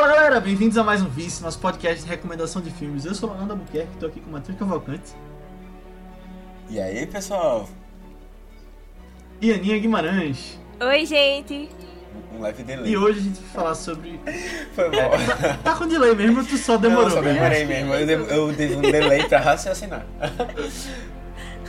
[0.00, 3.04] galera, bem-vindos a mais um Vice, nosso podcast de recomendação de filmes.
[3.06, 5.14] Eu sou o Leonardo Albuquerque, estou aqui com o Matheus Cavalcante.
[6.68, 7.68] E aí, pessoal?
[9.40, 10.58] E Aninha Guimarães.
[10.80, 11.70] Oi, gente.
[12.34, 12.92] Um leve delay.
[12.92, 14.20] E hoje a gente vai falar sobre...
[14.74, 15.10] Foi mal.
[15.10, 17.08] Tá, tá com delay mesmo, tu só demorou.
[17.08, 17.32] Não, eu só né?
[17.32, 17.94] demorei mesmo.
[17.94, 20.04] Eu devo, eu devo um delay pra raciocinar.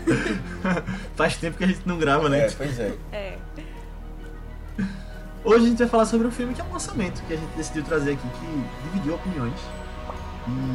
[1.16, 2.48] Faz tempo que a gente não grava, né?
[2.48, 2.94] É, pois é.
[3.12, 3.38] É.
[5.47, 7.55] Hoje a gente vai falar sobre um filme que é um lançamento que a gente
[7.55, 9.57] decidiu trazer aqui, que dividiu opiniões.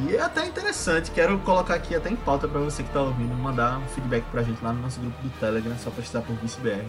[0.09, 3.35] E é até interessante, quero colocar aqui até em pauta pra você que tá ouvindo,
[3.35, 6.87] mandar um feedback pra gente lá no nosso grupo do Telegram, só pesquisar por ViceBR.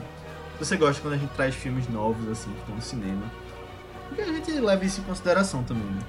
[0.53, 3.25] Se você gosta quando a gente traz filmes novos, assim, que estão no cinema.
[4.07, 6.01] Porque a gente leva isso em consideração também, né?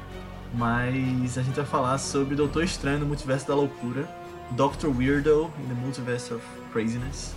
[0.55, 4.09] Mas a gente vai falar sobre Doutor Estranho no Multiverso da Loucura,
[4.53, 4.97] Dr.
[4.97, 7.35] Weirdo in the Multiverse of Craziness.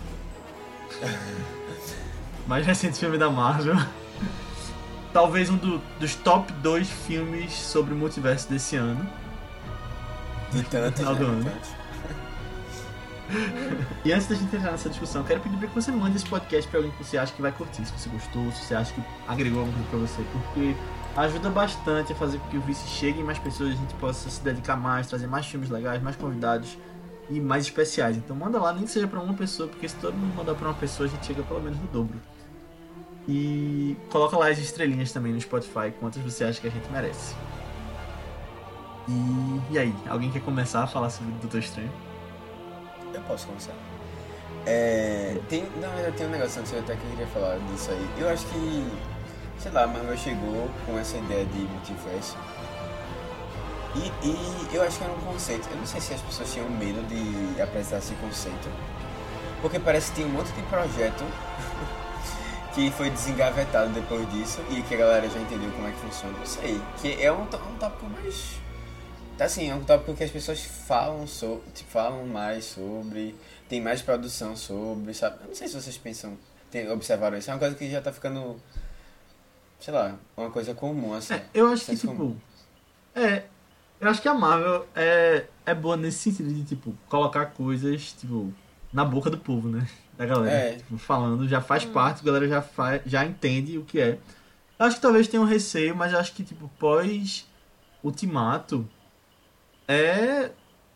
[2.46, 3.76] Mais recente filme da Marvel.
[5.14, 9.08] Talvez um do- dos top 2 filmes sobre o multiverso desse ano.
[10.52, 11.52] De tanto, Final do ano.
[14.06, 16.70] E antes da gente entrar nessa discussão, quero pedir pra que você mande esse podcast
[16.70, 19.02] pra alguém que você acha que vai curtir, se você gostou, se você acha que
[19.28, 20.76] agregou alguma coisa pra você, porque
[21.18, 24.30] ajuda bastante a fazer com que o Vice chegue em mais pessoas, a gente possa
[24.30, 26.78] se dedicar mais, trazer mais filmes legais, mais convidados
[27.30, 28.16] e mais especiais.
[28.16, 30.70] Então manda lá, nem que seja pra uma pessoa, porque se todo mundo mandar pra
[30.70, 32.16] uma pessoa, a gente chega pelo menos no dobro.
[33.28, 37.36] E coloca lá as estrelinhas também no Spotify, quantas você acha que a gente merece.
[39.08, 41.92] E, e aí, alguém quer começar a falar sobre o Doutor Estranho?
[43.14, 43.74] Eu posso começar.
[44.66, 48.10] É, tem, na verdade, tem um negócio antes eu até que queria falar disso aí.
[48.18, 48.88] Eu acho que,
[49.60, 52.38] sei lá, a Marvel chegou com essa ideia de multiverso.
[53.96, 55.68] E, e eu acho que era um conceito.
[55.70, 58.70] Eu não sei se as pessoas tinham medo de apresentar esse conceito.
[59.62, 61.24] Porque parece que tem um monte de projeto
[62.78, 66.38] que foi desengavetado depois disso e que a galera já entendeu como é que funciona.
[66.38, 66.80] Não sei.
[67.02, 68.60] Que é um, um tópico mais.
[69.40, 73.36] Assim, é um tópico que as pessoas falam, so, tipo, falam mais sobre,
[73.68, 75.38] tem mais produção sobre, sabe?
[75.42, 76.38] Eu não sei se vocês pensam,
[76.70, 77.50] tem, observaram isso.
[77.50, 78.62] É uma coisa que já tá ficando,
[79.80, 81.34] sei lá, uma coisa comum, assim.
[81.34, 82.16] É, eu acho que, tipo.
[82.16, 82.38] comum.
[83.16, 83.46] É.
[84.00, 88.54] Eu acho que a Marvel é, é boa nesse sentido de, tipo, colocar coisas, tipo,
[88.94, 89.88] na boca do povo, né?
[90.18, 90.56] Da galera.
[90.56, 90.76] É.
[90.76, 94.18] Tipo, falando, já faz parte, a galera já, faz, já entende o que é.
[94.80, 97.48] Eu acho que talvez tenha um receio, mas eu acho que, tipo, pós
[98.04, 98.88] Ultimato,
[99.88, 100.52] é.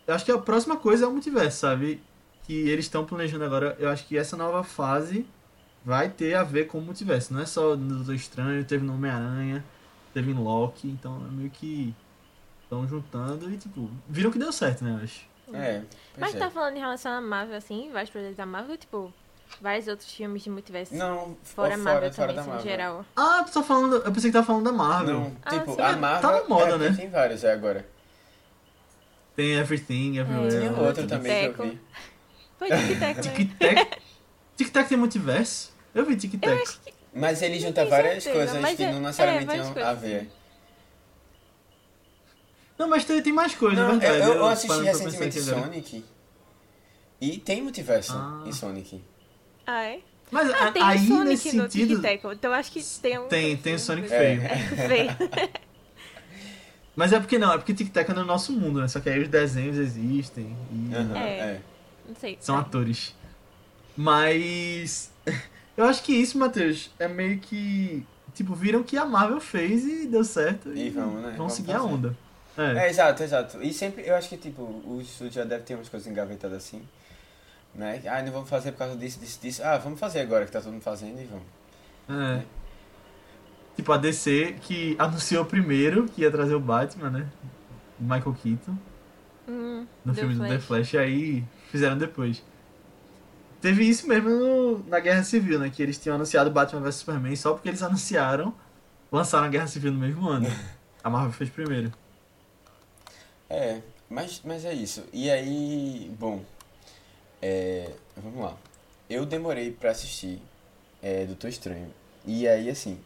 [0.06, 2.02] Eu acho que a próxima coisa é o multiverso, sabe?
[2.44, 3.76] Que eles estão planejando agora.
[3.78, 5.26] Eu acho que essa nova fase
[5.84, 7.32] vai ter a ver com o multiverso.
[7.32, 9.64] Não é só no Doutor Estranho, teve no Homem-Aranha,
[10.12, 11.94] teve em Loki, então é meio que
[12.62, 15.26] estão juntando e tipo, viram que deu certo, né, eu acho.
[15.56, 15.82] É,
[16.14, 16.38] pois Mas é.
[16.38, 19.12] tá falando em relação a Marvel, assim, vários projetos da Marvel, tipo,
[19.60, 20.94] vários outros filmes de multiverso.
[20.94, 22.66] Não, Fora fora, Marvel fora também, da assim, Marvel.
[22.66, 23.06] em geral.
[23.16, 23.96] Ah, tu tá falando.
[23.96, 25.20] Eu pensei que tava falando da Marvel.
[25.20, 25.80] Não, Ah, tipo, sim.
[25.80, 26.30] a Marvel.
[26.30, 26.94] Tá na moda, é, né?
[26.96, 27.86] Tem vários já agora.
[29.34, 30.50] Tem Everything, Everywhere.
[30.50, 31.80] Tinha É, outro também que eu vi.
[32.58, 33.32] Foi Tic Tac, né?
[33.34, 33.98] Tic Tac.
[34.56, 35.72] Tic Tac tem multiverso?
[35.94, 36.78] Eu vi Tic Tac.
[36.84, 36.94] que.
[37.14, 40.30] Mas ele junta várias certeza, coisas que é- não é, necessariamente várias tinham a ver.
[42.82, 44.30] Não, mas tem, tem mais coisa, Não, é verdade.
[44.30, 45.40] eu, eu assisti pra pensar recentemente.
[45.40, 46.04] Sonic.
[47.20, 48.42] E tem multiverso Ah.
[48.46, 49.00] em Sonic.
[49.66, 50.00] Ah, é?
[50.30, 52.02] Mas Ah, a- tem aí Sonic nesse no sentido.
[52.02, 53.28] Tic Tac, então acho que tem um.
[53.28, 54.18] Tem, tem o Sonic É.
[54.18, 54.42] feio.
[54.42, 55.10] É, feio.
[56.96, 58.88] Mas é porque não, é porque Tic Tac é no nosso mundo, né?
[58.88, 61.38] Só que aí os desenhos existem e Aham, É.
[61.38, 61.60] é.
[62.08, 62.36] Não sei.
[62.40, 63.14] são atores.
[63.96, 65.10] Mas
[65.76, 68.04] eu acho que isso, Matheus, é meio que.
[68.34, 70.72] Tipo, viram que a Marvel fez e deu certo.
[70.74, 71.28] E vamos, né?
[71.28, 71.92] Vão Vamos seguir a fazer.
[71.92, 72.16] onda.
[72.56, 72.86] É.
[72.86, 73.62] É, exato, exato.
[73.62, 76.82] E sempre, eu acho que, tipo, o estúdio já deve ter umas coisas engavetadas assim.
[77.74, 78.02] Né?
[78.06, 79.62] Ah, não vamos fazer por causa disso, disso, disso.
[79.64, 81.44] Ah, vamos fazer agora que tá todo mundo fazendo e vamos.
[82.38, 82.42] É.
[83.76, 87.26] Tipo, a DC que anunciou primeiro que ia trazer o Batman, né?
[87.98, 88.76] O Michael Keaton,
[89.48, 90.64] Hum, no The filme do The Flash.
[90.66, 92.42] Flash, e aí fizeram depois.
[93.62, 95.70] Teve isso mesmo no- na Guerra Civil, né?
[95.70, 98.54] Que eles tinham anunciado Batman vs Superman só porque eles anunciaram,
[99.10, 100.46] lançaram a Guerra Civil no mesmo ano.
[101.02, 101.90] A Marvel fez primeiro.
[103.52, 105.04] É, mas, mas é isso.
[105.12, 106.40] E aí, bom,
[107.42, 108.56] é, vamos lá.
[109.10, 110.40] Eu demorei pra assistir
[111.02, 111.92] é, Doutor Estranho.
[112.24, 112.98] E aí, assim,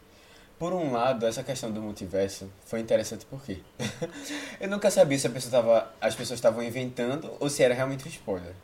[0.57, 3.59] por um lado, essa questão do multiverso foi interessante porque
[4.61, 8.09] eu nunca sabia se pessoa tava, as pessoas estavam inventando ou se era realmente um
[8.09, 8.55] spoiler.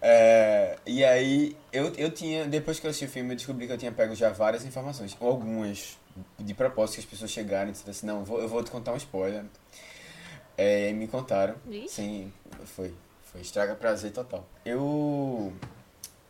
[0.00, 3.72] É, e aí, eu, eu tinha, depois que eu assisti o filme, eu descobri que
[3.72, 5.96] eu tinha pego já várias informações, algumas
[6.36, 8.92] de propósito que as pessoas chegaram e disseram assim, não, vou, eu vou te contar
[8.92, 9.44] um spoiler.
[10.56, 11.54] É, me contaram.
[11.66, 11.94] Vixe.
[11.94, 12.32] Sim,
[12.64, 12.94] foi.
[13.24, 14.46] Foi estraga prazer total.
[14.64, 15.52] Eu.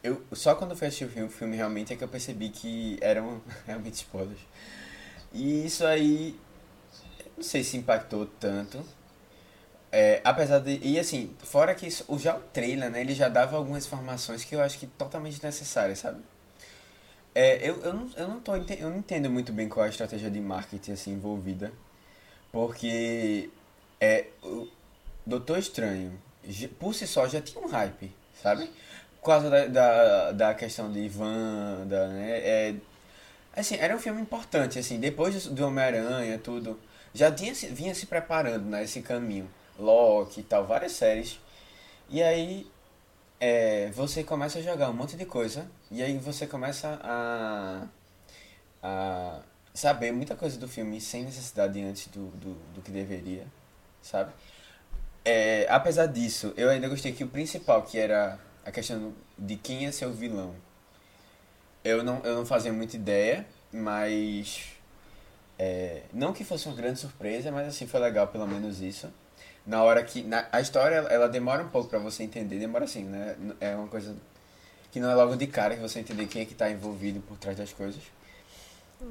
[0.02, 2.48] Eu, só quando eu fui assistir o filme, o filme realmente é que eu percebi
[2.48, 4.40] que eram realmente spoilers.
[5.32, 6.38] E isso aí
[7.36, 8.84] não sei se impactou tanto.
[9.90, 10.78] É, apesar de.
[10.82, 13.00] E assim, fora que isso, o, já o trailer, né?
[13.00, 16.22] Ele já dava algumas informações que eu acho que totalmente necessárias, sabe?
[17.34, 19.90] É, eu, eu, não, eu, não tô, eu não entendo muito bem qual é a
[19.90, 21.72] estratégia de marketing assim, envolvida.
[22.50, 23.50] Porque
[24.02, 24.66] é, o
[25.24, 26.20] Doutor Estranho,
[26.80, 28.12] por si só, já tinha um hype,
[28.42, 28.68] sabe?
[29.20, 32.38] Por causa da, da, da questão de Wanda, né?
[32.40, 32.74] É,
[33.54, 36.80] assim, era um filme importante, assim, depois do Homem-Aranha, tudo,
[37.14, 39.48] já tinha, vinha se preparando nesse né, caminho.
[39.78, 41.38] Loki e tal, várias séries.
[42.10, 42.66] E aí
[43.38, 47.86] é, você começa a jogar um monte de coisa e aí você começa a,
[48.82, 49.40] a
[49.72, 53.46] saber muita coisa do filme sem necessidade antes do, do, do que deveria,
[54.02, 54.32] sabe?
[55.24, 59.84] É, apesar disso, eu ainda gostei que o principal, que era a questão de quem
[59.84, 60.54] ia ser o vilão,
[61.84, 64.64] eu não, eu não fazia muita ideia, mas.
[65.58, 69.08] É, não que fosse uma grande surpresa, mas assim, foi legal pelo menos isso
[69.66, 70.22] na hora que.
[70.22, 73.36] Na, a história ela demora um pouco para você entender, demora assim, né?
[73.60, 74.16] É uma coisa
[74.90, 77.36] que não é logo de cara que você entender quem é que tá envolvido por
[77.38, 78.02] trás das coisas.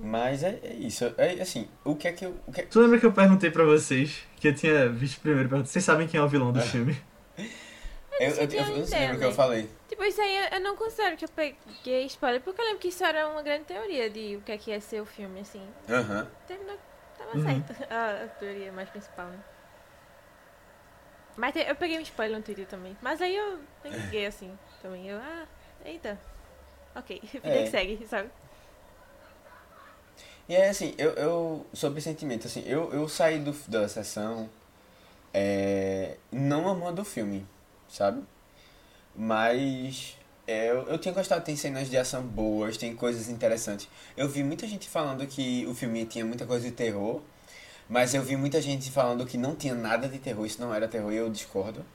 [0.02, 1.14] Mas é, é isso.
[1.18, 2.36] É assim, o que é que eu.
[2.48, 2.66] O que é...
[2.66, 6.20] Tu lembra que eu perguntei pra vocês, que eu tinha visto primeiro, vocês sabem quem
[6.20, 6.64] é o vilão do é.
[6.64, 6.98] filme?
[8.20, 9.68] Eu, eu, eu, eu, não sei o que eu falei.
[9.90, 13.04] Tipo, isso aí eu não considero que eu peguei spoiler, porque eu lembro que isso
[13.04, 15.68] era uma grande teoria de o que é que ia ser o filme, assim.
[15.90, 16.28] Aham.
[16.46, 16.78] Terminou,
[17.18, 17.44] tava uhum.
[17.44, 19.40] certo a, a teoria mais principal, né?
[21.36, 22.96] Mas eu peguei um spoiler no Twitter também.
[23.02, 25.08] Mas aí eu peguei assim também.
[25.08, 25.48] Eu, ah,
[25.84, 26.20] eita.
[26.96, 27.64] Ok, vida é.
[27.64, 28.30] que segue, sabe?
[30.50, 34.50] E é assim, eu, eu sobre sentimento, assim, eu, eu saí do, da sessão
[35.34, 37.46] é, não amando o filme,
[37.88, 38.22] sabe?
[39.16, 40.18] Mas
[40.48, 43.88] é, eu, eu tinha gostado, tem cenas de ação boas, tem coisas interessantes.
[44.18, 47.22] Eu vi muita gente falando que o filme tinha muita coisa de terror,
[47.88, 50.88] mas eu vi muita gente falando que não tinha nada de terror, isso não era
[50.88, 51.86] terror, e eu discordo.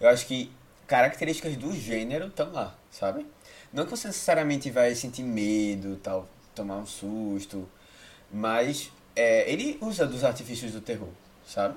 [0.00, 0.50] Eu acho que
[0.86, 3.26] características do gênero estão lá, sabe?
[3.72, 7.68] Não que você necessariamente vai sentir medo, tal, tomar um susto,
[8.32, 11.08] mas é, ele usa dos artifícios do terror,
[11.46, 11.76] sabe?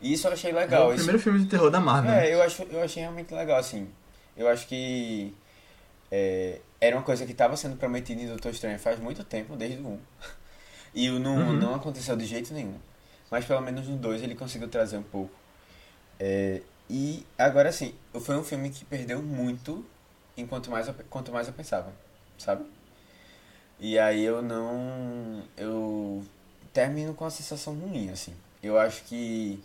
[0.00, 0.90] E isso eu achei legal.
[0.90, 2.12] É o primeiro filme de terror da Marvel.
[2.12, 3.88] É, eu, acho, eu achei realmente legal, assim.
[4.36, 5.32] Eu acho que
[6.10, 9.80] é, era uma coisa que estava sendo prometida em Doutor Estranho faz muito tempo, desde
[9.80, 9.98] o 1.
[10.94, 11.52] E o não, uhum.
[11.52, 12.78] não aconteceu de jeito nenhum.
[13.30, 15.34] Mas pelo menos no 2 ele conseguiu trazer um pouco.
[16.18, 19.84] É, e agora sim, foi um filme que perdeu muito
[20.36, 21.92] enquanto mais eu, quanto mais eu pensava,
[22.38, 22.64] sabe?
[23.78, 25.42] E aí eu não.
[25.56, 26.24] Eu
[26.72, 28.34] termino com uma sensação ruim, assim.
[28.62, 29.62] Eu acho que.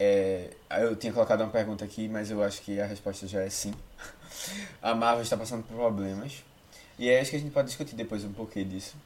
[0.00, 0.50] É,
[0.80, 3.74] eu tinha colocado uma pergunta aqui, mas eu acho que a resposta já é sim.
[4.80, 6.44] a Marvel está passando por problemas.
[6.98, 8.96] E é acho que a gente pode discutir depois um pouquinho disso.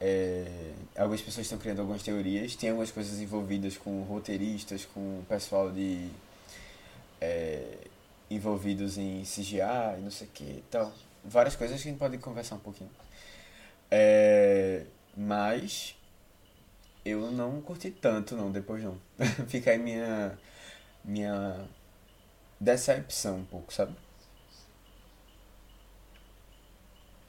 [0.00, 5.26] É, algumas pessoas estão criando algumas teorias, tem algumas coisas envolvidas com roteiristas, com o
[5.28, 6.08] pessoal de.
[7.20, 7.62] É,
[8.30, 10.92] envolvidos em CGI, não sei o que então
[11.24, 12.90] Várias coisas que a gente pode conversar um pouquinho.
[13.90, 14.86] É,
[15.16, 15.96] mas
[17.04, 18.98] eu não curti tanto não, depois não.
[19.48, 20.38] Fica aí minha.
[21.04, 21.68] minha
[22.58, 23.94] decepção um pouco, sabe?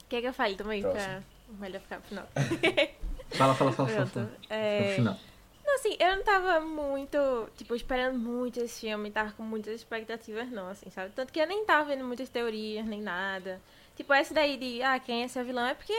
[0.07, 1.03] Quer que eu fale também Próximo.
[1.03, 1.23] pra
[1.59, 2.27] Melhor ficar pro final.
[3.31, 4.09] fala, fala, fala, Pronto.
[4.09, 4.31] fala.
[4.49, 4.95] É...
[4.95, 5.17] final.
[5.65, 7.17] Não, assim, eu não tava muito,
[7.57, 11.11] tipo, esperando muito esse filme, tava com muitas expectativas, não, assim, sabe?
[11.15, 13.59] Tanto que eu nem tava vendo muitas teorias, nem nada.
[13.95, 15.93] Tipo, essa daí de, ah, quem é esse vilão é porque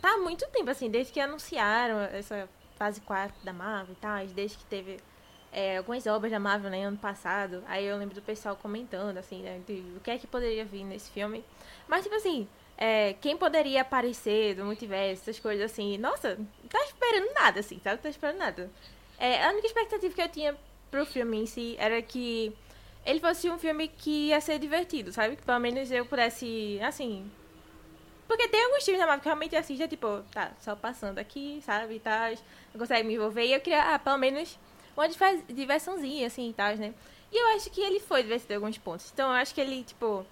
[0.00, 4.26] tá há muito tempo, assim, desde que anunciaram essa fase 4 da Marvel e tal,
[4.26, 4.98] desde que teve
[5.52, 7.62] é, algumas obras da Marvel, né, ano passado.
[7.66, 10.84] Aí eu lembro do pessoal comentando, assim, né, de, o que é que poderia vir
[10.84, 11.44] nesse filme.
[11.88, 12.48] Mas, tipo assim,
[12.80, 15.98] é, quem poderia aparecer do multiverso, essas coisas assim.
[15.98, 17.96] Nossa, não tá esperando nada, assim, sabe?
[17.96, 18.70] Não tá esperando nada.
[19.18, 20.56] É, a única expectativa que eu tinha
[20.90, 22.56] pro filme em si era que
[23.04, 25.36] ele fosse um filme que ia ser divertido, sabe?
[25.36, 27.30] Que pelo menos eu pudesse, assim.
[28.26, 31.60] Porque tem alguns filmes da Marvel que realmente assiste, é tipo, tá, só passando aqui,
[31.64, 31.96] sabe?
[31.96, 32.30] E tal,
[32.72, 33.44] não consegue me envolver.
[33.44, 34.58] E eu queria, ah, pelo menos
[34.96, 35.08] uma
[35.48, 36.94] diversãozinha, assim e tal, né?
[37.32, 39.10] E eu acho que ele foi divertido em alguns pontos.
[39.12, 40.26] Então eu acho que ele, tipo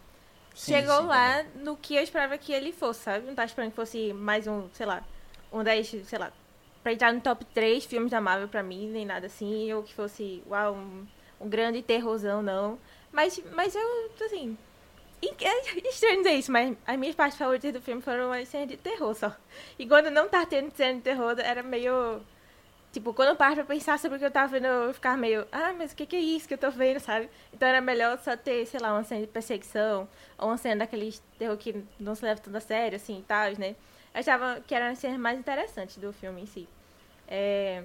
[0.54, 1.52] Sim, chegou sim, lá também.
[1.54, 3.26] no que eu esperava que ele fosse, sabe?
[3.26, 5.04] Não tava esperando que fosse mais um, sei lá,
[5.52, 6.32] um das, sei lá,
[6.82, 9.94] pra entrar no top 3 filmes da Marvel pra mim, nem nada assim, ou que
[9.94, 11.06] fosse, uau, um,
[11.40, 12.78] um grande terrorzão, não.
[13.12, 14.57] Mas, mas eu, assim,
[15.23, 18.76] é estranho dizer isso, mas as minhas partes favoritas do filme foram as cenas de
[18.76, 19.35] terror só.
[19.78, 22.21] E quando não tá tendo cena de terror, era meio
[22.90, 25.47] Tipo, quando eu paro pra pensar sobre o que eu tava vendo, eu ficava meio,
[25.52, 27.28] ah, mas o que, que é isso que eu tô vendo, sabe?
[27.52, 31.23] Então era melhor só ter, sei lá, uma cena de perseguição, ou uma cena daqueles
[31.38, 33.76] terror que não se leva tanto a sério, assim, e tal, né?
[34.14, 36.68] Eu achava que eram as cenas mais interessantes do filme em si.
[37.28, 37.85] É...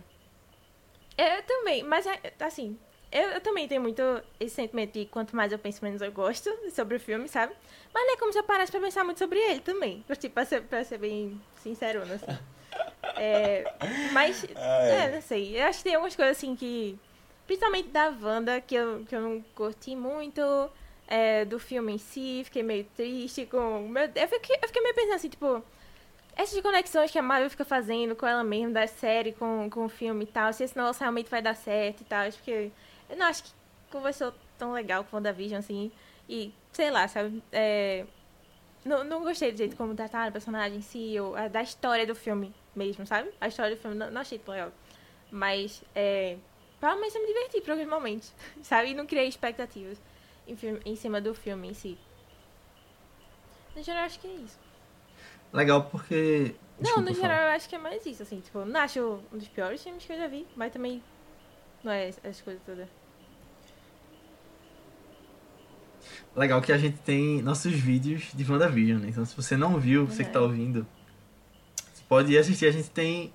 [1.18, 2.80] Eu também, mas é, assim,
[3.14, 4.02] eu, eu, também tenho muito
[4.40, 7.54] esse sentimento de quanto mais eu penso, menos eu gosto sobre o filme, sabe?
[7.94, 10.04] Mas não é como se eu parasse pra pensar muito sobre ele também.
[10.18, 12.38] Tipo, pra ser, pra ser bem sincerona, assim.
[13.16, 13.72] É,
[14.12, 15.06] mas, é.
[15.06, 15.62] é, não sei.
[15.62, 16.98] Eu acho que tem algumas coisas assim que.
[17.46, 20.42] Principalmente da Wanda, que eu, que eu não curti muito.
[21.08, 23.88] é, do filme em si, fiquei meio triste com.
[23.88, 25.64] Meu, eu, fiquei, eu fiquei meio pensando assim, tipo.
[26.36, 29.90] Essas conexões que a Marvel fica fazendo com ela mesma, da série, com, com o
[29.90, 32.28] filme e tal, se esse negócio realmente vai dar certo e tal.
[32.32, 32.72] Porque
[33.14, 33.52] eu não acho que
[33.92, 35.92] conversou tão legal com o WandaVision, assim.
[36.28, 37.44] E, sei lá, sabe?
[37.52, 38.06] É,
[38.86, 42.06] não, não gostei do jeito como trataram o personagem em si, ou a- da história
[42.08, 43.30] do filme mesmo, sabe?
[43.40, 44.72] A história do filme não, não achei tão legal.
[45.32, 46.38] Mas, é,
[46.80, 48.90] provavelmente eu me diverti por alguns momentos, sabe?
[48.92, 50.02] E não criei expectativas
[50.48, 51.98] em, filme, em cima do filme em si.
[53.76, 54.60] No geral, acho que é isso.
[55.52, 56.56] Legal porque.
[56.80, 57.28] Não, Desculpa, no fala.
[57.34, 58.40] geral, eu acho que é mais isso, assim.
[58.42, 61.04] Tipo, não acho um dos piores filmes que eu já vi, mas também
[61.84, 62.88] não é as coisas todas.
[66.36, 69.10] Legal que a gente tem nossos vídeos de WandaVision, né?
[69.10, 70.86] Então se você não viu, você que tá ouvindo,
[71.94, 72.66] você pode ir assistir.
[72.66, 73.32] A gente tem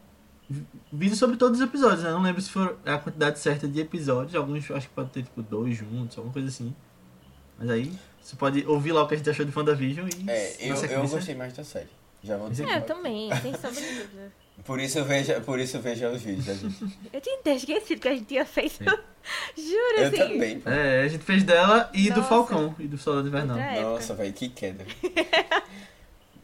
[0.93, 2.11] vídeos sobre todos os episódios, né?
[2.11, 4.35] Não lembro se for a quantidade certa de episódios.
[4.35, 6.75] Alguns acho que pode ter tipo dois juntos, alguma coisa assim.
[7.57, 10.31] Mas aí você pode ouvir lá o que a gente achou de WandaVision e.
[10.31, 11.89] É, eu, eu gostei mais da série.
[12.23, 12.69] Já vou dizer.
[12.69, 14.33] É, eu também, sem sombra de dúvida.
[14.65, 16.99] Por isso veja, por isso veja os vídeos da gente.
[17.13, 18.85] Eu tinha até esquecido que a gente tinha feito.
[19.57, 20.17] Juro, Eu assim.
[20.17, 20.69] também, pô.
[20.71, 22.29] É, a gente fez dela e do Nossa.
[22.29, 23.59] Falcão e do Soldado Invernal.
[23.83, 24.85] Nossa, velho, que queda.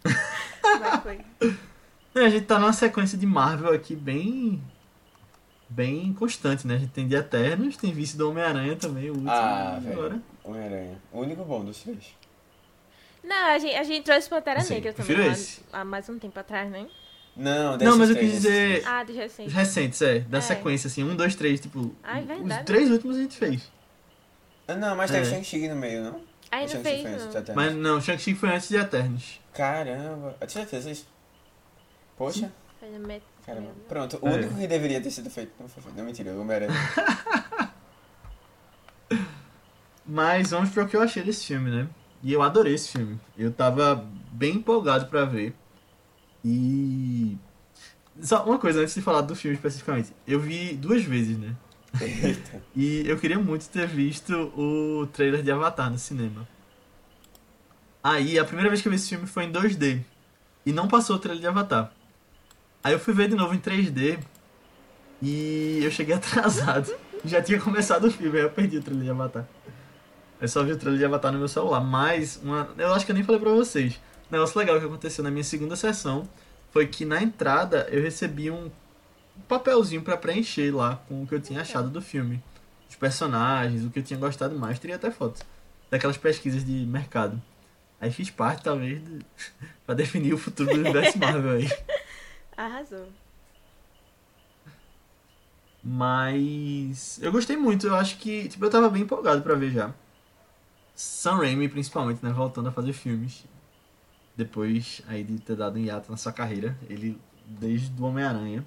[0.05, 1.21] Mas foi.
[2.15, 4.63] É, a gente tá numa sequência de Marvel aqui bem.
[5.69, 6.75] bem constante, né?
[6.75, 9.31] A gente tem de Eternos, tem Vice do Homem-Aranha também, o último.
[9.31, 10.09] Ah, e agora.
[10.11, 10.23] velho.
[10.45, 10.99] Homem-Aranha.
[11.13, 12.15] O único bom dos três.
[13.23, 15.27] Não, a gente, a gente trouxe Pantera Negra também.
[15.33, 15.63] esse.
[15.73, 16.87] há mais um tempo atrás, né?
[17.37, 18.83] Não, Não, mas eu quis dizer-.
[18.87, 19.53] Ah, dos Os recentes.
[19.53, 20.41] recentes, é, da É.
[20.41, 21.95] sequência, assim, um, dois, três, tipo.
[22.03, 22.65] Ah, é os verdade.
[22.65, 23.73] três últimos a gente fez.
[24.69, 25.25] Ah, não, mas tem É.
[25.25, 26.21] Shang-Chi no meio, não?
[26.51, 27.31] Aí Ou não fez, foi antes não.
[27.33, 27.65] de Eternos?
[27.65, 29.41] Mas não, Shang-Chi foi antes de Eternos.
[29.53, 31.07] Caramba, eu tinha certeza disso.
[32.17, 33.71] Poxa, Foi no Met- caramba.
[33.89, 34.33] Pronto, o É.
[34.35, 35.97] único que deveria ter sido feito não foi feito.
[35.99, 36.71] Não, mentira, o Homem-Aranha.
[40.07, 41.89] Mas vamos para o que eu achei desse filme, né?
[42.23, 43.19] E eu adorei esse filme.
[43.37, 45.55] Eu tava bem empolgado pra ver.
[46.45, 47.37] E.
[48.21, 50.13] Só uma coisa antes de falar do filme especificamente.
[50.27, 51.55] Eu vi duas vezes, né?
[52.01, 52.63] Eita.
[52.77, 56.47] E eu queria muito ter visto o trailer de Avatar no cinema.
[58.03, 60.03] Aí, a primeira vez que eu vi esse filme foi em 2D.
[60.67, 61.93] E não passou o trailer de Avatar.
[62.83, 64.19] Aí eu fui ver de novo em 3D.
[65.23, 66.95] E eu cheguei atrasado.
[67.25, 69.49] Já tinha começado o filme, aí eu perdi o trailer de Avatar.
[70.41, 71.81] Eu só vi o trailer de Avatar no meu celular.
[71.81, 72.69] Mas, uma...
[72.77, 73.99] eu acho que eu nem falei pra vocês.
[74.35, 76.29] Negócio legal que aconteceu na minha segunda sessão
[76.73, 78.69] foi que na entrada eu recebi um
[79.47, 82.43] papelzinho pra preencher lá com o que eu tinha achado do filme.
[82.91, 84.81] Os personagens, o que eu tinha gostado mais.
[84.81, 85.41] Teria até fotos
[85.89, 87.41] daquelas pesquisas de mercado.
[88.01, 89.25] Aí fiz parte, talvez, do...
[89.87, 91.71] pra definir o futuro do universo Marvel aí.
[92.57, 93.07] Arrasou.
[95.81, 99.95] Mas eu gostei muito, eu acho que, tipo, eu tava bem empolgado pra ver já.
[100.93, 103.45] Sam Raimi, principalmente, né, voltando a fazer filmes.
[104.37, 108.65] Depois aí de ter dado um hiato na sua carreira, ele desde o Homem-Aranha.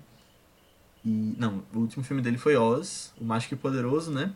[1.04, 4.34] E não, o último filme dele foi Oz, o Mágico e Poderoso, né?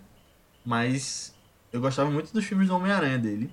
[0.65, 1.33] Mas
[1.71, 3.51] eu gostava muito dos filmes do Homem-Aranha dele.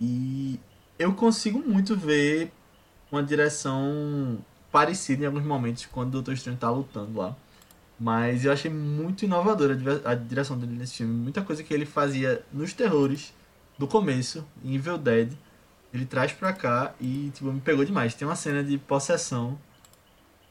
[0.00, 0.58] E
[0.98, 2.52] eu consigo muito ver
[3.10, 4.38] uma direção
[4.70, 7.36] parecida em alguns momentos quando o Doutor Estranho tá lutando lá.
[7.98, 11.12] Mas eu achei muito inovadora a direção dele nesse filme.
[11.12, 13.34] Muita coisa que ele fazia nos terrores
[13.78, 15.32] do começo, em Evil Dead,
[15.92, 18.14] ele traz pra cá e tipo, me pegou demais.
[18.14, 19.58] Tem uma cena de possessão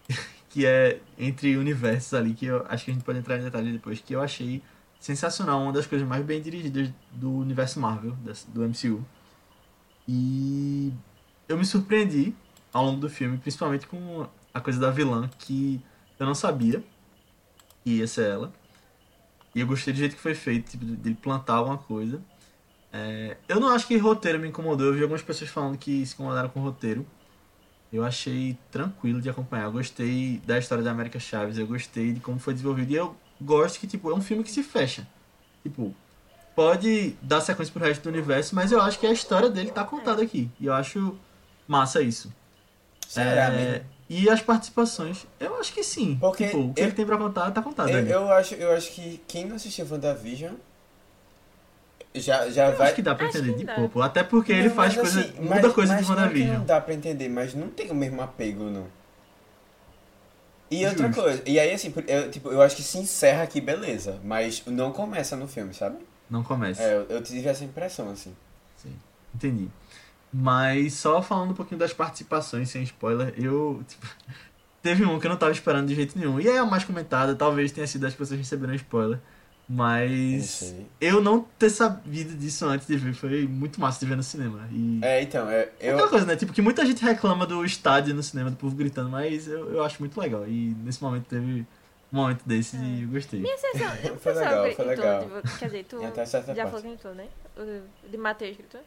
[0.50, 3.72] que é entre universos ali, que eu acho que a gente pode entrar em detalhe
[3.72, 4.62] depois, que eu achei
[5.00, 8.16] sensacional, uma das coisas mais bem dirigidas do universo Marvel,
[8.50, 9.06] do MCU.
[10.08, 10.92] E
[11.48, 12.36] eu me surpreendi
[12.74, 15.82] ao longo do filme, principalmente com a coisa da vilã, que
[16.20, 16.84] eu não sabia
[17.84, 18.52] que ia ser ela.
[19.56, 22.22] E eu gostei do jeito que foi feito, tipo, de ele plantar alguma coisa.
[22.92, 26.14] É, eu não acho que roteiro me incomodou, eu vi algumas pessoas falando que se
[26.14, 27.06] incomodaram com o roteiro.
[27.92, 29.66] Eu achei tranquilo de acompanhar.
[29.66, 32.92] Eu gostei da história da América Chaves, eu gostei de como foi desenvolvido.
[32.92, 35.08] E eu gosto que, tipo, é um filme que se fecha.
[35.64, 35.96] Tipo,
[36.56, 39.84] pode dar sequência pro resto do universo, mas eu acho que a história dele tá
[39.84, 40.52] contada aqui.
[40.60, 41.18] E eu acho
[41.68, 42.32] massa isso.
[43.08, 43.86] Será É, mesmo?
[44.08, 45.26] E as participações?
[45.40, 46.16] Eu acho que sim.
[46.20, 48.72] Porque tipo, o que eu- ele tem pra contar, tá contado Eu, eu acho, eu
[48.74, 50.54] acho que quem não assistiu WandaVision
[52.16, 52.88] já, já Eu vai.
[52.88, 54.02] acho que dá pra entender que de pouco.
[54.02, 55.20] Até porque ele Não, faz mas coisa.
[55.30, 56.58] assim, muda mas- coisa mas de é que WandaVision.
[56.60, 58.88] Não dá pra entender, mas não tem o mesmo apego, não.
[60.72, 61.22] E outra Justo.
[61.24, 64.92] coisa, e aí assim, eu, tipo, eu acho que se encerra aqui, beleza, mas não
[64.92, 65.98] começa no filme, sabe?
[66.30, 66.82] Não começa.
[66.84, 68.36] É, eu, eu tive essa impressão, assim.
[68.78, 68.96] Sim,
[69.34, 69.68] entendi.
[70.32, 73.84] Mas só falando um pouquinho das participações, sem spoiler, eu.
[73.88, 74.08] Tipo,
[74.84, 76.40] teve um que eu não tava esperando de jeito nenhum.
[76.40, 79.18] E é a mais comentada, talvez tenha sido as pessoas receberam spoiler.
[79.72, 80.74] Mas.
[81.00, 84.68] Eu não ter sabido disso antes de ver foi muito massa de ver no cinema.
[84.72, 85.00] E.
[85.04, 86.36] É, então, é, É aquela eu, coisa, né?
[86.36, 89.84] Tipo, que muita gente reclama do estádio no cinema, do povo gritando, mas eu, eu
[89.84, 90.48] acho muito legal.
[90.48, 91.68] E nesse momento teve
[92.12, 93.40] um momento desse e eu gostei.
[93.40, 93.90] Minha sessão.
[94.18, 95.28] Foi Foi legal, foi legal.
[95.60, 96.56] quer dizer, tu já parte.
[96.56, 97.28] falou que gritou, né?
[97.56, 98.82] O de Matheus gritou?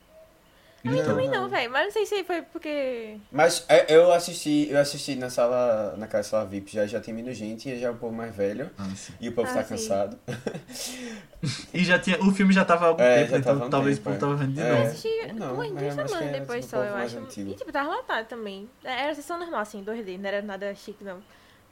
[0.85, 1.05] Gritou.
[1.05, 1.43] Também Não.
[1.43, 1.71] não, velho.
[1.71, 3.17] Mas não sei se foi porque.
[3.31, 7.37] Mas é, eu assisti, eu assisti na sala, naquela sala VIP, já, já tem menos
[7.37, 8.89] gente, e já é o povo mais velho, Ah,
[9.21, 9.69] e o povo Ah, tá sim.
[9.71, 10.19] cansado.
[11.75, 12.21] E já tinha.
[12.23, 14.37] O filme já tava há algum É, tempo, então um talvez tempo, o povo é.
[14.37, 14.71] tava vendo de É.
[14.71, 14.87] Eu novo.
[14.89, 17.19] assisti Não, uma, mas duas eu semanas depois tipo, só, eu acho.
[17.19, 17.51] antigo.
[17.51, 18.71] E tipo, tava lotado também.
[18.85, 21.23] Era sessão normal, assim, 2D, não era nada chique, não.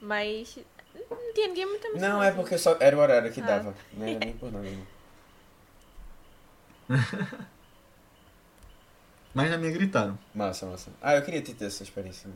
[0.01, 0.57] Mas.
[1.09, 3.45] Não tinha ninguém muito muito Não, é porque só era o horário que Ah.
[3.45, 4.67] dava, não era nem por nada.
[9.33, 10.17] Mas na minha gritaram.
[10.35, 10.91] Massa, massa.
[11.01, 12.29] Ah, eu queria ter tido essa experiência.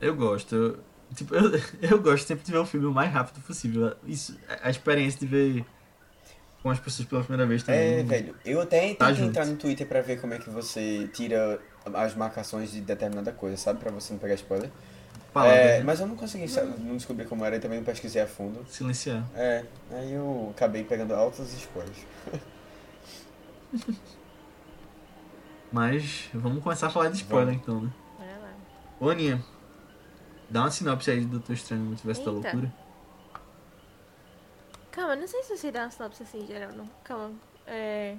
[0.00, 0.54] Eu gosto.
[0.54, 0.78] Eu,
[1.14, 1.50] tipo, eu,
[1.80, 3.94] eu gosto sempre de ver o filme o mais rápido possível.
[4.06, 5.64] Isso, a experiência de ver
[6.62, 8.00] com as pessoas pela primeira vez também.
[8.00, 9.28] É, velho, eu até Tá junto.
[9.30, 11.60] entrar no Twitter pra ver como é que você tira
[11.94, 13.78] as marcações de determinada coisa, sabe?
[13.78, 14.68] Pra você não pegar spoiler.
[15.32, 15.84] Palavras, É, né?
[15.84, 16.80] mas eu não consegui, sabe?
[16.80, 18.66] não descobri como era e também não pesquisei a fundo.
[18.68, 19.22] Silenciar.
[19.36, 21.98] É, aí eu acabei pegando altos spoilers.
[25.72, 27.62] Mas vamos começar a falar de spoiler Vamos.
[27.62, 27.92] então, né?
[28.18, 28.54] Olha lá.
[29.00, 29.44] Ô Aninha,
[30.48, 32.30] dá uma sinopse aí do Doutor Estranho no Multiverso da.
[32.30, 32.72] Loucura.
[34.90, 36.88] Calma, não sei se você dá uma sinopse assim em geral, não.
[37.04, 37.32] Calma.
[37.66, 38.16] É.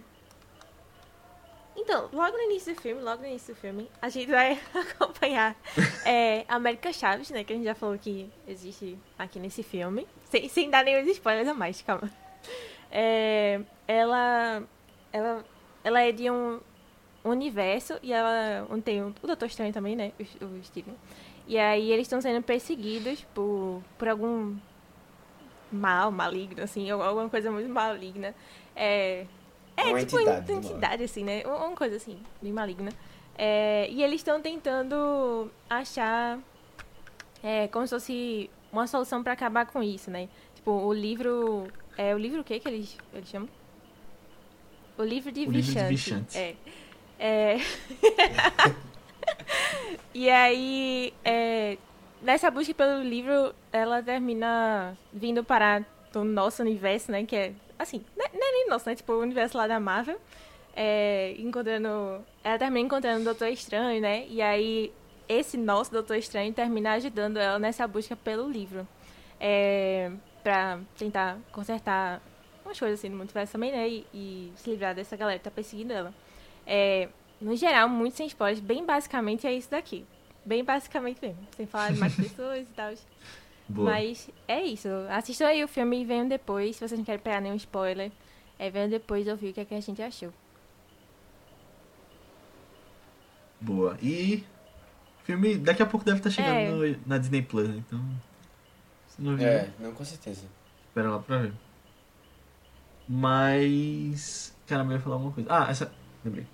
[1.75, 5.55] Então, logo no início do filme, logo no início do filme, a gente vai acompanhar
[6.03, 7.43] é, a América Chaves, né?
[7.43, 10.07] Que a gente já falou que existe aqui nesse filme.
[10.25, 12.09] Sem, sem dar nenhum spoilers a mais, calma.
[12.91, 14.63] É, ela,
[15.13, 15.45] ela,
[15.83, 16.59] ela é de um
[17.29, 20.11] universo e ela onde tem o Doutor Estranho também, né?
[20.41, 20.95] O, o Steven.
[21.47, 24.55] E aí eles estão sendo perseguidos por, por algum
[25.71, 28.35] mal, maligno, assim, alguma coisa muito maligna.
[28.75, 29.25] É,
[29.75, 31.43] é Uma tipo entidade uma entidade, assim, né?
[31.45, 32.91] Uma coisa assim, bem maligna.
[33.37, 36.39] É, e eles estão tentando achar
[37.43, 40.27] é, como se fosse uma solução pra acabar com isso, né?
[40.55, 41.67] Tipo, o livro.
[41.97, 43.49] É o livro o que que eles, eles chamam?
[44.97, 45.89] O livro de O livro de Vichante.
[45.89, 46.37] Vichante.
[46.37, 46.55] É.
[47.19, 47.57] É...
[50.13, 51.77] e aí, é,
[52.21, 57.25] nessa busca pelo livro, ela termina vindo parar do nosso universo, né?
[57.25, 58.95] Que é, assim, não é, não é nem nosso, né?
[58.95, 60.19] Tipo, o universo lá da Marvel.
[60.75, 62.23] É, encontrando...
[62.43, 64.25] Ela termina encontrando o Doutor Estranho, né?
[64.29, 64.93] E aí,
[65.27, 68.87] esse nosso Doutor Estranho termina ajudando ela nessa busca pelo livro.
[69.39, 70.11] É,
[70.43, 72.21] pra tentar consertar
[72.63, 73.89] umas coisas assim no multiverso também, né?
[73.89, 76.13] E, e se livrar dessa galera que tá perseguindo ela.
[76.67, 77.07] É,
[77.39, 80.05] no geral, muito sem spoilers, bem basicamente é isso daqui.
[80.45, 81.39] Bem basicamente mesmo.
[81.55, 82.93] Sem falar de mais pessoas e tal.
[83.69, 83.91] Boa.
[83.91, 84.87] Mas é isso.
[85.09, 86.75] Assistam aí o filme e venham depois.
[86.75, 88.11] Se vocês não querem pegar nenhum spoiler,
[88.59, 90.31] é, venham depois ouvir o que, é que a gente achou.
[93.59, 93.97] Boa.
[94.01, 94.43] E
[95.21, 96.89] o filme daqui a pouco deve estar chegando É.
[96.91, 97.75] no- na Disney Plus, né?
[97.77, 97.99] Então.
[99.07, 100.45] Se não viu, É, não, com certeza.
[100.87, 101.53] espera lá pra ver.
[103.07, 104.55] Mas.
[104.67, 105.49] Caramba, eu ia falar alguma coisa.
[105.51, 105.91] Ah, essa.
[106.23, 106.45] Lembrei.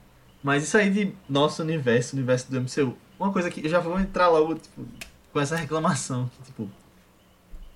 [0.43, 2.97] Mas isso aí de nosso universo, universo do MCU.
[3.17, 4.85] Uma coisa que eu já vou entrar logo, tipo,
[5.31, 6.29] com essa reclamação.
[6.29, 6.69] Que, tipo.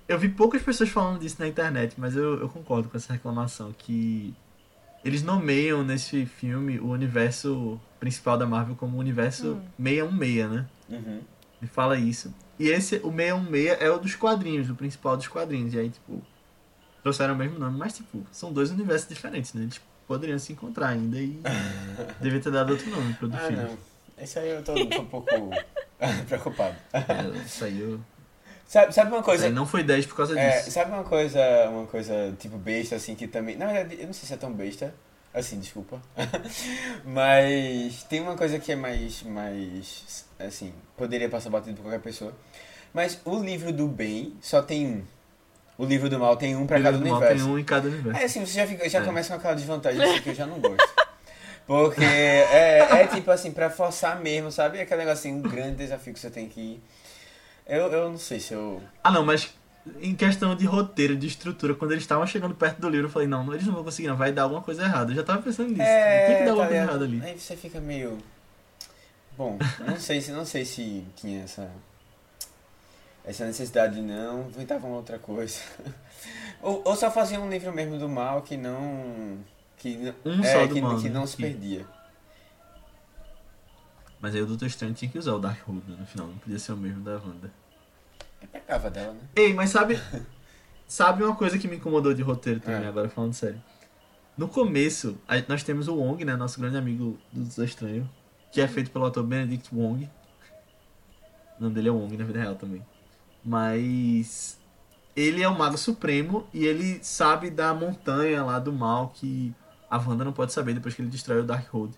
[0.06, 3.74] Eu vi poucas pessoas falando disso na internet, mas eu, eu concordo com essa reclamação.
[3.76, 4.34] Que
[5.04, 9.60] eles nomeiam nesse filme o universo principal da Marvel como o universo Hum.
[9.82, 10.66] 616, né?
[10.90, 11.20] Uhum.
[11.60, 12.34] Ele fala isso.
[12.58, 15.74] E esse, o 616 é o dos quadrinhos, do principal dos quadrinhos.
[15.74, 16.22] E aí, tipo,
[17.02, 19.62] trouxeram o mesmo nome, mas, tipo, são dois universos diferentes, né?
[19.62, 21.40] Eles poderiam se encontrar ainda e
[22.20, 23.62] devia ter dado outro nome pro do Ah, filme.
[23.62, 23.78] não.
[24.20, 25.28] Esse aí eu tô, tô um pouco
[26.26, 26.74] preocupado.
[26.92, 28.00] É, Isso aí, eu...
[28.66, 29.48] Sabe, sabe uma isso coisa?
[29.50, 30.72] não foi 10 por causa É, disso.
[30.72, 31.40] sabe uma coisa,
[31.70, 33.56] uma coisa tipo besta, assim, que também.
[33.56, 34.92] Na verdade, eu não sei se é tão besta.
[35.32, 36.02] Assim, desculpa.
[37.04, 39.22] Mas tem uma coisa que é mais.
[39.22, 40.26] mais.
[40.38, 42.32] assim, poderia passar batido por qualquer pessoa.
[42.92, 45.04] Mas o livro do bem só tem um.
[45.78, 47.44] O livro do mal tem um pra O cada do mal universo.
[47.44, 48.20] tem um em cada universo.
[48.20, 49.04] É assim, você já, fica, já É.
[49.04, 50.88] começa com aquela desvantagem assim, que eu já não gosto.
[51.66, 54.80] Porque é, é tipo assim, pra forçar mesmo, sabe?
[54.80, 56.82] Aquele negócio assim, um grande desafio que você tem que ir.
[57.66, 58.82] Eu, eu não sei se eu.
[59.04, 59.54] Ah, não, mas
[60.02, 63.28] em questão de roteiro, de estrutura, quando eles estavam chegando perto do livro, eu falei,
[63.28, 65.12] não, eles não vão conseguir, não, vai dar alguma coisa errada.
[65.12, 65.78] Eu já tava pensando nisso.
[65.78, 67.22] tem que dar alguma tá coisa errada ali.
[67.22, 68.18] Aí você fica meio.
[69.36, 71.70] Bom, não sei se não sei se tinha essa.
[73.28, 75.60] Essa necessidade não, inventavam outra coisa.
[76.62, 79.38] ou, ou só faziam um livro mesmo do mal que não.
[79.76, 81.10] Que, Um é, só do que, mal, que né?
[81.10, 81.86] não se perdia.
[84.20, 86.58] Mas aí o Doutor Estranho tinha que usar o Darkhold né, no final, não podia
[86.58, 87.52] ser o mesmo da Wanda.
[88.40, 89.20] É pegava dela, né?
[89.36, 90.00] Ei, mas sabe.
[90.88, 92.88] sabe uma coisa que me incomodou de roteiro também, É.
[92.88, 93.62] agora falando sério.
[94.36, 96.34] No começo, a- nós temos o Wong, né?
[96.34, 98.10] Nosso grande amigo do Doutor Estranho,
[98.50, 100.08] que é feito pelo ator Benedict Wong.
[101.58, 102.84] O nome dele é Wong na vida real também.
[103.48, 104.58] Mas.
[105.16, 109.52] Ele é o Mago Supremo e ele sabe da montanha lá do mal que
[109.90, 111.92] a Wanda não pode saber depois que ele destrói o Darkhold.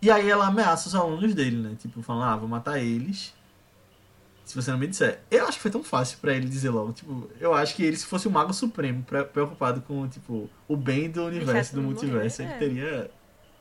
[0.00, 1.76] E aí ela ameaça os alunos dele, né?
[1.78, 3.34] Tipo, falando, ah, vou matar eles.
[4.46, 5.20] Se você não me disser.
[5.30, 6.92] Eu acho que foi tão fácil pra ele dizer logo.
[6.94, 10.76] Tipo, eu acho que ele, se fosse o Mago Supremo, pre- preocupado com, tipo, o
[10.76, 12.68] bem do universo, do multiverso, morrer, ele é.
[12.68, 13.10] teria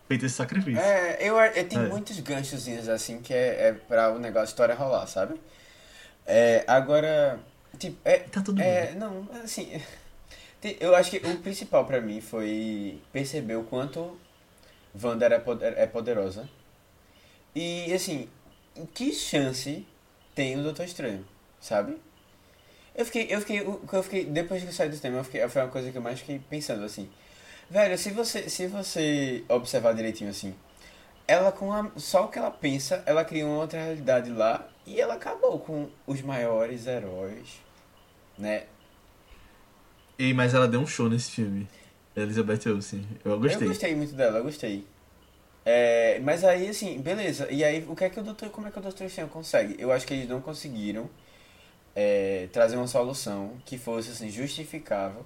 [0.08, 0.82] feito esse sacrifício.
[0.82, 1.88] É, eu, eu tenho É.
[1.90, 5.36] muitos ganchozinhos assim que é, é pra o negócio, história rolar, sabe?
[6.26, 7.40] É, agora,
[7.78, 8.96] tipo, é, Tá tudo é, bem.
[8.96, 9.82] não, assim,
[10.80, 14.18] eu acho que o principal pra mim foi perceber o quanto
[15.02, 16.50] Wanda é poderosa.
[17.56, 18.30] E, assim,
[18.94, 19.86] que chance
[20.34, 21.26] tem o Doutor Estranho,
[21.60, 21.98] sabe?
[22.96, 25.62] Eu fiquei, eu fiquei, eu fiquei, depois que eu saí do tema, eu fiquei, foi
[25.62, 27.10] uma coisa que eu mais fiquei pensando, assim.
[27.70, 30.54] Velho, se você, se você observar direitinho, assim,
[31.28, 35.00] ela com a, só o que ela pensa, ela cria uma outra realidade lá e
[35.00, 37.60] ela acabou com os maiores heróis,
[38.38, 38.64] né?
[40.18, 41.68] E, mas ela deu um show nesse filme.
[42.16, 43.06] Elizabeth Olsen.
[43.24, 43.68] Eu gostei.
[43.68, 44.86] Eu gostei muito dela, eu gostei.
[45.66, 47.48] É, mas aí, assim, beleza.
[47.52, 49.76] E aí, o que é que o doutor, como é que o Doutor Estranho consegue?
[49.80, 51.10] Eu acho que eles não conseguiram
[51.96, 55.26] é, trazer uma solução que fosse, assim, justificável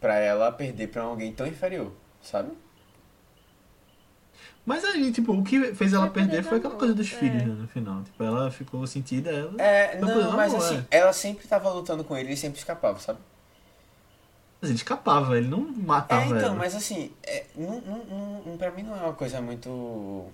[0.00, 2.52] pra ela perder pra alguém tão inferior, sabe?
[4.66, 7.16] Mas aí, tipo, o que fez ela perder foi aquela coisa dos é.
[7.16, 8.02] filhos, né, no final.
[8.02, 9.54] Tipo, ela ficou sentida, ela.
[9.62, 10.98] É, não, do mas assim, é.
[10.98, 13.20] ela sempre tava lutando com ele e sempre escapava, sabe?
[14.60, 16.54] Mas ele escapava, ele não É, matava então, ela.
[16.56, 20.26] mas assim, é, não, não, não, não- pra mim não é uma coisa muito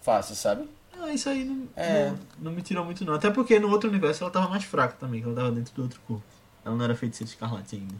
[0.00, 0.68] fácil, sabe?
[0.96, 2.10] Ah, isso aí não, É.
[2.10, 3.14] não, não me tirou muito, não.
[3.14, 5.82] Até porque no outro universo ela tava mais fraca também, que ela tava dentro do
[5.82, 6.22] outro corpo.
[6.64, 7.94] Ela não era feiticeira escarlate ainda.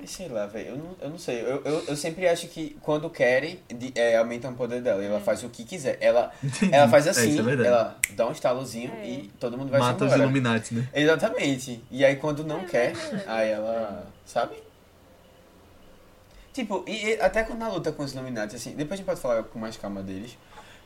[0.00, 1.42] Mas sei lá, velho, eu não, eu não sei.
[1.42, 5.02] Eu, eu, eu sempre acho que quando querem, de- é, aumentam o poder dela.
[5.02, 5.98] E ela faz o que quiser.
[6.00, 6.32] Ela,
[6.72, 7.68] ela faz É, assim, isso é verdade.
[7.68, 9.06] ela dá um estalozinho É.
[9.08, 10.12] e todo mundo vai se Mata os.
[10.14, 10.88] Illuminati, né?
[10.94, 11.84] Exatamente.
[11.90, 12.92] E aí quando não É quer,
[13.26, 14.06] aí ela.
[14.24, 14.54] Sabe?
[16.52, 19.20] Tipo, e, e até quando na luta com os Illuminati, assim, depois a gente pode
[19.20, 20.36] falar com mais calma deles.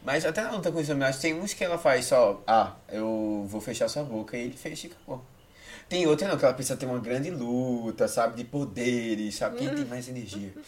[0.03, 3.47] Mas até na luta com os Illuminati tem uns que ela faz só, ah, eu
[3.49, 5.23] vou fechar sua boca e ele fecha e acabou.
[5.89, 9.75] Tem outra não, que ela precisa ter uma grande luta, sabe, de poderes, sabe, quem
[9.75, 10.53] tem mais energia.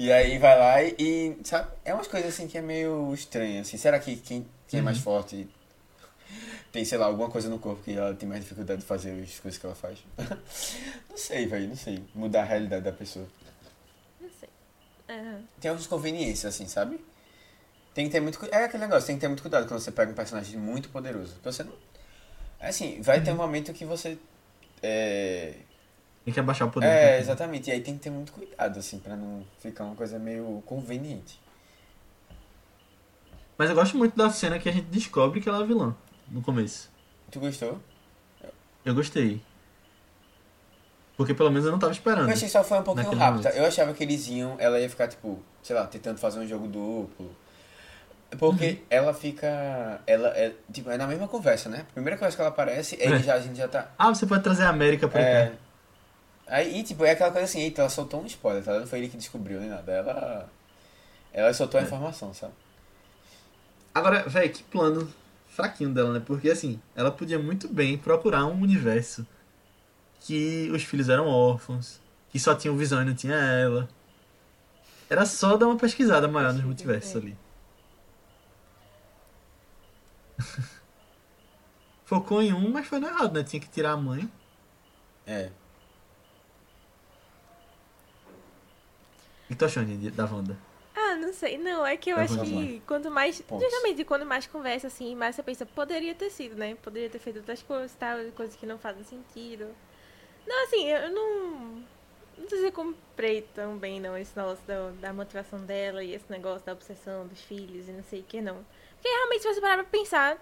[0.00, 3.60] E aí vai lá e, e, sabe, é umas coisas assim que é meio estranho,
[3.60, 3.76] assim.
[3.76, 5.48] Será que quem, quem é mais forte
[6.76, 9.38] tem, sei lá, alguma coisa no corpo que ela tem mais dificuldade de fazer as
[9.38, 9.98] coisas que ela faz?
[11.08, 12.04] não sei, velho, não sei.
[12.14, 13.26] Mudar a realidade da pessoa.
[14.20, 14.48] Não sei.
[15.08, 15.38] É.
[15.60, 17.00] Tem algumas conveniências, assim, sabe?
[17.94, 20.12] Tem que ter muito É aquele negócio, tem que ter muito cuidado quando você pega
[20.12, 21.32] um personagem muito poderoso.
[21.34, 21.72] Porque você não.
[22.60, 24.18] Assim, vai ter um momento que você.
[24.82, 25.54] É,
[26.24, 26.86] Tem que abaixar o poder.
[26.86, 27.20] é, né?
[27.20, 27.68] exatamente.
[27.70, 31.40] E aí tem que ter muito cuidado, assim, pra não ficar uma coisa meio conveniente.
[33.58, 35.96] Mas eu gosto muito da cena que a gente descobre que ela é vilã
[36.28, 36.90] no começo.
[37.30, 37.80] Tu gostou?
[38.84, 39.40] Eu gostei.
[41.16, 42.28] Porque pelo menos eu não tava esperando.
[42.28, 43.48] Eu achei que só foi um pouquinho rápida.
[43.48, 43.56] momento.
[43.56, 46.68] Eu achava que eles iam, ela ia ficar, tipo, sei lá, tentando fazer um jogo
[46.68, 47.34] duplo.
[48.38, 48.78] Porque Uhum.
[48.90, 50.00] ela fica.
[50.06, 50.52] Ela é.
[50.72, 51.86] Tipo, é na mesma conversa, né?
[51.94, 53.18] Primeira coisa que ela aparece, ele É.
[53.22, 53.88] já, a gente já tá.
[53.98, 55.46] Ah, você pode trazer a América pra É.
[55.46, 55.52] cá.
[56.48, 58.78] Aí, e, tipo, é aquela coisa assim, eita, ela soltou um spoiler, tá?
[58.78, 59.90] Não foi ele que descobriu nem nada.
[59.92, 60.48] Ela.
[61.32, 61.86] Ela soltou a É.
[61.86, 62.52] informação, sabe?
[63.94, 65.12] Agora, velho, que plano
[65.48, 66.22] fraquinho dela, né?
[66.24, 69.26] Porque assim, ela podia muito bem procurar um universo
[70.20, 73.88] que os filhos eram órfãos, que só tinha o Visão e não tinha ela.
[75.08, 77.36] Era só dar uma pesquisada maior nos multiversos ali.
[82.04, 83.44] Focou em um, mas foi no errado, né?
[83.44, 84.30] Tinha que tirar a mãe.
[85.26, 85.50] É.
[89.44, 90.56] O que tu achou, Andy, da Wanda?
[90.94, 91.58] Ah, não sei.
[91.58, 93.40] Não, é que eu Tá, acho vamos que quanto mais.
[93.40, 93.64] Pontos.
[93.64, 96.74] Justamente quando mais conversa, assim, mais você pensa, poderia ter sido, né?
[96.76, 99.68] Poderia ter feito outras coisas tal, coisas que não fazem sentido.
[100.46, 101.84] Não, assim, eu não.
[102.38, 106.12] Não sei se eu comprei tão bem, não, esse negócio da, da motivação dela e
[106.14, 108.64] esse negócio da obsessão dos filhos e não sei o que, não.
[109.06, 110.36] Porque realmente, se você parar pra pensar,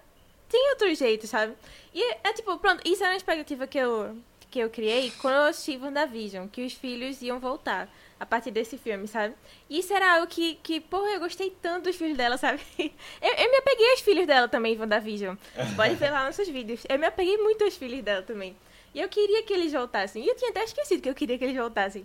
[0.49, 1.53] tem outro jeito, sabe?
[1.93, 4.17] E é, é tipo, pronto, isso era uma expectativa que eu,
[4.49, 7.87] que eu criei quando eu assisti WandaVision, que os filhos iam voltar
[8.19, 9.35] a partir desse filme, sabe?
[9.69, 12.59] E isso era algo que, que porra, eu gostei tanto dos filhos dela, sabe?
[12.79, 15.35] Eu, eu me apeguei aos filhos dela também em WandaVision.
[15.75, 16.81] Pode ver lá nos seus vídeos.
[16.89, 18.57] Eu me apeguei muito aos filhos dela também.
[18.95, 20.23] E eu queria que eles voltassem.
[20.23, 22.03] E eu tinha até esquecido que eu queria que eles voltassem.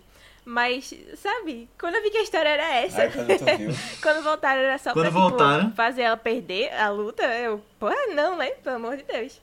[0.52, 3.02] Mas, sabe, quando eu vi que a história era essa.
[3.02, 3.28] Aí quando
[4.02, 5.72] quando voltaram era só Quando pra tipo, voltaram.
[5.74, 8.50] fazer ela perder a luta, eu, porra, não, né?
[8.62, 9.40] Pelo amor de Deus.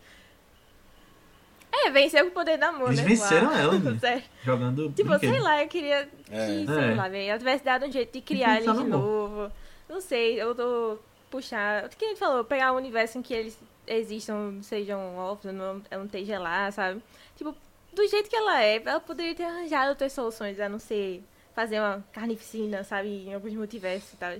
[1.71, 3.05] É, venceu com o poder da mão, Eles né?
[3.05, 3.57] venceram Uau.
[3.57, 4.23] ela, né?
[4.43, 4.91] Jogando.
[4.91, 5.29] Tipo, brinquedo.
[5.31, 6.45] sei lá, eu queria que, É.
[6.65, 6.95] sei É.
[6.95, 8.89] lá, velho, ela tivesse dado um jeito de criar eles de no amor.
[8.89, 9.51] novo.
[9.87, 10.97] Não sei, eu tô
[11.29, 11.85] puxar.
[11.85, 12.43] O que ele falou?
[12.43, 17.01] Pegar um universo em que eles existam, sejam órfãos, não, ela não esteja lá, sabe?
[17.37, 17.55] Tipo,
[17.97, 21.79] do jeito que ela é, ela poderia ter arranjado outras soluções, a não ser fazer
[21.79, 23.27] uma carnificina, sabe?
[23.27, 24.37] Em alguns multiversos e tal.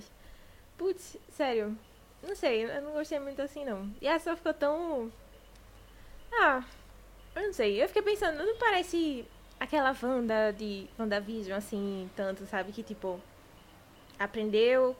[0.76, 1.76] Putz, sério.
[2.22, 3.92] Não sei, eu não gostei muito assim, não.
[4.00, 5.10] E essa ficou tão.
[6.32, 6.62] Ah,
[7.34, 7.82] eu não sei.
[7.82, 9.26] Eu fiquei pensando, não parece
[9.58, 12.70] aquela Wanda de WandaVision, assim, tanto, sabe?
[12.70, 13.20] Que, tipo,
[14.18, 14.96] aprendeu,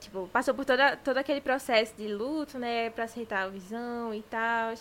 [0.00, 2.90] tipo, passou por toda, todo aquele processo de luto, né?
[2.90, 4.74] Pra aceitar a visão e tal.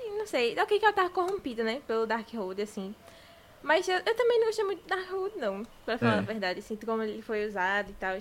[0.00, 1.80] Não sei, ok que ela tava corrompida, né?
[1.86, 2.94] Pelo Darkhold, assim.
[3.62, 6.18] Mas eu, eu também não gostei muito do Darkhold, não, pra falar É.
[6.18, 6.60] a verdade.
[6.60, 8.16] Assim, como ele foi usado e tal.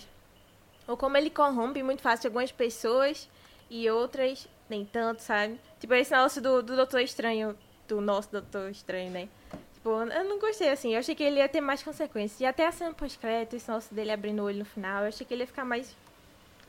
[0.88, 3.30] Ou como ele corrompe muito fácil algumas pessoas
[3.70, 5.60] e outras nem tanto, sabe?
[5.80, 9.30] Tipo, esse negócio do, do Doutor Estranho, do nosso Doutor Estranho, né?
[9.74, 10.94] Tipo, eu não gostei, assim.
[10.94, 12.40] Eu achei que ele ia ter mais consequências.
[12.40, 15.26] E até a cena pós-crédito, esse negócio dele abrindo o olho no final, eu achei
[15.26, 15.96] que ele ia ficar mais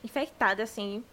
[0.03, 1.03] infectado, assim.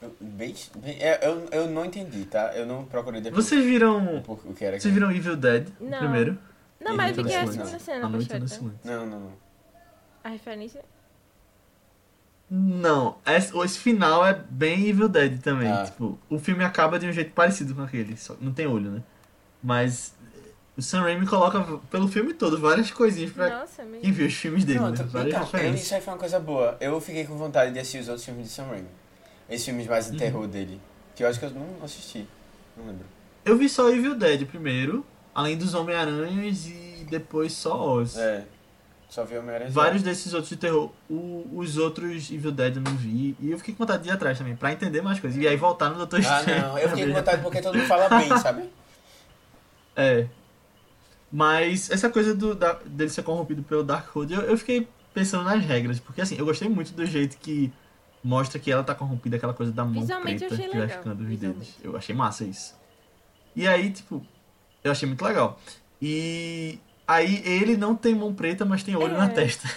[0.00, 2.52] Eu- Bem, bem- é, eu, eu não entendi, tá?
[2.54, 4.22] Eu não procurei depois Vocês viram.
[4.22, 4.78] por- o que era.
[4.78, 5.98] Vocês viram Evil Dead o Não.
[5.98, 6.38] primeiro?
[6.80, 8.48] Não, mas vi que é a segunda cena A noite no pós-crédito.
[8.54, 8.78] silêncio.
[8.84, 9.32] Não, não, não.
[10.22, 10.84] A referência?
[12.50, 15.70] Não, esse, esse final é bem Evil Dead também.
[15.70, 15.84] Ah.
[15.84, 19.02] Tipo, o filme acaba de um jeito parecido com aquele, só não tem olho, né?
[19.62, 20.14] Mas
[20.76, 24.64] o Sam Raimi coloca pelo filme todo várias coisinhas pra Nossa, quem viu os filmes
[24.64, 25.08] dele, Pronto, né?
[25.10, 25.82] Várias então, referências.
[25.82, 26.76] isso aí foi uma coisa boa.
[26.80, 28.88] Eu fiquei com vontade de assistir os outros filmes de Sam Raimi.
[29.48, 30.18] Esses filmes mais de Uhum.
[30.18, 30.80] terror dele.
[31.14, 32.26] Que eu acho que eu não assisti.
[32.76, 33.06] Não lembro.
[33.44, 38.16] Eu vi só Evil Dead primeiro, além dos Homem-Aranhas e depois só Oz.
[38.18, 38.44] É.
[39.08, 39.70] Só vi Homem-Aranha.
[39.70, 40.92] Vários desses outros de terror.
[41.08, 43.34] O- os outros Evil Dead eu não vi.
[43.40, 45.40] E eu fiquei com vontade de ir atrás também, pra entender mais coisas.
[45.42, 46.62] E aí voltar no Doutor Ah, Estranho.
[46.62, 46.78] não.
[46.78, 48.68] Eu fiquei com vontade porque todo mundo fala bem, sabe?
[49.96, 50.26] É.
[51.30, 55.62] Mas essa coisa do, da- dele ser corrompido pelo Darkhold, eu, eu fiquei pensando nas
[55.64, 56.00] regras.
[56.00, 57.72] Porque assim, eu gostei muito do jeito que
[58.28, 60.88] mostra que ela tá corrompida, aquela coisa da mão Visualmente eu preta achei que vai
[60.88, 61.68] ficando os dedos.
[61.82, 62.74] Eu achei massa isso.
[63.56, 64.24] E aí, tipo,
[64.84, 65.58] eu achei muito legal.
[66.02, 69.18] E aí ele não tem mão preta, mas tem olho É.
[69.18, 69.68] na testa.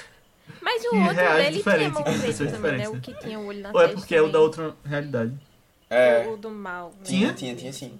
[0.62, 2.78] Mas o que outro reage dele tinha diferente mão com preta pessoas também, né?
[2.80, 4.34] diferentes, O que tinha o olho na Ou é testa porque é o também.
[4.34, 5.34] da outra realidade?
[5.90, 6.28] É.
[6.28, 6.90] O do mal.
[6.90, 6.96] né?
[7.04, 7.34] Tinha, Tinha?
[7.34, 8.00] tinha, tinha sim.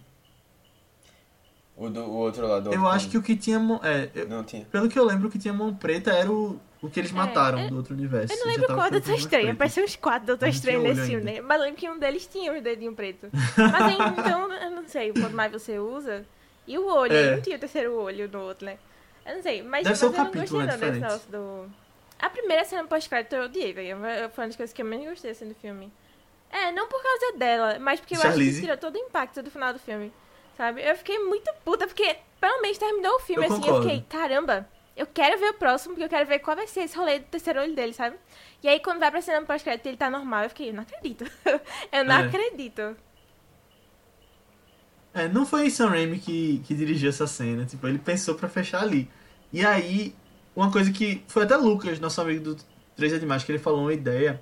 [1.76, 3.80] O, do, o outro lá do Eu acho que o que tinha mão.
[3.84, 4.66] É, eu- Não tinha.
[4.66, 7.14] pelo que eu lembro, o que tinha mão preta era o, o que eles É,
[7.14, 8.34] mataram eu- do outro universo.
[8.34, 9.44] Eu não lembro tava qual é o Doutor Estranho.
[9.46, 9.56] preto.
[9.56, 11.42] Apareceu uns quatro Doutor Estranho nesse filme, né?
[11.42, 13.30] Mas lembro que um deles tinha os dedinhos pretos.
[13.58, 15.12] Mas aí, então, eu não sei.
[15.14, 16.26] Quanto mais você usa.
[16.68, 17.30] E o olho, É.
[17.30, 18.78] aí não tinha o terceiro olho no outro, né?
[19.26, 19.62] Eu não sei.
[19.62, 21.72] Mas, Deve mas ser o eu não gostei né, não desse negócio do.
[22.20, 23.98] A primeira cena pós-crédito eu odiei, velho.
[24.32, 25.92] Foi uma das coisas que eu menos gostei assim do filme.
[26.52, 28.56] É, não por causa dela, mas porque eu acho Charlize.
[28.60, 30.12] que tirou todo o impacto do final do filme.
[30.58, 30.82] Sabe?
[30.88, 33.62] Eu fiquei muito puta, porque pelo menos terminou o filme Eu assim.
[33.62, 33.88] concordo.
[33.88, 36.82] Eu fiquei, caramba, eu quero ver o próximo, porque eu quero ver qual vai ser
[36.82, 38.16] esse rolê do terceiro olho dele, sabe?
[38.64, 41.26] E aí quando vai pra cena pós-crédito ele tá normal, eu fiquei, eu não acredito.
[41.92, 42.26] eu não É.
[42.28, 42.96] acredito.
[45.14, 48.82] É, não foi Sam Raimi que, que dirigiu essa cena, tipo, ele pensou pra fechar
[48.82, 49.10] ali.
[49.52, 50.16] E aí,
[50.56, 52.58] uma coisa que foi até Lucas, nosso amigo do
[52.96, 54.40] 3 é demais, que ele falou uma ideia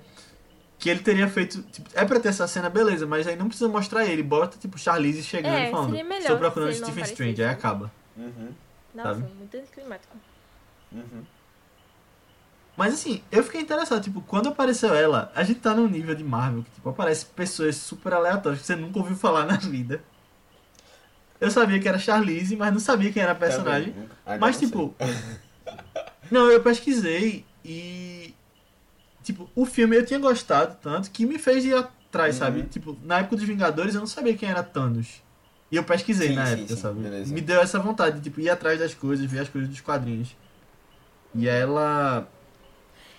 [0.78, 3.68] que ele teria feito, tipo, é pra ter essa cena, beleza, mas aí não precisa
[3.68, 7.42] mostrar ele, bota tipo Charlize chegando É, e falando, seria melhor estou procurando Stephen Strange,
[7.42, 7.52] aí né?
[7.52, 7.92] acaba.
[8.16, 8.54] Uhum.
[8.94, 9.32] Nossa, Sabe?
[9.34, 10.16] muito anticlimático.
[10.92, 11.24] Uhum.
[12.76, 16.24] Mas assim, eu fiquei interessado, tipo, quando apareceu ela, a gente tá num nível de
[16.24, 20.02] Marvel que, tipo, aparece pessoas super aleatórias que você nunca ouviu falar na vida.
[21.40, 23.94] Eu sabia que era Charlize, mas não sabia quem era a personagem.
[24.26, 24.94] Ainda Mas, tipo.
[26.30, 28.34] não, eu pesquisei e.
[29.22, 32.40] Tipo, o filme eu tinha gostado tanto que me fez ir atrás, Uhum.
[32.40, 32.62] sabe?
[32.64, 35.22] Tipo, na época dos Vingadores eu não sabia quem era Thanos.
[35.70, 37.00] E eu pesquisei Sim, na sim, época, sim, sabe?
[37.02, 37.34] beleza.
[37.34, 40.34] Me deu essa vontade de tipo, ir atrás das coisas, ver as coisas dos quadrinhos.
[41.34, 42.28] E ela.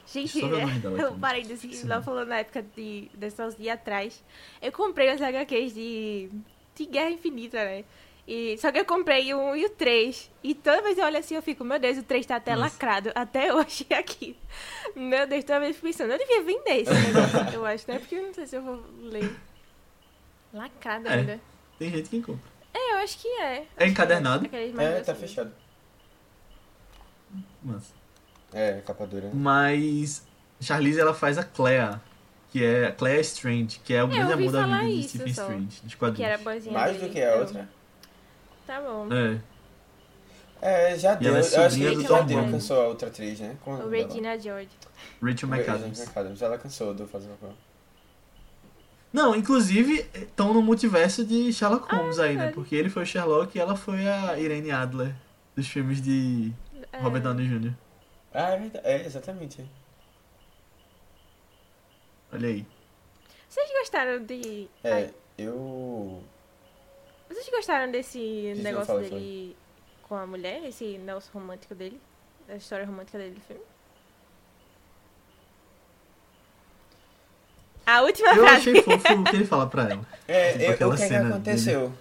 [0.05, 1.19] Gente, eu aqui.
[1.19, 1.87] parei desse Sim.
[1.87, 4.23] Léo falou na época de, desses dias atrás.
[4.61, 6.29] Eu comprei os HQs de,
[6.75, 7.85] de Guerra Infinita, né?
[8.27, 10.29] E, só que eu comprei o 1 e o 3.
[10.43, 12.73] E toda vez eu olho assim, eu fico, meu Deus, o 3 tá até Nossa.
[12.73, 13.11] lacrado.
[13.15, 14.37] Até hoje aqui.
[14.95, 17.97] Meu Deus, toda vez eu fico pensando, eu devia vender esse negócio, eu acho, né?
[17.99, 19.33] Porque eu não sei se eu vou ler.
[20.53, 21.13] Lacrado É.
[21.13, 21.39] ainda.
[21.79, 22.51] Tem gente que compra.
[22.73, 23.65] É, eu acho que é.
[23.77, 24.45] É encadernado?
[24.45, 25.51] Aqueles mais É, tá fechado.
[27.63, 27.93] Mas,
[28.53, 29.29] É, capa dura.
[29.33, 30.23] mas
[30.59, 32.01] Charlize ela faz a Clea,
[32.51, 35.33] que é a Clea Strange, que é o É, grande amor da vida de Stephen
[35.33, 35.41] só.
[35.43, 36.31] Strange, dos Que quadrinhos.
[36.31, 37.07] era a boazinha Mais dele.
[37.07, 37.69] do que a Eu- outra.
[38.67, 39.07] Tá bom.
[39.13, 39.39] É.
[40.63, 41.33] É, já deu.
[41.35, 43.55] é Eu acho que já Tom deu, cansou a outra atriz, né?
[43.63, 43.89] Como é O?
[43.89, 44.69] Regina George.
[45.21, 45.99] Rachel McAdams.
[46.01, 46.41] McAdams.
[46.43, 47.55] Ela cansou do fazer o papel.
[49.11, 52.51] Não, inclusive estão no multiverso de Sherlock Holmes aí, né?
[52.51, 55.13] Porque ele foi o Sherlock e ela foi a Irene Adler
[55.55, 56.53] dos filmes de
[56.93, 56.99] É.
[56.99, 57.73] Robert Downey Jr.
[58.33, 58.87] Ah, é verdade.
[58.87, 59.65] É, exatamente.
[62.33, 62.65] Olha aí.
[63.49, 64.69] Vocês gostaram de.
[64.83, 66.23] É, Ai, eu.
[67.27, 69.55] vocês gostaram desse Diz, negócio dele
[70.03, 70.63] com a mulher?
[70.63, 71.99] Esse negócio romântico dele?
[72.47, 73.61] A história romântica dele do filme?
[77.85, 78.69] A última Eu frase.
[78.69, 80.05] achei fofo o que ele fala pra ela.
[80.27, 81.93] É, Tipo eu- aquela o que, é que cena aconteceu?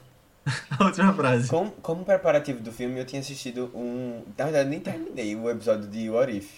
[0.78, 1.48] A última frase.
[1.48, 4.22] Como, como preparativo do filme, eu tinha assistido um.
[4.36, 6.50] Na verdade, nem terminei o episódio de What If.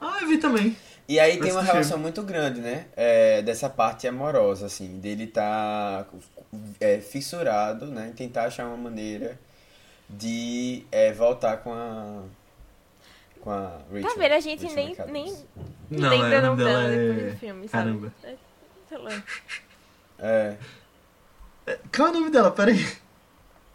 [0.00, 0.76] Ah, eu vi também.
[1.08, 2.02] E aí tem Antes uma relação filme.
[2.02, 2.86] muito grande, né?
[2.94, 6.06] É, dessa parte amorosa, assim, dele tá
[6.80, 8.08] é, fissurado, né?
[8.08, 9.38] Em tentar achar uma maneira
[10.08, 12.22] de é, voltar com a.
[13.40, 14.02] Com a Rachel.
[14.02, 14.32] Tá vendo?
[14.32, 15.46] A gente Rachel nem, McAdams.
[15.90, 17.30] nem Não, lembra é, o o nome nome dela dela depois é...
[17.30, 17.84] do filme, sabe?
[17.84, 18.12] Caramba.
[18.22, 18.36] É.
[20.20, 20.56] É.
[21.94, 22.50] Qual é o nome dela?
[22.50, 22.96] Pera aí.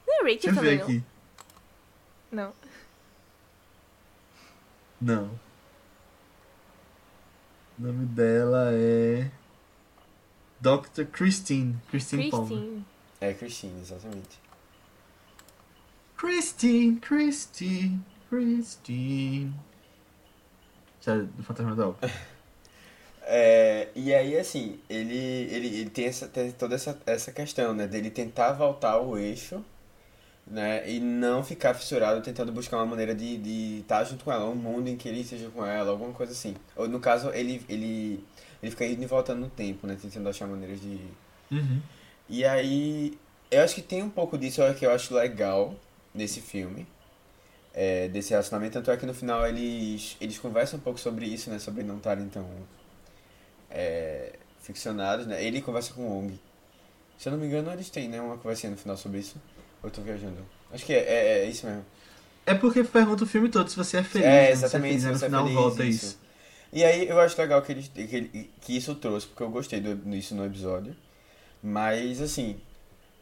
[0.07, 0.83] Não é Deixa Rachel eu também, ver não?
[0.83, 1.03] aqui.
[2.31, 2.53] Não.
[5.01, 5.39] Não.
[7.77, 9.29] O nome dela é...
[10.59, 11.05] Dr.
[11.11, 11.77] Christine.
[11.89, 12.47] Christine Palmer.
[12.47, 12.85] Christine.
[13.19, 14.39] É Christine, exatamente.
[16.17, 19.53] Christine, Christine, Christine.
[21.05, 22.13] É do Fantasma da Ópera.
[23.25, 27.87] É, e aí, assim, ele, ele, ele tem, essa, tem toda essa, essa questão, né?
[27.87, 29.63] Dele tentar voltar ao eixo,
[30.47, 30.89] né?
[30.89, 34.45] E não ficar fissurado tentando buscar uma maneira de estar de tá junto com ela,
[34.45, 36.55] um mundo em que ele esteja com ela, alguma coisa assim.
[36.75, 38.23] Ou, no caso, ele, ele,
[38.61, 39.97] ele fica indo e voltando no tempo, né?
[40.01, 40.99] Tentando achar maneiras de...
[41.51, 41.81] Uhum.
[42.29, 43.17] E aí,
[43.51, 45.75] eu acho que tem um pouco disso que eu acho legal
[46.13, 46.87] nesse filme.
[47.73, 51.49] é, desse relacionamento, tanto é que no final eles, eles conversam um pouco sobre isso,
[51.49, 51.57] né?
[51.59, 52.47] Sobre não estarem tão
[53.73, 55.43] é, ficcionados, né?
[55.43, 56.39] Ele conversa com o Wong.
[57.17, 58.21] Se eu não me engano, eles têm, né?
[58.21, 59.37] Uma conversinha no final sobre isso.
[59.83, 60.37] Ou eu tô viajando?
[60.71, 61.85] Acho que é, é, é isso mesmo.
[62.45, 64.25] É porque pergunta o filme todo se você é feliz.
[64.25, 64.51] É, né?
[64.51, 66.05] exatamente, Se se você é feliz, no final feliz, volta isso.
[66.05, 66.19] isso.
[66.71, 69.79] E aí eu acho legal que, eles, que, ele- que isso trouxe, porque eu gostei
[69.81, 70.95] do, disso no episódio.
[71.63, 72.59] Mas, assim,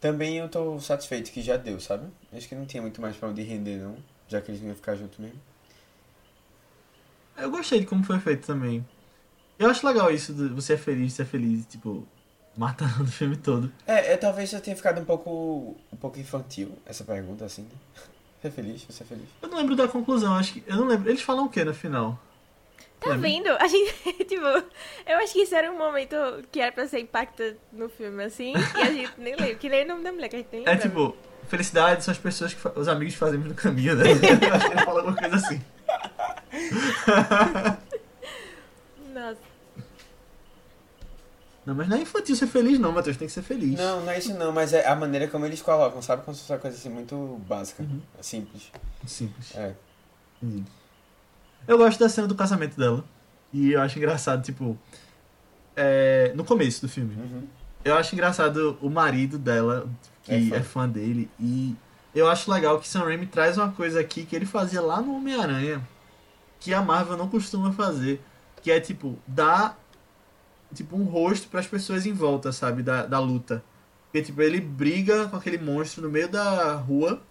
[0.02, 2.08] também eu tô satisfeito que já deu, sabe?
[2.34, 3.98] Acho que não tinha muito mais pra onde render, não.
[4.30, 5.40] Já que eles não iam ficar juntos mesmo.
[7.38, 8.86] Eu gostei de como foi feito também.
[9.62, 12.08] Eu acho legal isso de você é feliz, você é feliz, tipo,
[12.58, 13.72] matando o filme todo.
[13.86, 18.04] É, é, talvez eu tenha ficado um pouco, um pouco infantil, essa pergunta, assim, né?
[18.42, 18.84] Você é feliz?
[18.90, 19.26] Você é feliz?
[19.40, 20.64] Eu não lembro da conclusão, acho que.
[20.66, 21.08] Eu não lembro.
[21.08, 22.20] Eles falam o que no final?
[23.00, 23.30] Tá Lembra?
[23.30, 23.50] vendo?
[23.50, 23.94] A gente,
[24.26, 26.16] tipo, eu acho que isso era um momento
[26.52, 29.56] que era pra ser impactante no filme, assim, e a gente nem lembra.
[29.56, 31.16] Que nem o nome da mulher, que a gente nem É tipo,
[31.48, 34.06] felicidade são as pessoas que os amigos que fazemos no caminho, né?
[34.10, 35.62] Eu acho que ele fala alguma coisa assim.
[39.14, 39.51] Nossa.
[41.66, 43.18] Não, mas não é infantil ser feliz, não, Matheus.
[43.18, 43.78] Tem que ser feliz.
[43.78, 46.24] Não, não é isso não, mas é a maneira como eles colocam, sabe?
[46.24, 48.02] Como se fosse uma coisa assim muito básica, Uhum.
[48.20, 48.72] simples.
[49.06, 49.56] Simples.
[49.56, 49.74] É.
[50.42, 50.64] Entendi.
[51.68, 53.06] Eu gosto da cena do casamento dela.
[53.54, 54.78] E eu acho engraçado, tipo.
[55.76, 57.16] é, no começo do filme.
[57.16, 57.44] Uhum.
[57.86, 59.88] Eu acho engraçado o marido dela,
[60.24, 60.56] que É fã.
[60.56, 61.30] é fã, dele.
[61.40, 61.76] E
[62.14, 65.16] eu acho legal que Sam Raimi traz uma coisa aqui que ele fazia lá no
[65.16, 65.82] Homem-Aranha.
[66.60, 68.22] Que a Marvel não costuma fazer.
[68.62, 69.78] Que é, tipo, dar
[70.74, 72.84] tipo, um rosto para as pessoas em volta, sabe?
[72.84, 73.64] Da, da luta.
[74.06, 77.22] Porque, tipo, ele briga com aquele monstro no meio da rua.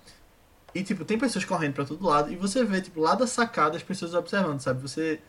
[0.75, 2.33] E, tipo, tem pessoas correndo pra todo lado.
[2.33, 4.81] E você vê, tipo, lá da sacada as pessoas observando, sabe?
[4.81, 5.21] Você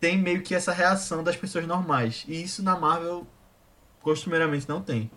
[0.00, 2.24] tem meio que essa reação das pessoas normais.
[2.26, 3.26] E isso na Marvel
[4.00, 5.10] costumeiramente não tem.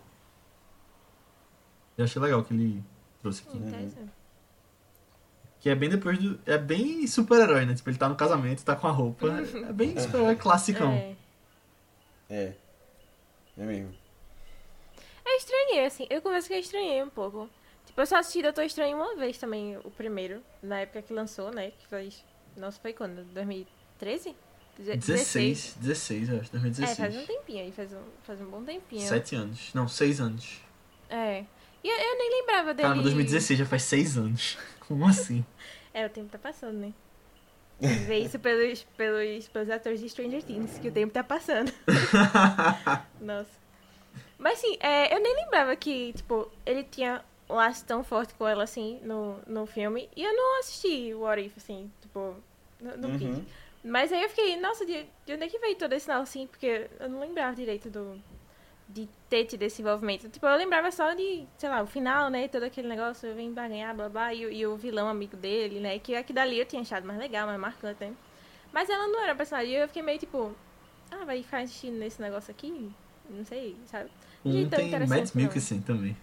[1.97, 2.83] Eu achei legal que ele
[3.21, 3.57] trouxe aqui.
[3.57, 4.11] Interessante.
[5.59, 6.39] Que é bem depois do.
[6.45, 7.75] É bem super-herói, né?
[7.75, 9.27] Tipo, ele tá no casamento, tá com a roupa.
[9.69, 10.91] É bem super-herói classicão.
[10.91, 11.15] É.
[12.31, 12.53] É.
[13.57, 13.93] É mesmo.
[15.25, 16.07] Eu estranhei, assim.
[16.09, 17.49] Eu confesso que eu estranhei um pouco.
[17.85, 20.41] Tipo, eu só assisti Doutor Estranho uma vez também, o primeiro.
[20.63, 21.71] Na época que lançou, né?
[21.71, 22.23] Que faz...
[22.55, 23.23] Nossa, foi quando?
[23.33, 24.35] 2013?
[24.77, 26.97] Deze- 16, 16, eu acho, É, 2016.
[26.97, 29.01] faz um tempinho aí, faz um, faz um bom tempinho.
[29.07, 29.73] Sete anos.
[29.73, 30.61] Não, seis anos.
[31.09, 31.43] É.
[31.83, 32.87] E eu, eu nem lembrava dele.
[32.87, 34.57] Caramba, 2016 já faz seis anos.
[34.87, 35.45] Como assim?
[35.93, 36.93] É, o tempo tá passando, né?
[38.05, 41.73] Vê isso pelos, pelos, pelos atores de Stranger Things, que o tempo tá passando.
[43.19, 43.59] Nossa.
[44.37, 48.47] Mas sim, é, eu nem lembrava que, tipo, ele tinha um laço tão forte com
[48.47, 50.09] ela, assim, no, no filme.
[50.15, 52.35] E eu não assisti o What If, assim, tipo,
[52.79, 53.45] no, no Uhum.
[53.83, 56.45] Mas aí eu fiquei, nossa, de, de onde é que veio todo esse sinal, assim?
[56.45, 58.21] Porque eu não lembrava direito do...
[58.93, 60.27] De ter tido esse envolvimento.
[60.27, 62.47] Tipo, eu lembrava só de, sei lá, o final, né?
[62.47, 64.33] Todo aquele negócio, eu vim barganhar, blá, blá.
[64.33, 65.97] E, o- e o vilão amigo dele, né?
[65.99, 68.13] Que aqui dali eu tinha achado mais legal, mais marcante, né?
[68.73, 69.73] Mas ela não era personagem.
[69.73, 70.53] Eu fiquei meio, tipo...
[71.09, 72.91] Ah, vai ficar assistindo nesse negócio aqui?
[73.29, 74.09] Não sei, sabe?
[74.43, 75.41] Um Achei tão tem Matt não.
[75.43, 76.17] Mikkelsen também.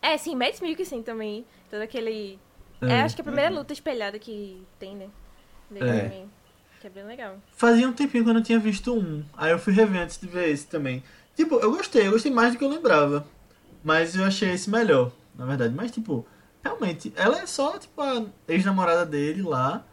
[0.00, 1.44] É, sim, Mads Mikkelsen também.
[1.70, 2.38] Todo aquele...
[2.80, 2.86] É.
[2.86, 3.58] É, acho que a primeira Uhum.
[3.58, 5.08] luta espelhada que tem, né?
[5.70, 6.00] Dele É.
[6.02, 6.30] também.
[6.80, 7.36] Que é bem legal.
[7.52, 9.24] Fazia um tempinho que eu não tinha visto um.
[9.36, 11.02] Aí eu fui rever antes de ver esse também.
[11.36, 13.26] Tipo, eu gostei, eu gostei mais do que eu lembrava.
[13.84, 15.74] Mas eu achei esse melhor, na verdade.
[15.74, 16.26] Mas, tipo,
[16.62, 19.84] realmente, ela é só, tipo, a ex-namorada dele lá.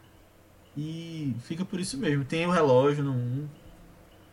[0.76, 2.24] E fica por isso mesmo.
[2.24, 3.48] Tem o relógio no 1.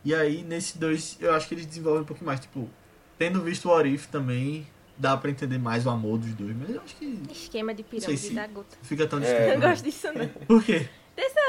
[0.06, 2.40] E aí, nesse 2, eu acho que eles desenvolvem um pouco mais.
[2.40, 2.70] Tipo,
[3.18, 6.56] tendo visto o Orif também, dá pra entender mais o amor dos dois.
[6.56, 8.78] Mas eu acho que Esquema de pirâmide se- da gota.
[8.84, 9.22] fica tão É.
[9.24, 9.50] distante.
[9.50, 9.70] Eu não.
[9.70, 10.28] gosto disso, não.
[10.48, 10.88] Por quê?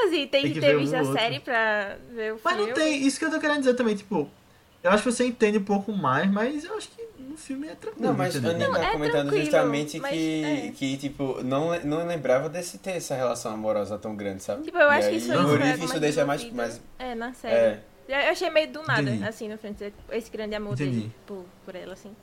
[0.09, 1.13] Tem, Tem que ter ver um visto a outro.
[1.13, 2.67] série pra ver o Mas filme.
[2.69, 4.27] não tem, isso que eu tô querendo dizer também, tipo,
[4.83, 7.75] eu acho que você entende um pouco mais, mas eu acho que no filme é
[7.75, 8.07] tranquilo.
[8.07, 8.69] Não, mas a entendeu?
[8.69, 10.71] Não, tá é comentando justamente que, é.
[10.71, 14.63] que, tipo, não, não lembrava desse ter essa relação amorosa tão grande, sabe?
[14.63, 17.33] Tipo, eu E acho aí, que isso Orif algo isso deixa mais- mais- É, na
[17.33, 17.55] série.
[17.55, 19.23] É, Eu achei meio do nada, Entendi.
[19.23, 19.75] assim, no filme.
[20.11, 20.91] Esse grande amor Entendi.
[21.01, 22.15] dele por, por ela, assim.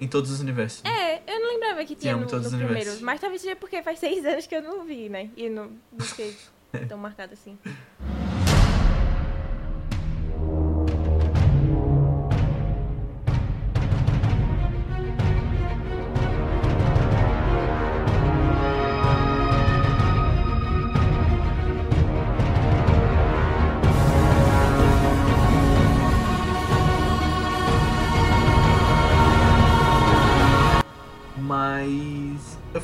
[0.00, 0.82] Em todos os universos.
[0.84, 2.74] É, eu não lembrava que tinha amo no, todos no os primeiro.
[2.80, 3.00] universos.
[3.02, 5.30] Mas talvez seja porque faz seis anos que eu não vi, né?
[5.36, 6.36] E não, não fiquei
[6.88, 7.56] tão marcada assim.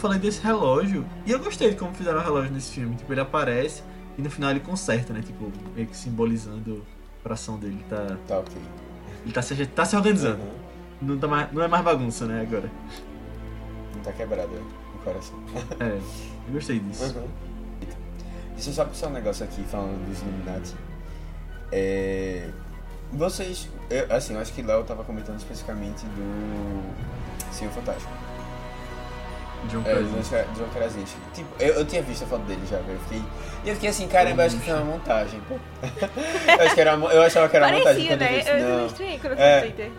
[0.05, 2.94] Falei desse relógio e eu gostei de como fizeram o relógio nesse filme.
[2.94, 3.82] Tipo, ele aparece
[4.18, 5.22] e no final ele conserta, né?
[5.22, 7.82] Tipo, meio que simbolizando o coração dele.
[7.88, 8.55] Tá, tá ok.
[9.24, 10.42] ele tá se, tá se organizando.
[10.42, 10.52] Uhum.
[11.00, 12.42] Não, tá mais, não é mais bagunça, né?
[12.42, 12.70] Agora.
[13.94, 14.61] Não tá quebrado é,
[14.94, 15.38] o coração.
[15.80, 15.98] É,
[16.48, 17.16] eu gostei disso.
[17.16, 17.28] Uhum.
[18.52, 20.74] Deixa eu só pensar um negócio aqui falando dos Illuminati.
[21.72, 22.50] É...
[23.11, 23.70] Vocês.
[23.88, 26.94] Eu, assim, eu acho que Léo tava comentando especificamente do.
[27.52, 28.12] Senhor Fantástico.
[29.68, 30.34] John É, Krasinski.
[30.36, 31.16] do John Krasinski.
[31.34, 32.92] Tipo, eu, eu tinha visto a foto dele já, velho.
[32.94, 33.22] Eu fiquei.
[33.64, 35.54] E eu fiquei assim, caramba, eu acho que foi uma montagem, pô.
[35.82, 38.40] eu, acho que era, uma- eu achava que era uma montagem Parecia, eu né?
[38.40, 38.86] Eu também Não.
[38.86, 39.60] estranhei quando eu É.
[39.60, 39.92] fui no Twitter.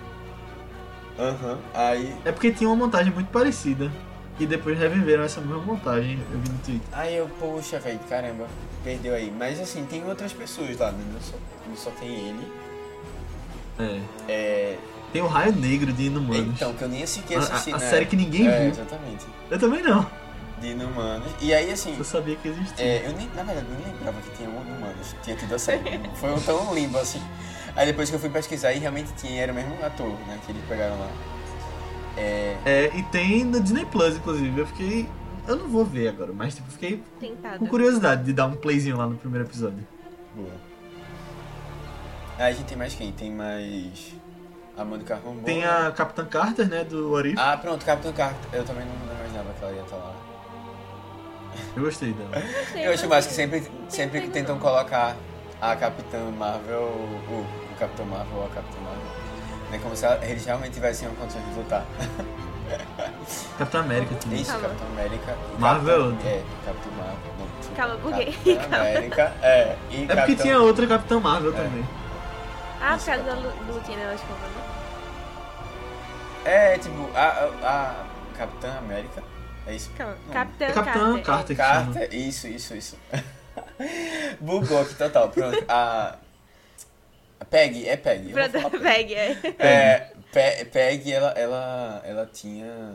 [1.17, 1.57] Aham.
[1.73, 2.15] Aí.
[2.25, 3.91] É porque tinha uma montagem muito parecida.
[4.37, 6.87] E depois reviveram essa mesma montagem, eu vi no Twitter.
[6.91, 8.47] Aí eu, poxa, velho, caramba,
[8.83, 9.31] perdeu aí.
[9.37, 10.99] Mas assim, tem outras pessoas lá, né?
[11.13, 11.35] Não só,
[11.69, 12.51] não só tem ele.
[13.79, 14.01] É.
[14.27, 14.77] É.
[15.15, 16.55] Tem o Raio Negro de Inumanos.
[16.55, 17.89] Então, que eu nem sequer a, assisti, a- a né?
[17.89, 18.69] série que ninguém É, viu.
[18.71, 19.25] exatamente.
[19.49, 20.05] Eu também não.
[20.59, 21.31] De Inumanos.
[21.41, 22.85] E aí, assim, Eu sabia que existia.
[22.85, 25.15] é, eu nem, na verdade, nem lembrava que tinha um Inumanos.
[25.23, 26.01] Tinha tido a série.
[26.19, 27.21] Foi um tão limbo, assim.
[27.77, 30.37] Aí depois que eu fui pesquisar, e realmente tinha, era o mesmo ator, né?
[30.45, 31.09] Que eles pegaram lá.
[32.17, 32.57] É.
[32.65, 34.59] É, e tem no Disney Plus, inclusive.
[34.59, 35.07] Eu fiquei.
[35.47, 37.59] Eu não vou ver agora, mas tipo, fiquei Tentado.
[37.59, 39.87] com curiosidade de dar um playzinho lá no primeiro episódio.
[40.35, 40.51] Boa.
[42.37, 43.13] Aí a gente tem mais quem?
[43.13, 44.13] Tem mais.
[44.77, 45.43] A Mônica Rambeau.
[45.45, 47.39] Tem a Capitã Carter, né, do Orif.
[47.39, 48.37] Ah, pronto, Capitão Carter.
[48.51, 50.13] Eu também não imaginava que ela ia estar lá.
[51.75, 52.29] Eu gostei dela.
[52.31, 55.15] Gostei, Eu acho mais que sempre, sempre que tentam colocar
[55.61, 60.25] a Capitã Marvel, o, o Capitão Marvel ou a Capitã Marvel, né, como se ela-
[60.25, 61.85] eles realmente tivessem uma condição de lutar.
[63.57, 64.41] Capitã América também.
[64.41, 64.67] Isso, Calma.
[64.67, 65.37] Capitão América.
[65.59, 66.11] Marvel.
[66.11, 67.17] Capitão- É, Capitão Marvel.
[67.39, 68.25] Não, Calma, buguei.
[68.55, 68.79] Capitão.
[68.81, 69.75] América, é.
[69.89, 71.55] E É porque Capitão- tinha outra Capitã Marvel É.
[71.63, 71.85] também.
[72.81, 74.65] Ah, por causa da lu- lutinha delas com né?
[76.45, 78.05] É, tipo, a, a, a
[78.37, 79.23] Capitã América.
[79.65, 79.89] É isso?
[80.31, 81.23] Capitã É Capitã Carter.
[81.23, 81.57] Carter.
[81.57, 82.97] Carter, isso, isso, isso.
[84.39, 85.63] Bugou aqui total, pronto.
[85.67, 86.17] A.
[87.39, 88.31] a Peg, é Peg.
[88.33, 89.37] Bag, é.
[89.57, 92.93] É, Pe- Peg, ela, ela, ela tinha.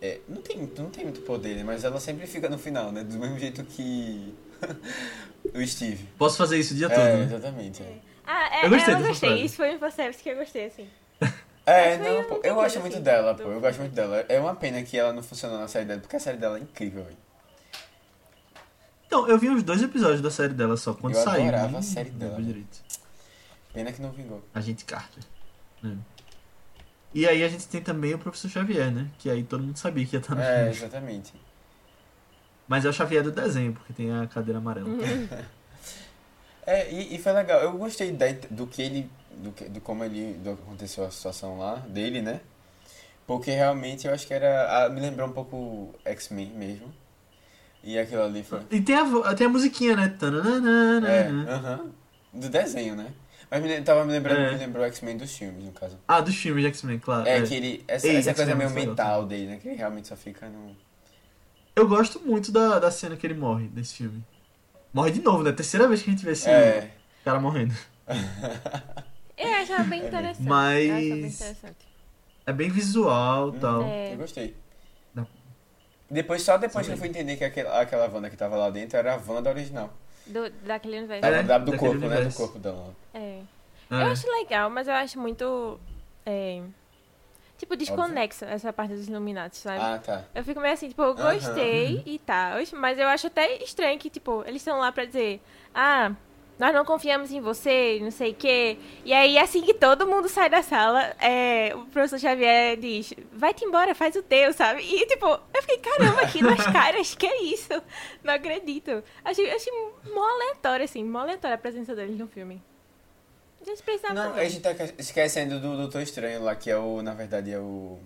[0.00, 1.62] é, não, tem, não tem muito poder, né?
[1.64, 3.04] Mas ela sempre fica no final, né?
[3.04, 4.34] Do mesmo jeito que
[5.54, 6.08] o Steve.
[6.16, 7.24] Posso fazer isso o dia todo, É, né?
[7.24, 7.82] exatamente.
[7.82, 7.96] É,
[8.30, 9.28] Ah, é, Eu gostei eu gostei.
[9.30, 9.44] frase.
[9.46, 10.88] Isso foi um fanservice que eu gostei, assim.
[11.64, 13.50] É, Mas não, a pô, eu gosto muito assim, dela, do- pô.
[13.50, 14.24] Eu gosto muito dela.
[14.28, 16.60] É uma pena que ela não funcionou na série dela, porque a série dela é
[16.60, 17.16] incrível, velho.
[19.06, 21.42] Então, eu vi uns dois episódios da série dela só, quando Eu saiu.
[21.44, 22.40] adorava nem a série dela.
[22.40, 22.78] direito.
[23.72, 24.42] Pena que não vingou.
[24.54, 25.22] Agente Carter.
[25.82, 25.96] né?
[27.14, 29.08] E aí a gente tem também o Professor Xavier, né?
[29.18, 30.70] Que aí todo mundo sabia que ia estar no É, filme.
[30.70, 31.32] exatamente.
[32.66, 34.88] Mas é o Xavier do desenho, porque tem a cadeira amarela.
[36.68, 37.60] É, e, e foi legal.
[37.62, 39.10] Eu gostei da, do que ele.
[39.36, 40.34] Do, que, do como ele.
[40.34, 42.40] Do, aconteceu a situação lá, dele, né?
[43.26, 44.84] Porque realmente eu acho que era.
[44.84, 46.92] ah, Me lembrou um pouco X-Men mesmo.
[47.82, 48.60] E aquilo ali foi.
[48.70, 50.08] E tem a, tem a musiquinha, né?
[50.18, 51.08] Tananana.
[51.08, 51.90] É, aham.
[52.34, 53.12] Do desenho, né?
[53.50, 54.52] Mas me, tava me lembrando, É.
[54.52, 55.96] me lembrou X-Men dos filmes, no caso.
[56.06, 57.26] Ah, dos filmes de X-Men, claro.
[57.26, 57.42] É, é.
[57.42, 57.84] que ele.
[57.88, 59.56] Essa, Ei, essa coisa meio é muito mental dele, né?
[59.56, 60.76] Que ele realmente só fica no.
[61.74, 64.22] Eu gosto muito da, da cena que ele morre nesse filme.
[64.92, 65.52] Morre de novo, né?
[65.52, 66.90] Terceira vez que a gente vê esse É.
[67.24, 67.74] cara morrendo.
[69.36, 70.42] Eu achava bem interessante.
[70.48, 71.88] Mas- achava bem interessante.
[72.46, 73.82] É bem visual e tal.
[73.84, 74.12] É.
[74.14, 74.56] Eu gostei.
[75.14, 75.26] Dá-
[76.10, 77.08] Depois, só depois que Também.
[77.08, 79.92] eu fui entender que aquela, aquela Wanda que tava lá dentro era a Wanda original.
[80.26, 81.24] Do, daquele universo.
[81.24, 82.06] Era É, da- do daquele corpo, né?
[82.08, 82.38] Do universo.
[82.38, 82.94] corpo dela.
[83.14, 83.18] É.
[83.18, 83.42] É.
[83.90, 85.78] Eu acho legal, mas eu acho muito.
[86.26, 86.62] é,
[87.58, 89.80] tipo, desconexo essa parte dos Illuminati, sabe?
[89.82, 90.24] Ah, tá.
[90.34, 94.08] Eu fico meio assim, tipo, eu gostei e tal, mas eu acho até estranho que,
[94.08, 95.42] tipo, eles estão lá pra dizer,
[95.74, 96.12] ah,
[96.58, 98.78] nós não confiamos em você, não sei o quê.
[99.04, 103.64] E aí, assim que todo mundo sai da sala, é, o professor Xavier diz, vai-te
[103.64, 104.82] embora, faz o teu, sabe?
[104.82, 107.72] E, tipo, eu fiquei, caramba, aqui nas caras, que é isso?
[108.24, 109.02] Não acredito.
[109.24, 109.72] Achei, achei
[110.12, 112.62] mó aleatório, assim, mó aleatória a presença deles no filme.
[113.68, 114.40] Eles precisavam Não, fazer.
[114.40, 117.02] a gente tá esquecendo do Doutor Estranho lá, que é o.
[117.02, 117.98] Na verdade é o.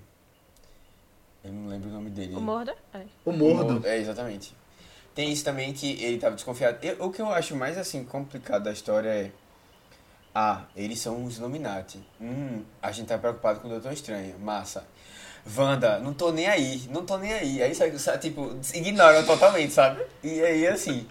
[1.44, 2.34] Eu não lembro o nome dele.
[2.34, 2.74] O Mordor?
[2.94, 3.02] É.
[3.24, 3.86] O Mordo.
[3.86, 4.54] É, exatamente.
[5.14, 6.78] Tem isso também que ele tava desconfiado.
[6.82, 9.30] Eu- o que eu acho mais assim complicado da história é.
[10.34, 12.00] Ah, eles são os Illuminati.
[12.20, 14.38] Hum, a gente tá preocupado com o Doutor Estranho.
[14.38, 14.84] Massa.
[15.58, 17.60] Wanda, não tô nem aí, não tô nem aí.
[17.62, 20.00] Aí, sabe, sabe, tipo, ignoram totalmente, sabe?
[20.22, 21.06] E aí, assim,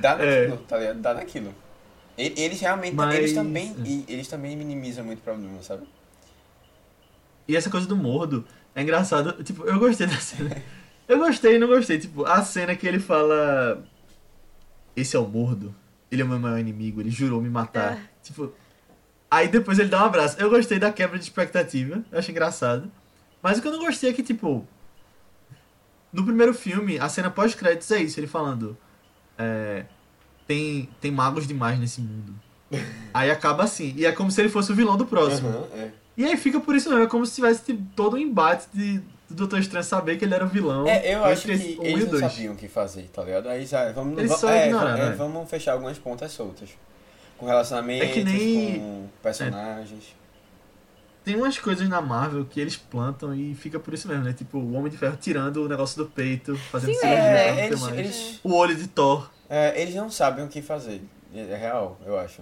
[0.00, 0.46] dá É.
[0.46, 1.00] naquilo, tá ligado?
[1.00, 1.52] Dá naquilo.
[2.16, 5.86] Eles realmente, Mas- eles também, e- eles também minimizam muito problema, sabe?
[7.48, 8.44] E essa coisa do Mordo
[8.74, 9.42] é engraçado.
[9.42, 10.56] Tipo, eu gostei da cena.
[11.08, 11.98] Eu gostei e não gostei.
[11.98, 13.82] Tipo, a cena que ele fala.
[14.94, 15.74] Esse é o Mordo.
[16.10, 17.00] Ele é o meu maior inimigo.
[17.00, 17.94] Ele jurou me matar.
[17.98, 18.08] Ah.
[18.22, 18.52] Tipo.
[19.30, 20.38] Aí depois ele dá um abraço.
[20.38, 22.04] Eu gostei da quebra de expectativa.
[22.12, 22.90] Eu achei engraçado.
[23.42, 24.66] Mas o que eu não gostei é que, tipo.
[26.12, 28.20] No primeiro filme, a cena pós-créditos é isso.
[28.20, 28.76] Ele falando.
[29.38, 29.86] É.
[30.46, 32.34] Tem, tem magos demais nesse mundo.
[33.12, 33.94] Aí acaba assim.
[33.96, 35.48] E é como se ele fosse o vilão do próximo.
[35.48, 35.90] Aham, é.
[36.16, 38.98] E aí fica por isso mesmo, é como se tivesse tipo, todo um embate de,
[39.28, 40.86] do Doutor Estranho saber que ele era o vilão.
[40.86, 42.32] É, eu acho que um e eles não dois.
[42.32, 43.48] sabiam o que fazer, tá ligado?
[43.48, 45.14] Aí já, vamos, Eles só é, ignoraram, é, né?
[45.16, 46.68] vamos fechar algumas pontas soltas.
[47.38, 50.14] Com relacionamentos, É que nem- com personagens.
[51.24, 54.32] Tem umas coisas na Marvel que eles plantam e fica por isso mesmo, né?
[54.32, 57.80] Tipo, o Homem de Ferro tirando o negócio do peito, fazendo Sim, cirurgia, é, eles,
[57.80, 57.98] mais.
[57.98, 59.30] eles, O olho de Thor.
[59.52, 61.02] É, eles não sabem o que fazer.
[61.34, 62.40] É real, eu acho.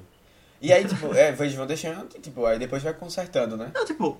[0.63, 3.73] E aí, tipo, é, eles vão deixando, tipo, aí depois vai consertando, né?
[3.75, 4.17] Não, tipo,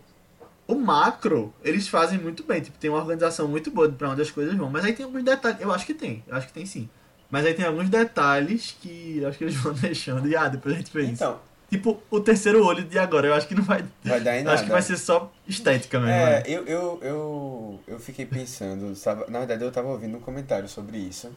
[0.67, 2.61] o macro, eles fazem muito bem.
[2.61, 4.69] Tipo, tem uma organização muito boa pra onde as coisas vão.
[4.69, 5.61] Mas aí tem alguns detalhes.
[5.61, 6.89] Eu acho que tem, eu acho que tem sim.
[7.31, 10.75] Mas aí tem alguns detalhes que eu acho que eles vão deixando e ah, depois
[10.75, 11.13] a gente vê isso.
[11.13, 11.39] Então,
[11.71, 13.85] Tipo, o terceiro olho de agora, eu acho que não vai.
[14.03, 14.57] vai dar em nada.
[14.57, 16.13] Acho que vai ser só estética mesmo.
[16.13, 16.43] É, né?
[16.45, 19.31] eu, eu, eu, eu fiquei pensando, sabe?
[19.31, 21.31] na verdade eu tava ouvindo um comentário sobre isso,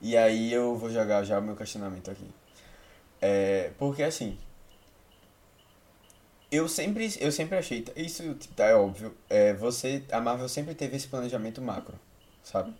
[0.00, 2.26] e aí eu vou jogar já o meu questionamento aqui.
[3.20, 4.38] É, porque assim,
[6.50, 10.96] eu sempre, eu sempre achei, isso tá, é óbvio, é, você, a Marvel sempre teve
[10.96, 11.98] esse planejamento macro,
[12.42, 12.74] sabe?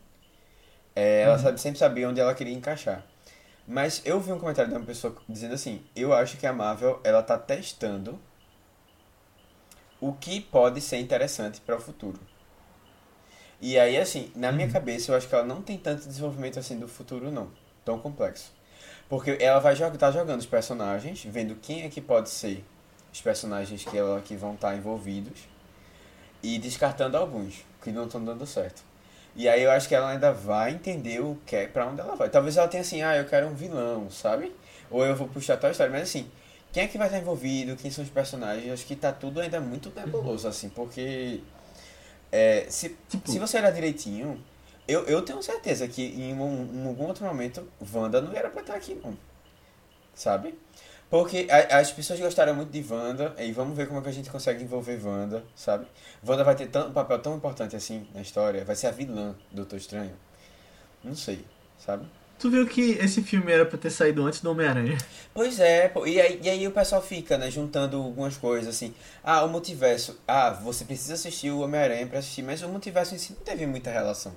[0.94, 3.04] É, ela sabe, sempre sabia onde ela queria encaixar.
[3.66, 7.00] Mas eu vi um comentário de uma pessoa dizendo assim, eu acho que a Marvel,
[7.04, 8.18] ela tá testando
[10.00, 12.18] o que pode ser interessante para o futuro.
[13.60, 16.78] E aí, assim, na minha cabeça, eu acho que ela não tem tanto desenvolvimento assim
[16.78, 17.50] do futuro, não.
[17.84, 18.52] Tão complexo.
[19.08, 22.64] Porque ela vai jogar, tá jogando os personagens, vendo quem é que pode ser
[23.12, 25.40] os personagens que, ela, que vão estar envolvidos
[26.42, 28.82] e descartando alguns que não estão dando certo.
[29.34, 32.16] E aí eu acho que ela ainda vai entender o que é, pra onde ela
[32.16, 32.28] vai.
[32.30, 34.52] Talvez ela tenha assim, ah, eu quero um vilão, sabe?
[34.90, 36.30] Ou eu vou puxar tal história, mas assim,
[36.72, 39.60] quem é que vai estar envolvido, quem são os personagens, acho que tá tudo ainda
[39.60, 41.40] muito nebuloso, assim, porque
[42.32, 44.42] é, se, Tipo- se você olhar direitinho,
[44.88, 48.60] eu, eu tenho certeza que em, um, em algum outro momento, Wanda não era pra
[48.60, 49.16] estar aqui, não.
[50.14, 50.58] Sabe?
[51.08, 54.12] Porque a- as pessoas gostaram muito de Wanda, e vamos ver como é que a
[54.12, 55.86] gente consegue envolver Wanda, sabe?
[56.26, 59.32] Wanda vai ter tão, um papel tão importante assim na história, vai ser a vilã
[59.50, 60.14] do Doutor Estranho.
[61.02, 61.44] Não sei,
[61.78, 62.06] sabe?
[62.40, 64.96] Tu viu que esse filme era pra ter saído antes do Homem-Aranha?
[65.34, 68.94] Pois é, pô, e aí, e aí o pessoal fica, né, juntando algumas coisas assim.
[69.22, 70.18] Ah, o multiverso.
[70.26, 73.66] Ah, você precisa assistir o Homem-Aranha pra assistir, mas o multiverso em si não teve
[73.66, 74.32] muita relação.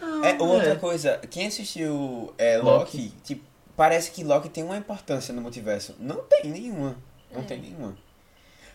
[0.00, 3.14] Não, É, outra coisa, quem assistiu é, Loki, Loki.
[3.22, 3.44] tipo,
[3.76, 5.94] parece que Loki tem uma importância no multiverso.
[6.00, 6.96] Não tem nenhuma.
[7.30, 7.96] Não tem nenhuma.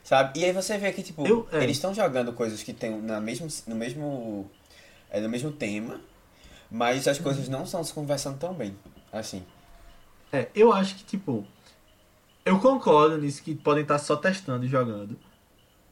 [0.03, 0.39] Sabe?
[0.39, 1.57] E aí você vê que, tipo, Eu- é.
[1.63, 4.49] eles estão jogando coisas que tem na mesmo, no mesmo.
[5.09, 5.99] É, no mesmo tema,
[6.71, 8.75] mas as coisas não estão se conversando tão bem.
[9.11, 9.43] Assim.
[10.31, 11.45] É, eu acho que, tipo.
[12.45, 15.17] Eu concordo nisso que podem estar só testando e jogando.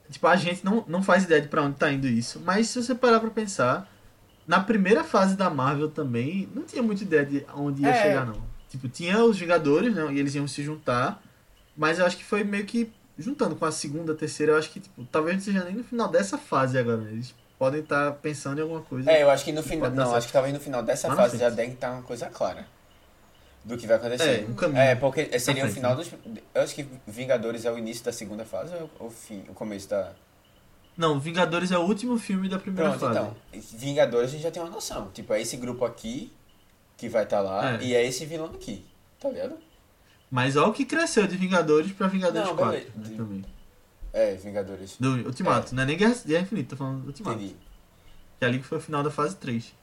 [0.09, 2.39] Tipo, a gente não, não faz ideia de pra onde tá indo isso.
[2.39, 3.91] Mas se você parar pra pensar,
[4.47, 8.01] na primeira fase da Marvel também, não tinha muita ideia de onde ia É.
[8.01, 8.41] chegar, não.
[8.69, 10.13] Tipo, tinha os Vingadores, né?
[10.13, 11.21] E eles iam se juntar.
[11.76, 14.80] Mas eu acho que foi meio que juntando com a segunda, terceira, eu acho que,
[14.80, 16.97] tipo, talvez não seja nem no final dessa fase agora.
[16.97, 17.11] né?
[17.11, 19.11] Eles podem estar pensando em alguma coisa.
[19.11, 19.89] É, eu acho que no final.
[19.89, 20.17] Não, certo.
[20.17, 22.65] acho que talvez no final dessa Lá na fase já deve estar uma coisa clara.
[23.63, 24.43] Do que vai acontecer.
[24.43, 24.79] É, um caminho.
[24.79, 26.03] É, porque seria o frente, final né?
[26.03, 26.11] dos.
[26.53, 29.89] Eu acho que Vingadores é o início da segunda fase ou o fim, o começo
[29.89, 30.11] da.
[30.95, 33.19] Não, Vingadores é o último filme da primeira Pronto, fase.
[33.19, 33.35] então.
[33.79, 35.09] Vingadores a gente já tem uma noção.
[35.13, 36.31] Tipo, é esse grupo aqui
[36.95, 37.83] que vai estar lá É.
[37.83, 38.85] e é esse vilão aqui.
[39.19, 39.57] Tá ligado?
[40.29, 42.71] Mas olha o que cresceu de Vingadores pra Vingadores Não, 4.
[42.71, 42.91] beleza.
[43.11, 43.45] né, também.
[44.16, 44.95] É, Vingadores.
[44.97, 47.36] Do Ultimato, não é nem Guerra, Guerra Infinita, tô falando do Ultimato.
[47.38, 47.57] Entendi.
[48.39, 49.76] Que ali que foi o final da fase 3.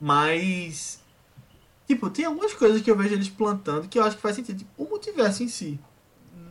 [0.00, 1.02] Mas.
[1.88, 4.58] Tipo, tem algumas coisas que eu vejo eles plantando que eu acho que faz sentido.
[4.58, 5.80] Tipo, o multiverso em si.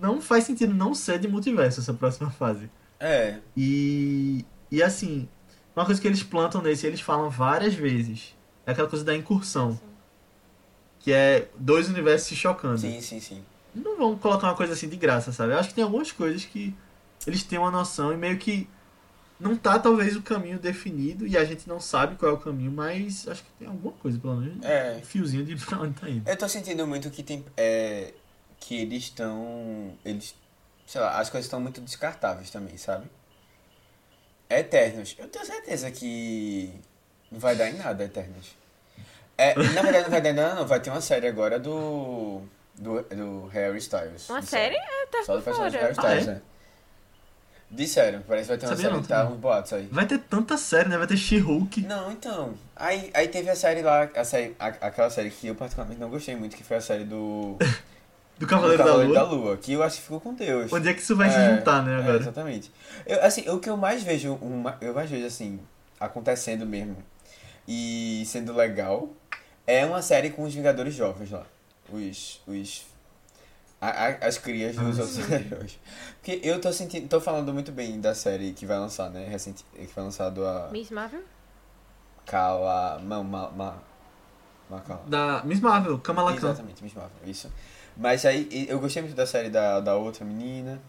[0.02, 2.70] Não faz sentido não ser de multiverso essa próxima fase.
[3.00, 3.38] É.
[3.56, 4.46] E.
[4.70, 5.28] E assim,
[5.74, 8.36] uma coisa que eles plantam nesse, eles falam várias vezes.
[8.66, 9.80] É aquela coisa da incursão.
[11.00, 12.80] Que é dois universos se chocando.
[12.80, 13.42] Sim, sim, sim.
[13.74, 15.54] Não vão colocar uma coisa assim de graça, sabe?
[15.54, 16.76] Eu acho que tem algumas coisas que
[17.28, 18.70] eles têm uma noção e meio que
[19.40, 22.72] não tá talvez o caminho definido e a gente não sabe qual é o caminho,
[22.72, 24.66] mas acho que tem alguma coisa, pelo menos.
[24.66, 24.98] É.
[25.02, 26.30] Um fiozinho de pra onde tá indo.
[26.30, 27.46] Eu tô sentindo muito que tem.
[27.56, 28.14] É,
[28.60, 29.94] que eles estão.
[30.04, 30.36] Eles.
[30.86, 33.06] Sei lá, as coisas estão muito descartáveis também, sabe?
[34.50, 35.16] Eternos.
[35.18, 36.74] Eu tenho certeza que.
[37.32, 38.58] Não vai dar em nada, Eternos.
[39.38, 40.68] É, na verdade, não vai dar em nada, não.
[40.68, 42.42] Vai ter uma série agora do.
[42.76, 44.30] Do, do Harry Styles.
[44.30, 44.76] Uma série?
[44.76, 45.80] Eu tava Só do personagem.
[45.80, 46.34] Harry Styles, Ah, é?
[46.36, 46.42] né?
[47.72, 49.26] Disseram, parece que vai ter uma Sabia série, não, tá?
[49.28, 49.88] Uns boatos aí.
[49.92, 50.98] Vai ter tanta série, né?
[50.98, 51.82] Vai ter She-Hulk.
[51.82, 52.56] Não, então.
[52.76, 56.10] Aí, aí teve a série lá, a série, a- aquela série que eu particularmente não
[56.10, 57.58] gostei muito, que foi a série do.
[58.40, 59.58] Do Cavaleiro, do Cavaleiro da, Lua.
[59.58, 60.72] que eu acho que ficou com Deus.
[60.72, 62.18] Onde é que isso vai se É, juntar, né, é, agora?
[62.20, 62.72] exatamente.
[63.06, 65.60] Eu, assim, o que eu mais vejo, uma, eu mais vejo assim,
[66.00, 66.96] acontecendo mesmo
[67.68, 69.10] e sendo legal,
[69.68, 71.44] é uma série com os Vingadores jovens lá.
[71.92, 72.42] Os.
[72.48, 72.86] os
[73.82, 75.34] a- a- as crias dos Ah, outros sim.
[75.34, 75.80] heróis.
[76.22, 77.08] Porque eu tô sentindo.
[77.08, 79.26] tô falando muito bem da série que vai lançar, né?
[79.28, 80.70] Recente, que foi lançado a.
[80.72, 81.22] Miss Marvel?
[82.26, 83.00] Kala.
[83.04, 83.76] Ma, ma, ma,
[84.70, 85.02] ma, Kala.
[85.08, 86.50] Da Miss Marvel, Kamala Khan.
[86.50, 87.52] Exatamente, Miss Marvel, isso.
[87.98, 90.80] Mas aí eu gostei muito da série da, da outra menina.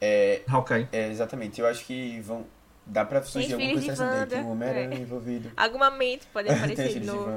[0.00, 0.88] É, Hawkeye.
[0.92, 2.44] é, exatamente, eu acho que vão.
[2.88, 4.34] Dá pra surgir alguma coisa de interessante.
[4.44, 4.98] Um Homem-Aranha é.
[5.00, 5.50] envolvido.
[5.56, 7.30] Algum momento pode aparecer de novo.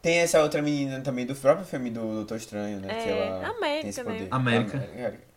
[0.00, 2.88] Tem essa outra menina também do próprio filme do Doutor Estranho, né?
[2.88, 4.12] que É, ela América, tem esse né?
[4.12, 4.28] poder.
[4.30, 4.76] América.
[4.78, 5.28] América.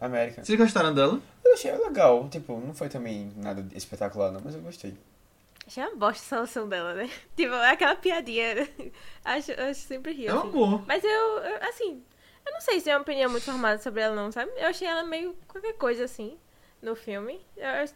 [0.00, 0.44] América.
[0.44, 1.20] Vocês gostaram dela?
[1.44, 4.94] Eu achei legal, tipo, não foi também nada espetacular não, mas eu gostei.
[5.66, 7.10] Achei uma bosta a solução dela, né?
[7.36, 8.68] Tipo, aquela piadinha.
[9.24, 10.30] acho, acho sempre rio.
[10.30, 10.48] É um assim.
[10.48, 10.84] amor.
[10.86, 12.02] Mas eu, eu, assim,
[12.46, 14.50] eu não sei se é uma opinião muito formada sobre ela, não, sabe?
[14.56, 16.38] Eu achei ela meio qualquer coisa assim
[16.80, 17.40] no filme.
[17.56, 17.88] Eu, eu-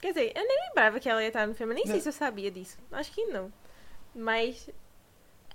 [0.00, 2.02] quer dizer, eu nem lembrava que ela ia estar no filme, eu nem sei Não.
[2.02, 2.76] se eu sabia disso.
[2.92, 3.50] Acho que não.
[4.14, 4.68] Mas.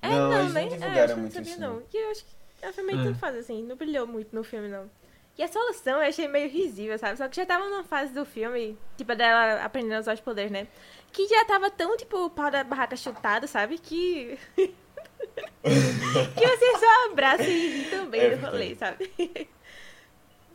[0.04, 0.62] É, Não, não, eles não né?
[0.62, 1.74] É, divulgaram acho que eu muito não sabia, isso, não.
[1.76, 1.84] não.
[1.93, 3.04] E eu acho que foi meio É.
[3.06, 4.89] tanto faz assim, não brilhou muito no filme, não.
[5.38, 7.18] E a solução eu achei meio risível, sabe?
[7.18, 10.51] Só que já tava numa fase do filme, tipo, dela aprendendo a usar os poderes,
[10.51, 10.68] né?
[11.12, 13.80] Que já tava tão, tipo, o pau da barraca chutado, sabe?
[13.80, 14.38] Que.
[14.56, 19.10] que você só abraça e ri também É do rolê, sabe?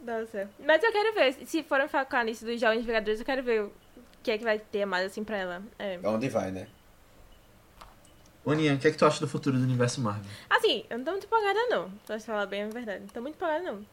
[0.02, 0.48] Nossa.
[0.60, 3.72] Mas eu quero ver, se forem focar nisso dos Jovens Vingadores, eu quero ver o
[4.22, 5.62] que é que vai ter mais assim pra ela.
[5.78, 5.98] É.
[6.04, 6.68] Onde vai, né?
[8.50, 10.24] Aninha, o que é que tu acha do futuro do universo Marvel?
[10.48, 11.90] Assim, eu não tô muito empolgada, não.
[12.06, 13.00] Pra falar bem a verdade.
[13.00, 13.86] Não tô muito empolgada, não.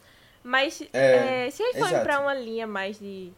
[0.43, 3.31] Mas, É, é, se eles forem pra uma linha mais de.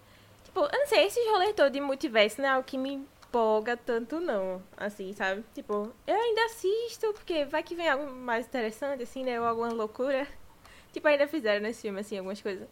[0.44, 3.78] Tipo, eu não sei, esse rolê todo de multiverso não é algo que me empolga
[3.78, 4.62] tanto, não.
[4.76, 5.44] Assim, sabe?
[5.56, 9.40] Tipo, eu ainda assisto, porque vai que vem algo mais interessante, assim, né?
[9.40, 10.28] Ou alguma loucura.
[10.92, 12.68] Tipo, ainda fizeram nesse filme, assim, algumas coisas.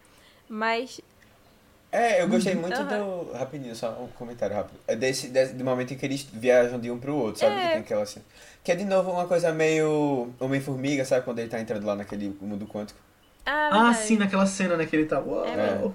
[0.50, 1.00] Mas,
[1.96, 3.24] É, eu gostei muito Aham.
[3.26, 3.32] do.
[3.34, 4.78] Rapidinho, só um comentário rápido.
[4.88, 7.56] É desse, desse do momento em que eles viajam de um pro outro, sabe?
[7.56, 7.62] É.
[7.62, 8.26] Que tem aquela cena.
[8.64, 11.24] Que é de novo uma coisa meio Homem-Formiga, sabe?
[11.24, 13.00] Quando ele tá entrando lá naquele mundo quântico.
[13.46, 14.86] ah, Ah, sim, naquela cena, né?
[14.86, 15.20] Que ele tá.
[15.22, 15.46] Uau.
[15.46, 15.92] É.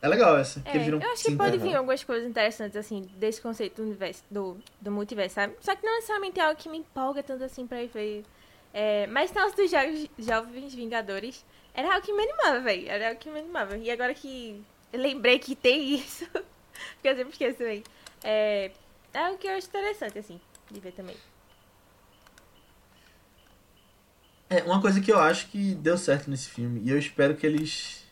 [0.00, 0.60] É, legal essa.
[0.60, 3.82] que É, viram eu acho que sim, pode vir algumas coisas interessantes, assim, desse conceito
[3.82, 5.54] do universo, do, do multiverso, sabe?
[5.60, 8.24] Só que não necessariamente é algo que me empolga tanto assim pra ir ver.
[8.72, 12.88] É, mas tal dos jogos Jovens Vingadores era algo que me animava, velho.
[12.88, 13.76] Era algo que me animava.
[13.76, 14.62] E agora que
[14.92, 17.62] lembrei que tem isso, porque eu sempre esqueço.
[18.22, 18.70] É,
[19.12, 21.16] é algo que eu acho interessante, assim, de ver também.
[24.50, 27.46] É, uma coisa que eu acho que deu certo nesse filme, e eu espero que
[27.46, 28.04] eles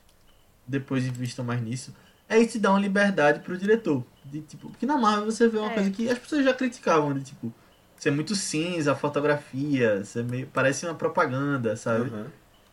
[0.66, 1.94] depois invistam mais nisso,
[2.28, 4.04] é isso de dar uma liberdade pro diretor.
[4.24, 5.74] De, tipo, porque na Marvel você vê uma É.
[5.74, 7.52] coisa que as pessoas já criticavam, de tipo,
[7.96, 12.10] ser muito cinza, a fotografia, ser meio, parece uma propaganda, sabe?
[12.10, 12.26] Uhum.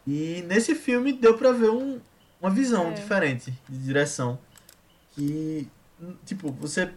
[0.06, 2.02] E nesse filme deu pra ver um,
[2.44, 2.94] uma visão É.
[2.94, 4.38] diferente de direção.
[5.12, 5.68] Que,
[6.26, 6.90] tipo, você.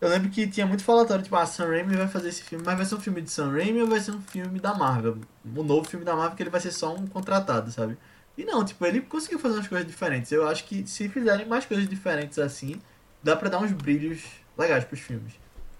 [0.00, 2.76] Eu lembro que tinha muito falatório, tipo, ah, Sam Raimi vai fazer esse filme, mas
[2.76, 5.18] vai ser um filme de Sam Raimi ou vai ser um filme da Marvel?
[5.44, 7.96] Um novo filme da Marvel que ele vai ser só um contratado, sabe?
[8.36, 10.30] E não, tipo, ele conseguiu fazer umas coisas diferentes.
[10.32, 12.80] Eu acho que se fizerem mais coisas diferentes assim,
[13.22, 14.22] dá pra dar uns brilhos
[14.58, 15.32] legais pros filmes.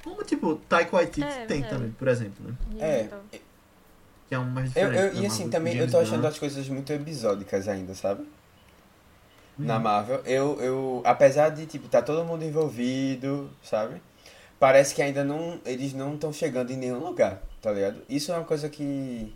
[0.03, 1.69] Como, tipo, Taika Waititi É, tem é.
[1.69, 2.55] também, por exemplo, né?
[2.79, 3.21] É, Então,
[4.29, 4.99] Que é um mais eu, diferente.
[4.99, 8.27] eu, da e assim, Marvel, também eu tô achando as coisas muito episódicas ainda, sabe?
[9.59, 9.83] Na Uhum.
[9.83, 10.21] Marvel.
[10.27, 14.01] Eu, eu, apesar de, tipo, tá todo mundo envolvido, sabe?
[14.59, 18.03] Parece que ainda não, eles não estão chegando em nenhum lugar, tá ligado?
[18.09, 19.33] Isso é uma coisa que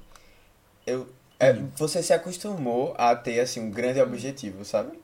[0.86, 1.06] eu,
[1.38, 1.68] é, Uhum.
[1.76, 4.98] você se acostumou a ter, assim, um grande objetivo, sabe?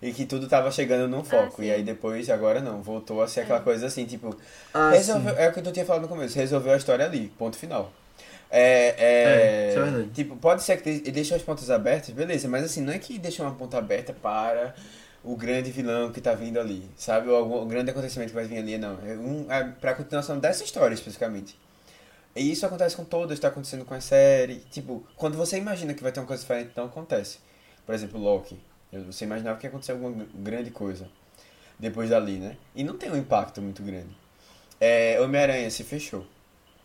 [0.00, 1.62] E que tudo tava chegando num foco.
[1.62, 1.68] sim.
[1.68, 4.36] e aí depois, agora não, voltou a ser aquela coisa assim, tipo,
[4.74, 5.40] Ah, Resolveu, sim.
[5.40, 7.92] é o que tu tinha falado no começo, resolveu a história ali, ponto final.
[8.54, 8.94] É,
[9.34, 10.10] É, é, isso é verdade.
[10.12, 13.18] tipo, pode ser que de- deixe as pontas abertas, beleza, mas assim, não é que
[13.18, 14.74] deixa uma ponta aberta para
[15.24, 17.28] o grande vilão que tá vindo ali, sabe?
[17.28, 18.98] Ou algum grande acontecimento que vai vir ali, não.
[19.06, 21.56] É, um, é pra continuação dessa história, especificamente.
[22.36, 24.56] E isso acontece com todas, tá acontecendo com a série.
[24.70, 27.38] Tipo, quando você imagina que vai ter uma coisa diferente, não acontece.
[27.86, 28.58] Por exemplo, Loki.
[29.06, 31.08] Você imaginava que ia acontecer alguma gr- grande coisa
[31.78, 32.56] depois dali, né?
[32.74, 34.16] E não tem um impacto muito grande.
[34.80, 36.26] É, Homem-Aranha se fechou,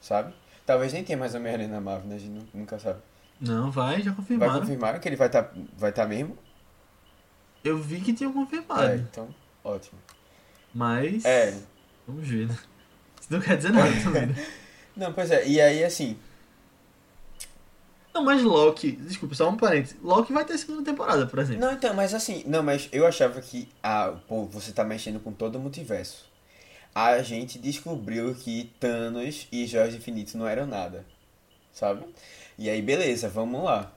[0.01, 0.33] sabe?
[0.67, 2.15] Talvez nem tenha mais Homem-Aranha na Marvel, né?
[2.15, 2.99] A gente nu- nunca sabe.
[3.41, 4.59] Não, vai, já Vai confirmaram.
[4.59, 6.37] confirmar que ele vai estar vai tá mesmo?
[7.63, 8.83] Eu vi que tinham confirmado.
[8.83, 9.99] É, então, ótimo.
[10.75, 11.25] Mas.
[11.25, 11.57] É,
[12.07, 12.57] Vamos ver, né?
[13.19, 14.47] Isso não quer dizer nada também, né?
[14.95, 16.17] não, pois é, e aí assim,
[18.13, 18.91] Não, mas Loki.
[18.93, 19.97] Desculpa, só um parênteses.
[20.01, 21.61] Loki vai ter segunda temporada, por exemplo.
[21.61, 25.31] Não, então, mas assim, não, mas eu achava que, ah, pô, você tá mexendo com
[25.31, 26.25] todo o multiverso.
[26.99, 31.05] A gente descobriu que Thanos e Jorge Infinito não eram nada,
[31.71, 32.03] sabe?
[32.57, 33.91] E aí, beleza, vamos lá.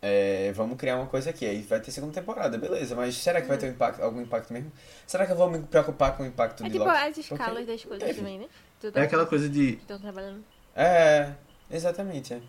[0.00, 1.44] É, vamos criar uma coisa aqui.
[1.44, 4.54] Aí vai ter segunda temporada, beleza, mas será que vai ter um impacto, algum impacto
[4.54, 4.72] mesmo?
[5.06, 6.96] Será que eu vou me preocupar com o impacto É de tipo Loki?
[6.96, 8.18] as escalas Porque das coisas teve.
[8.20, 8.46] também, né?
[8.80, 9.72] Tudo É aquela coisa de.
[9.76, 10.42] que estão trabalhando.
[10.74, 11.32] É,
[11.70, 12.40] exatamente, é.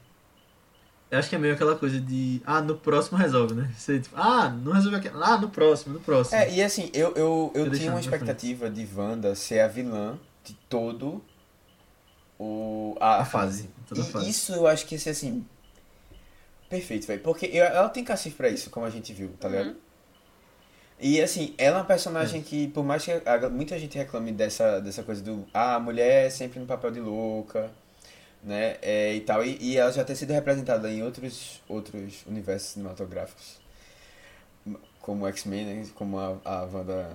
[1.10, 2.42] Eu acho que é meio aquela coisa de.
[2.46, 3.72] Ah, no próximo resolve, né?
[3.78, 5.10] Você, tipo, ah, não resolveu aqui.
[5.14, 6.38] Ah, no próximo, no próximo.
[6.38, 10.20] É, e assim, eu, eu, eu Tô tinha uma expectativa de Wanda ser a vilã
[10.44, 11.24] de todo
[12.38, 14.30] o, a, A fase, toda a E fase.
[14.30, 15.46] isso eu acho que ia ser assim.
[16.70, 17.22] Perfeito, velho.
[17.22, 19.76] Porque eu- ela tem cacife pra isso, como a gente viu, tá ligado?
[21.00, 24.80] E assim, ela é uma personagem que, por mais que a- muita gente reclame dessa,
[24.82, 25.48] dessa coisa do.
[25.54, 27.72] Ah, a mulher é sempre no papel de louca,
[28.44, 28.78] né?
[28.82, 29.44] É, e tal.
[29.44, 33.60] E, e ela já ter sido representada em outros, outros universos cinematográficos.
[35.02, 35.88] Como X-Men, né?
[35.96, 37.12] Como a, a Wanda.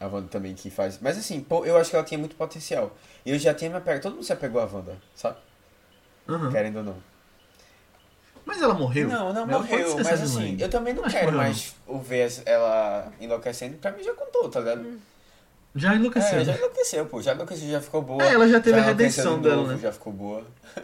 [0.00, 0.98] A Wanda também que faz.
[1.00, 2.96] Mas assim, pô, eu acho que ela tinha muito potencial.
[3.24, 4.02] E eu já tinha me apegado.
[4.02, 5.36] Todo mundo se apegou a Wanda, sabe?
[6.28, 6.50] Aham.
[6.50, 7.12] Querendo ou não.
[8.44, 9.08] Mas ela morreu?
[9.08, 13.76] Não, não Ela morreu, mas assim, eu também não quero morreu, mais ver ela enlouquecendo.
[13.78, 15.00] Pra mim já contou, tá ligado?
[15.74, 16.38] Já enlouqueceu.
[16.38, 16.58] É, já né?
[16.58, 17.22] enlouqueceu, pô.
[17.22, 18.22] Já enlouqueceu, já ficou boa.
[18.22, 19.78] É, ela já teve a enlouqueceu redenção de dela, novo, né?
[19.78, 20.44] Já ficou boa.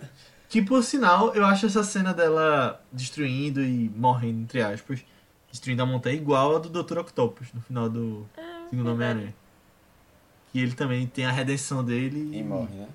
[0.48, 5.04] Que por sinal, eu acho essa cena dela destruindo e morrendo, entre aspas,
[5.50, 7.00] destruindo a montanha igual a do Dr.
[7.00, 9.34] Octopus no final do Ah, segundo Homem-Aranha.
[10.50, 12.88] Que ele também tem a redenção dele E morre, né?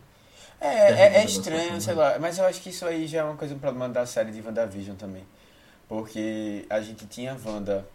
[0.59, 2.01] É, é, é estranho, sei né?
[2.01, 2.17] lá.
[2.19, 4.41] Mas eu acho que isso aí já é uma coisa, um problema da série de
[4.41, 5.23] WandaVision também.
[5.87, 7.85] Porque a gente tinha a Wanda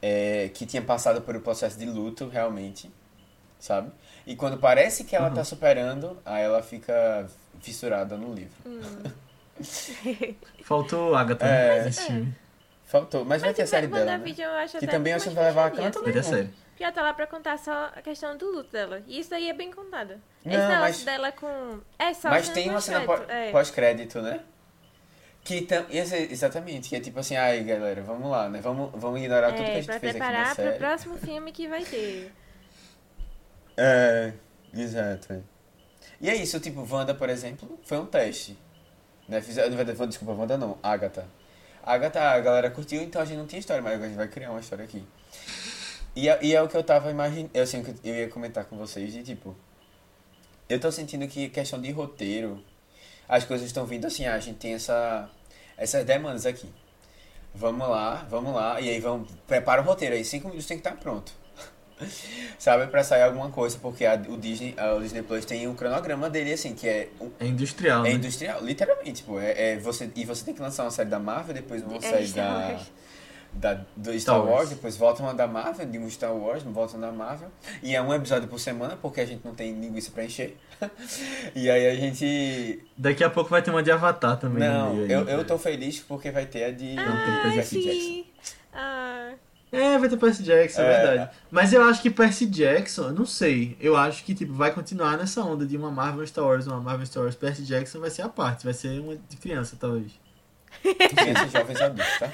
[0.00, 2.88] é, que tinha passado por um processo de luto, realmente,
[3.58, 3.90] sabe?
[4.26, 5.34] E quando parece que ela Uhum.
[5.34, 7.26] tá superando, aí ela fica
[7.60, 8.54] fissurada no livro.
[10.62, 11.84] Faltou Agatha É.
[11.84, 12.34] nesse filme.
[12.86, 14.16] Faltou, mas vai Mas ter a série dela.
[14.18, 14.34] Né?
[14.38, 16.30] Eu acho Que até também acho que vai levar a canto Vai ter assim.
[16.30, 16.50] série.
[16.76, 19.02] Pior tá lá pra contar só a questão do luto dela.
[19.06, 20.14] E isso aí é bem contado.
[20.44, 21.80] Não, Esse mas- dela com.
[21.98, 23.50] É só Mas tem uma cena pós-crédito, pó- é.
[23.50, 24.40] pós-crédito, né?
[25.44, 25.84] Que tam...
[25.90, 28.60] exatamente, que é tipo assim, ai galera, vamos lá, né?
[28.62, 30.78] Vamos, vamos ignorar tudo que a É, gente fez aqui na preparar pro série.
[30.78, 32.32] próximo filme que vai ter.
[33.80, 34.32] É,
[34.74, 35.32] exato.
[35.32, 35.40] é.
[36.20, 38.58] E é isso, tipo, Wanda, por exemplo, foi um teste.
[39.28, 39.40] Né?
[39.76, 41.26] Wanda, desculpa, Wanda não, Agatha.
[41.80, 44.50] Agatha, a galera curtiu, então a gente não tinha história, mas a gente vai criar
[44.50, 45.06] uma história aqui.
[46.16, 48.76] E é, e é o que eu tava imaginando, eu, assim, eu ia comentar com
[48.76, 49.56] vocês, de tipo,
[50.68, 52.62] eu tô sentindo que questão de roteiro,
[53.28, 55.30] as coisas estão vindo assim, ah, a gente tem essa,
[55.76, 56.68] essas demandas aqui.
[57.54, 60.86] Vamos lá, vamos lá, e aí vamos, prepara o roteiro, aí cinco minutos tem que
[60.86, 61.32] estar pronto.
[62.58, 65.74] Sabe, pra sair alguma coisa, porque a- o Disney, a- o Disney Plus tem um
[65.74, 68.14] cronograma dele, assim, que é, um- É industrial, é né?
[68.14, 71.54] industrial, literalmente, pô, é, é você, e você tem que lançar uma série da Marvel,
[71.54, 72.76] depois uma É, série Star
[73.52, 74.50] da, da, do Star, Star Wars.
[74.50, 74.68] Wars.
[74.70, 77.48] depois volta uma da Marvel, de um Star Wars, volta uma da Marvel,
[77.82, 80.56] e é um episódio por semana, porque a gente não tem linguiça pra encher,
[81.54, 82.80] e aí a gente...
[82.96, 84.62] Daqui a pouco vai ter uma de Avatar também.
[84.68, 85.34] no Não, eu, né?
[85.34, 88.24] eu tô feliz porque vai ter a de Não, tem fazer Jackson.
[89.70, 91.06] É, vai ter Percy Jackson, é, É.
[91.06, 91.30] verdade.
[91.50, 93.76] Mas eu acho que Percy Jackson, eu não sei.
[93.80, 97.04] Eu acho que tipo, vai continuar nessa onda de uma Marvel Star Wars, uma Marvel
[97.06, 97.34] Star Wars.
[97.36, 100.12] Percy Jackson vai ser a parte, vai ser uma de criança, talvez.
[100.82, 102.28] Crianças, jovens, adultos, tá?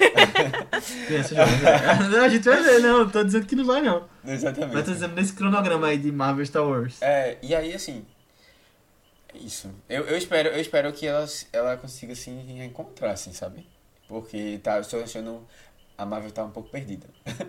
[1.07, 2.19] Criança jovem.
[2.19, 3.09] a gente vai ver, não.
[3.09, 4.07] Tô dizendo que não vai, não.
[4.25, 4.73] Exatamente.
[4.73, 7.01] Mas tô dizendo nesse cronograma aí de Marvel Star Wars.
[7.01, 8.05] É, e aí, assim,
[9.33, 9.69] é isso.
[9.89, 13.67] Eu, eu, espero, eu espero que ela, ela consiga se reencontrar, assim, sabe?
[14.07, 15.45] Porque tá, eu estou achando
[15.97, 17.07] a Marvel tá um pouco perdida.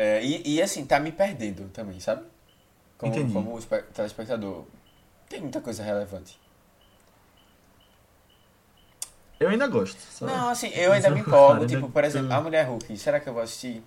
[0.00, 2.22] É, e, e, assim, tá me perdendo também, sabe?
[2.96, 3.32] Como, Entendi.
[3.32, 4.64] como espe- telespectador.
[5.28, 6.38] Tem muita coisa relevante.
[9.40, 9.98] Eu ainda gosto.
[9.98, 11.62] só- Não, assim, eu ainda me empolgo.
[11.62, 13.82] ainda- Tipo, por exemplo, a Mulher Hulk, será que eu vou assistir?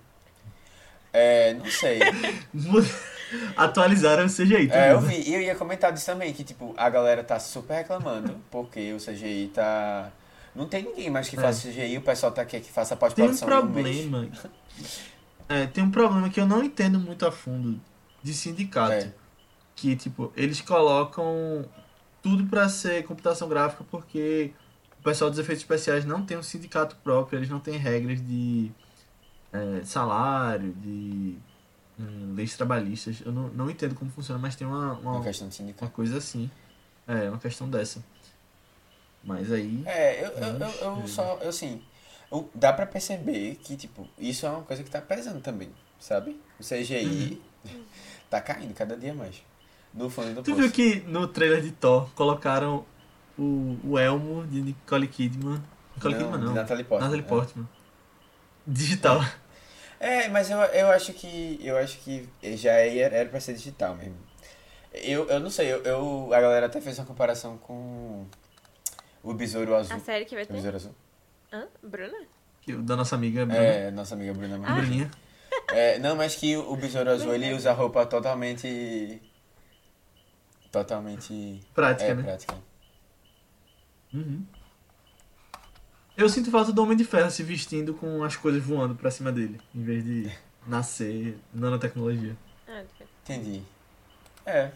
[1.14, 2.00] É, não sei.
[3.56, 4.68] Atualizaram o CGI.
[4.68, 5.10] tá É, eu vendo?
[5.10, 8.92] vi, e eu ia comentar disso também, que tipo, a galera tá super reclamando, porque
[8.92, 10.10] o CGI tá.
[10.54, 11.40] Não tem ninguém mais que É.
[11.40, 14.28] faça CGI, o pessoal tá quer que faça a Tem um pós-produção um problema.
[15.48, 17.80] É, tem um problema que eu não entendo muito a fundo
[18.22, 18.92] de sindicato.
[18.92, 19.12] É.
[19.74, 21.64] Que, tipo, eles colocam
[22.22, 24.52] tudo pra ser computação gráfica porque
[25.00, 28.70] o pessoal dos efeitos especiais não tem um sindicato próprio, eles não têm regras de
[29.52, 31.36] é, salário, de
[31.98, 33.20] hum, leis trabalhistas.
[33.24, 36.18] Eu não, não entendo como funciona, mas tem uma, uma, Uma questão de uma coisa
[36.18, 36.50] assim.
[37.06, 38.04] É, uma questão dessa.
[39.24, 39.82] Mas aí.
[39.86, 41.82] É, eu, eu, eu, eu só, eu, assim,
[42.30, 45.70] eu- dá pra perceber que, tipo, isso é uma coisa que tá pesando também,
[46.00, 46.40] sabe?
[46.58, 47.40] O CGI
[48.28, 49.42] tá caindo cada dia mais.
[49.94, 50.56] No fundo do Tu poço.
[50.62, 52.84] viu que no trailer de Thor colocaram
[53.38, 55.62] o, o elmo de Nicole Kidman.
[55.96, 56.54] Nicole Kidman de não.
[56.54, 57.08] Natalie Portman.
[57.10, 57.28] Natalie é.
[57.28, 57.68] Portman.
[58.66, 59.20] Digital.
[60.00, 63.94] É, mas eu, eu acho que eu acho que já era, era pra ser digital
[63.94, 64.16] mesmo.
[64.92, 68.26] Eu, eu não sei, eu, eu- a galera até fez uma comparação com
[69.22, 69.96] o Besouro Azul.
[69.96, 70.52] A série que vai O ter?
[70.54, 70.94] Besouro Azul?
[71.52, 71.66] Hã?
[71.82, 72.18] Bruna?
[72.60, 73.60] Que o Da nossa amiga Bruna.
[73.60, 74.86] É, nossa amiga Bruna Marquez.
[74.86, 75.10] Bruninha.
[75.68, 79.20] É, não, mas que o Besouro Azul ele usa roupa totalmente.
[80.70, 81.60] Totalmente.
[81.74, 82.22] Prática, é, né?
[82.22, 82.54] prática.
[84.12, 84.44] Uhum.
[86.16, 89.30] Eu sinto falta do Homem de Ferro se vestindo com as coisas voando pra cima
[89.30, 90.32] dele, em vez de
[90.66, 92.36] nascer nanotecnologia.
[92.66, 92.82] Ah,
[93.22, 93.62] Entendi.
[94.44, 94.72] É.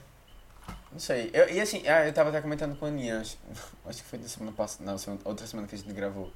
[0.96, 1.28] Não sei.
[1.34, 3.36] Eu, e assim, ah, eu tava até comentando com a Aninha, acho,
[3.84, 6.32] acho que foi da semana passada, não, semana- outra semana que a gente gravou.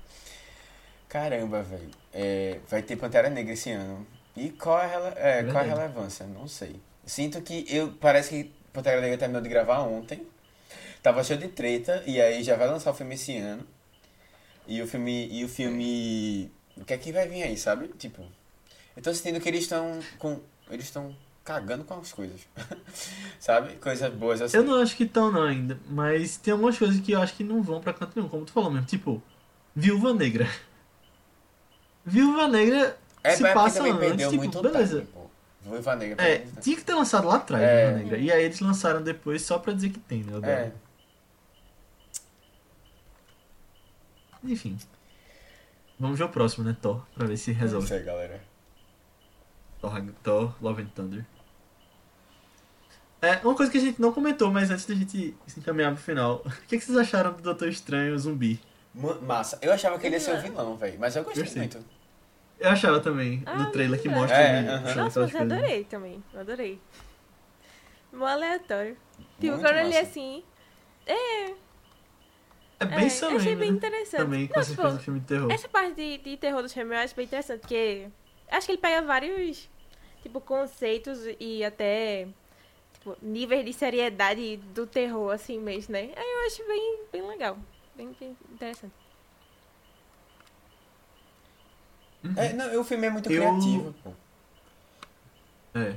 [1.08, 1.90] Caramba, velho.
[2.12, 4.06] É, vai ter Pantera Negra esse ano.
[4.36, 6.26] E qual é, é, qual é a relevância?
[6.26, 6.78] Não sei.
[7.06, 7.94] Sinto que eu.
[7.94, 10.26] Parece que Pantera Negra terminou de gravar ontem.
[11.02, 13.66] Tava cheio de treta, e aí já vai lançar o filme esse ano.
[14.66, 15.26] E o filme.
[15.32, 16.52] E o filme.
[16.76, 17.88] O que é que vai vir aí, sabe?
[17.98, 18.22] Tipo.
[18.94, 20.38] Eu tô sentindo que eles estão com.
[20.70, 22.40] Eles estão cagando com as coisas.
[23.40, 23.74] sabe?
[23.76, 24.56] Coisas boas assim.
[24.56, 27.44] Eu não acho que estão não ainda, mas tem algumas coisas que eu acho que
[27.44, 28.86] não vão pra canto nenhum, como tu falou mesmo.
[28.86, 29.22] Tipo,
[29.74, 30.48] Viúva Negra.
[32.04, 35.00] Viúva Negra É, se mas passa antes, tipo, muito beleza.
[35.00, 35.30] time, pô.
[35.62, 37.86] Viúva Negra É, muito tinha que ter lançado lá atrás, É.
[37.86, 38.18] Viúva Negra.
[38.18, 40.32] E aí eles lançaram depois só pra dizer que tem, né?
[40.32, 40.46] tempo.
[40.46, 40.72] É.
[44.44, 44.78] Enfim.
[45.98, 46.74] Vamos ver o próximo, né?
[46.80, 47.86] Thor, pra ver se Não resolve.
[47.86, 48.42] sei, galera.
[49.80, 51.24] Thor, Thor, Love and Thunder.
[53.22, 56.02] É, uma coisa que a gente não comentou, mas antes da gente se encaminhar pro
[56.02, 56.42] final.
[56.46, 58.60] O que, que vocês acharam do Doutor Estranho zumbi?
[58.94, 59.58] Ma- Massa.
[59.60, 60.98] Eu achava que ele ia ser o vilão, velho.
[60.98, 61.62] Mas eu gostei Gostei.
[61.62, 61.84] muito.
[62.58, 64.82] Eu achava também, Ah, no trailer que mostra É, ele aham.
[64.82, 66.24] puxando Nossa, mas eu adorei também.
[66.32, 66.80] Eu adorei.
[68.12, 68.96] Mó aleatório.
[69.38, 70.00] Tipo, Muito quando ele massa.
[70.02, 70.42] assim.
[71.06, 71.44] É,
[72.80, 73.76] É bem é, também, achei bem né?
[73.76, 74.20] interessante.
[74.20, 75.50] Também, com Não, essa tipo, coisa do filme de terror.
[75.52, 78.08] Essa parte de, de terror do filme eu acho bem interessante, porque
[78.50, 79.68] acho que ele pega vários,
[80.22, 82.28] tipo, conceitos e até,
[82.94, 86.10] tipo, níveis de seriedade do terror, assim mesmo, né?
[86.16, 87.58] Aí eu acho bem, bem legal,
[87.96, 88.92] bem, bem interessante.
[92.36, 93.94] É, não, o filme é muito Eu- criativo.
[95.74, 95.94] É.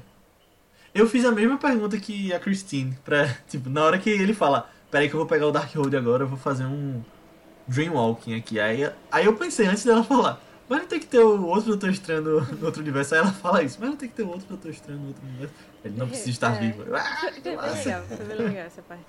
[0.94, 4.70] Eu fiz a mesma pergunta que a Christine, pra, tipo, na hora que ele fala,
[4.92, 7.04] peraí que eu vou pegar o Dark Road agora, eu vou fazer um
[7.68, 8.60] Dreamwalking aqui.
[8.60, 10.40] Aí, aí eu pensei antes dela falar,
[10.74, 13.14] mas não tem que ter o outro Doutor Estranho no, no outro universo.
[13.14, 15.24] Aí ela fala isso, mas não tem que ter o outro Doutor Estranho no outro
[15.26, 15.54] universo.
[15.86, 16.60] Ele não precisa estar É.
[16.60, 16.84] vivo.
[16.96, 17.76] Ah, Foi, foi bem massa.
[17.76, 19.06] legal, foi bem legal essa parte.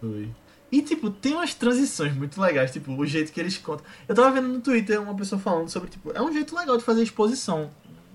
[0.00, 0.30] Foi.
[0.70, 3.86] E, tipo, tem umas transições muito legais, tipo, o jeito que eles contam.
[4.08, 6.84] Eu tava vendo no Twitter uma pessoa falando sobre, tipo, é um jeito legal de
[6.84, 7.70] fazer exposição.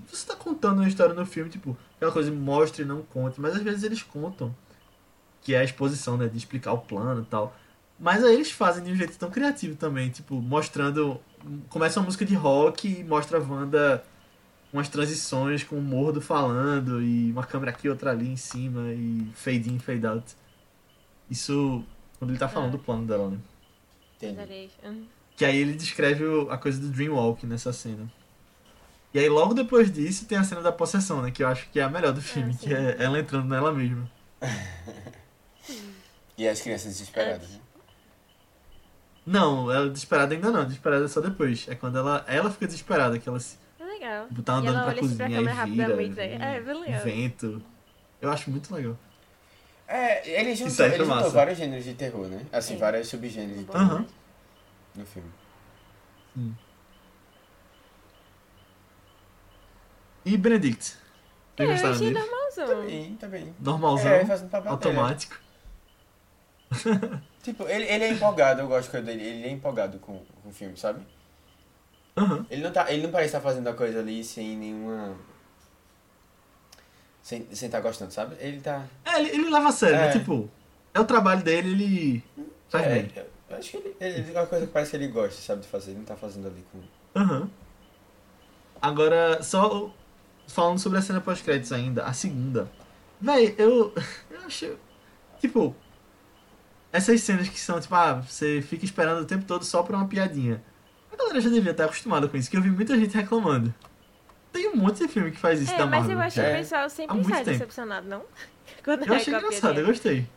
[0.08, 3.56] Você tá contando uma história no filme, tipo, aquela coisa mostra e não conta, mas
[3.56, 4.54] às vezes eles contam.
[5.42, 7.56] Que é a exposição, né, de explicar o plano e tal.
[8.02, 11.22] Mas aí eles fazem de um jeito tão criativo também, tipo, mostrando.
[11.70, 14.04] Começa uma música de rock e mostra a Wanda
[14.74, 19.30] umas transições com o Mordo falando e uma câmera aqui, outra ali em cima e
[19.36, 20.34] fade in, fade out.
[21.30, 21.84] Isso
[22.18, 22.72] quando ele tá falando É.
[22.72, 23.38] do plano dela, né?
[24.18, 24.40] Entendi.
[24.40, 24.72] Adorei.
[24.84, 25.06] Hum.
[25.36, 28.12] Que aí ele descreve a coisa do Dreamwalk nessa cena.
[29.14, 31.30] E aí logo depois disso tem a cena da possessão, né?
[31.32, 32.60] Que eu acho que é a melhor do filme, sim.
[32.60, 34.10] que é ela entrando nela mesma.
[36.38, 37.60] E as crianças desesperadas, né?
[39.26, 41.68] Não, ela desesperada ainda não, desesperada só depois.
[41.68, 44.28] É quando ela, ela fica desesperada, que ela se É legal.
[44.28, 46.56] tipo, tá E andando ela pra olha assim pra cozinha câmera e vira, né?
[46.56, 47.04] É, bem legal.
[47.04, 47.64] vento.
[48.20, 48.98] Eu acho muito legal.
[49.88, 52.46] É, ele juntou, ele juntou vários gêneros de terror, né?
[52.52, 52.78] Assim, É.
[52.78, 54.06] vários subgêneros de terror Aham.
[54.96, 55.30] no filme.
[60.26, 60.96] E Benedict?
[61.58, 62.20] É, eu gostaram achei dele?
[62.20, 62.90] normalzão.
[62.90, 63.56] E também.
[63.60, 64.98] Normalzão, É, fazendo papel dele.
[64.98, 65.36] automático.
[67.44, 69.22] Tipo, ele, ele é empolgado, eu gosto dele.
[69.24, 71.02] Ele é empolgado com, com o filme, sabe?
[72.16, 72.46] Aham.
[72.50, 75.16] Ele não, tá, ele não parece estar fazendo a coisa ali sem nenhuma.
[77.24, 78.36] Sem estar sem tá gostando, sabe?
[78.40, 78.86] Ele tá.
[79.06, 80.08] É, ele, ele leva a sério, É.
[80.08, 80.12] né?
[80.12, 80.50] Tipo,
[80.94, 82.24] é o trabalho dele, ele
[82.70, 83.12] faz é, bem.
[83.16, 84.34] eu- acho que ele, ele.
[84.34, 85.92] É uma coisa que parece que ele gosta, sabe, de fazer.
[85.92, 86.80] Ele não tá fazendo ali com.
[87.20, 87.50] Aham.
[88.82, 89.92] Agora, só
[90.48, 92.70] falando sobre a cena pós-créditos ainda, a segunda.
[93.20, 93.94] Véi, eu,
[94.30, 94.76] eu acho.
[95.40, 95.76] Tipo,
[96.92, 100.08] essas cenas que são, tipo, ah, você fica esperando o tempo todo só pra uma
[100.08, 100.62] piadinha.
[101.12, 103.74] A galera já devia estar acostumada com isso, que eu vi muita gente reclamando.
[104.52, 106.44] Tem um monte de filme que faz isso É, da mas eu acho já.
[106.44, 106.54] que É.
[106.54, 107.50] o pessoal Há sempre sai tempo.
[107.52, 108.24] decepcionado, não?
[108.84, 110.28] Quando Eu é achei engraçado, eu gostei.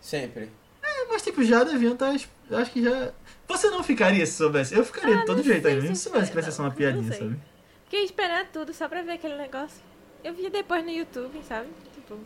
[0.00, 0.50] Sempre.
[0.82, 2.14] É, mas tipo, já deviam estar.
[2.50, 3.12] Eu acho que já.
[3.48, 4.74] Você não ficaria se soubesse?
[4.74, 6.62] Eu ficaria Ah, de todo jeito aí, mesmo se se soubesse que vai ser só
[6.62, 7.36] uma piadinha, sabe?
[7.84, 9.80] Fiquei esperando tudo só pra ver aquele negócio.
[10.24, 11.68] Eu vi depois no YouTube, sabe?
[11.94, 12.18] Tipo,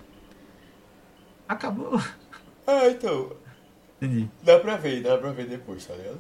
[1.49, 2.01] Acabou.
[2.67, 3.33] Ah, então.
[4.01, 4.29] Entendi.
[4.43, 6.19] Dá pra ver, dá pra ver depois, tá ligado?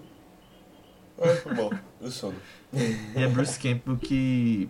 [1.21, 1.71] Ah, foi bom.
[2.01, 2.41] O sono.
[2.73, 4.67] E é Bruce Campbell que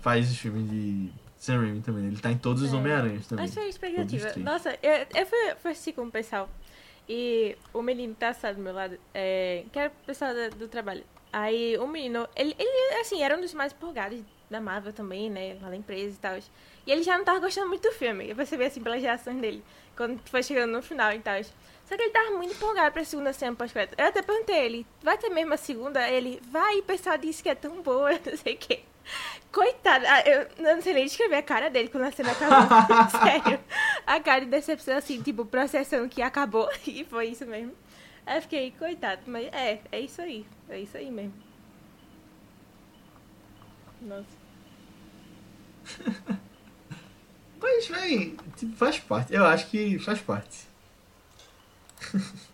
[0.00, 2.06] faz os filmes de Sam Raimi também.
[2.06, 2.76] Ele tá em todos os É.
[2.76, 3.44] Homem-Aranhas também.
[3.46, 3.74] Que foi Todos
[4.14, 4.32] expectativa.
[4.40, 6.48] Nossa, eu, eu fui, fui assistir com o pessoal.
[7.06, 10.66] E o menino tá assado do meu lado, é, que era o pessoal da- do
[10.66, 11.04] trabalho.
[11.30, 14.18] Aí o menino, ele, ele, assim, era um dos mais empolgados
[14.52, 15.58] da Marvel também, né?
[15.60, 16.38] Lá na empresa e tal.
[16.86, 18.30] E ele já não tava gostando muito do filme.
[18.30, 19.64] Eu percebi, assim, pelas reações dele,
[19.96, 21.42] quando foi chegando no final e tal.
[21.42, 23.98] Só que ele tava muito empolgado pra segunda cena pós-crédito.
[23.98, 26.08] Eu até perguntei ele, vai ter mesmo a segunda?
[26.08, 28.80] Ele, vai, o pessoal disse que é tão boa, não sei o quê.
[29.50, 32.68] Coitado, ah, eu não sei nem descrever a cara dele quando a cena acabou.
[33.20, 33.60] Sério.
[34.06, 36.70] A cara de decepção, assim, tipo, processando que acabou.
[36.86, 37.74] E foi isso mesmo.
[38.24, 40.46] Aí eu fiquei, coitado, mas é, é isso aí.
[40.68, 41.34] É isso aí mesmo.
[44.00, 44.41] Nossa.
[47.60, 49.32] Mas, véi, tipo, faz parte.
[49.34, 50.66] Eu acho que faz parte.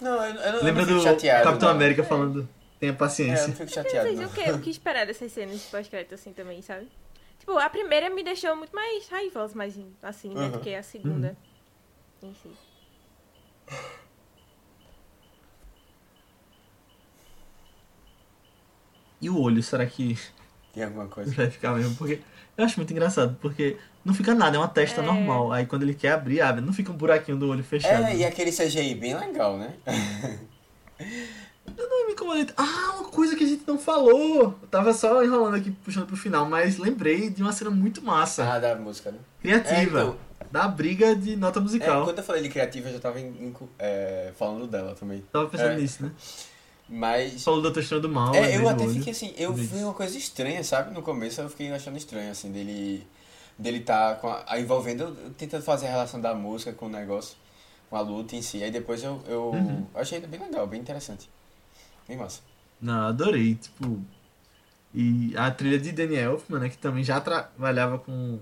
[0.00, 1.44] Não, eu, eu, eu Lembra não fico do chateado.
[1.44, 1.74] Capitão não.
[1.76, 2.46] América falando,
[2.78, 3.48] tenha É, eu paciência.
[3.48, 4.12] não fico Eu chateado.
[4.12, 4.26] Não.
[4.26, 6.86] o que, o que esperar dessas cenas de pós-crédito, assim, também, sabe?
[7.38, 10.60] Tipo, a primeira me deixou muito mais raivosa, mais assim, né, do Uhum.
[10.62, 11.34] que a segunda.
[12.22, 12.50] Em si.
[19.20, 20.18] E o olho, será que
[20.76, 21.32] Tem alguma coisa?
[21.34, 21.94] vai ficar mesmo?
[21.96, 22.20] Porque
[22.56, 25.04] eu acho muito engraçado, porque não fica nada, é uma testa É.
[25.04, 25.50] normal.
[25.50, 26.60] Aí quando ele quer abrir, abre.
[26.60, 28.04] Não fica um buraquinho do olho fechado.
[28.04, 29.72] É, e aquele CGI bem legal, né?
[31.78, 32.46] Eu não me incomodei.
[32.56, 34.54] Ah, uma coisa que a gente não falou.
[34.62, 38.44] Eu tava só enrolando aqui, puxando pro final, mas lembrei de uma cena muito massa.
[38.52, 39.18] Ah, da música, né?
[39.40, 39.98] criativa.
[40.00, 40.16] É, então,
[40.52, 42.04] Da briga de nota é, musical.
[42.04, 45.24] quando eu falei de criativa, eu já tava em- em- é, falando dela também.
[45.32, 45.76] Tava pensando É.
[45.76, 46.12] nisso, né?
[46.88, 47.42] Mas.
[47.42, 48.34] Falou do Doutor Estranho do Mal.
[48.34, 48.94] É, lembrei eu até olho.
[48.94, 50.94] fiquei assim, eu vi uma coisa estranha, sabe?
[50.94, 53.06] No começo eu fiquei achando estranho, assim, dele.
[53.58, 57.36] dele tá a, envolvendo, tentando fazer a relação da música com o negócio,
[57.90, 58.62] com a luta em si.
[58.62, 59.86] Aí depois eu, eu Uhum.
[59.94, 61.28] achei bem legal, bem interessante.
[62.06, 62.40] Bem massa.
[62.80, 64.00] Não, adorei, tipo.
[64.94, 68.38] E a trilha de Danny Elfman, né, que também já trabalhava com,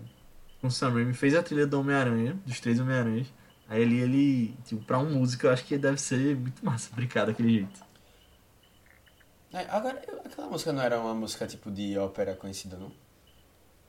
[0.61, 3.27] com Sam Raimi, fez a trilha do Homem-Aranha, dos três Homem-Aranhas.
[3.69, 7.25] Aí ele, ele, tipo, pra um músico, eu acho que deve ser muito massa brincar
[7.25, 7.84] daquele jeito.
[9.55, 12.91] É, agora, eu- aquela música não era uma música tipo de ópera conhecida, não?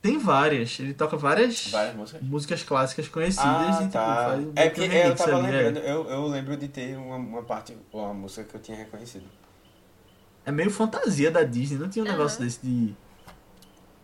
[0.00, 2.22] Tem várias, ele toca várias, Várias músicas.
[2.22, 4.24] músicas clássicas conhecidas Ah, e tipo, tá.
[4.24, 5.50] faz um É que porque eu remix tava ali, é.
[5.64, 9.24] lembrando, eu, eu lembro de ter uma, uma parte, uma música que eu tinha reconhecido.
[10.44, 12.16] É meio fantasia da Disney, não tinha um Aham.
[12.16, 12.94] negócio desse de.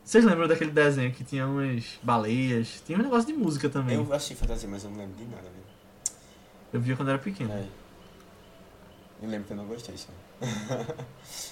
[0.04, 2.82] Vocês lembram daquele desenho que tinha umas baleias?
[2.84, 3.94] Tinha um negócio de música também.
[3.94, 6.82] Eu, Eu assisti fantasia, mas eu não lembro de nada, velho.
[6.82, 7.50] via quando era pequeno.
[7.52, 7.64] É.
[9.22, 10.18] Eu lembro que eu não gostei, sabe?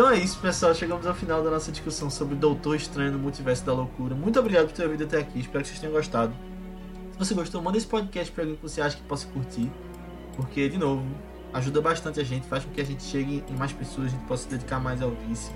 [0.00, 0.74] Então é isso, pessoal.
[0.74, 4.14] Chegamos ao final da nossa discussão sobre Doutor Estranho no Multiverso da Loucura.
[4.14, 5.40] Muito obrigado por ter ouvido até aqui.
[5.40, 6.32] Espero que vocês tenham gostado.
[7.12, 9.70] Se você gostou, manda esse podcast para alguém que você acha que possa curtir.
[10.34, 11.04] Porque, de novo,
[11.52, 14.24] ajuda bastante a gente, faz com que a gente chegue em mais pessoas, a gente
[14.24, 15.52] possa se dedicar mais ao vice,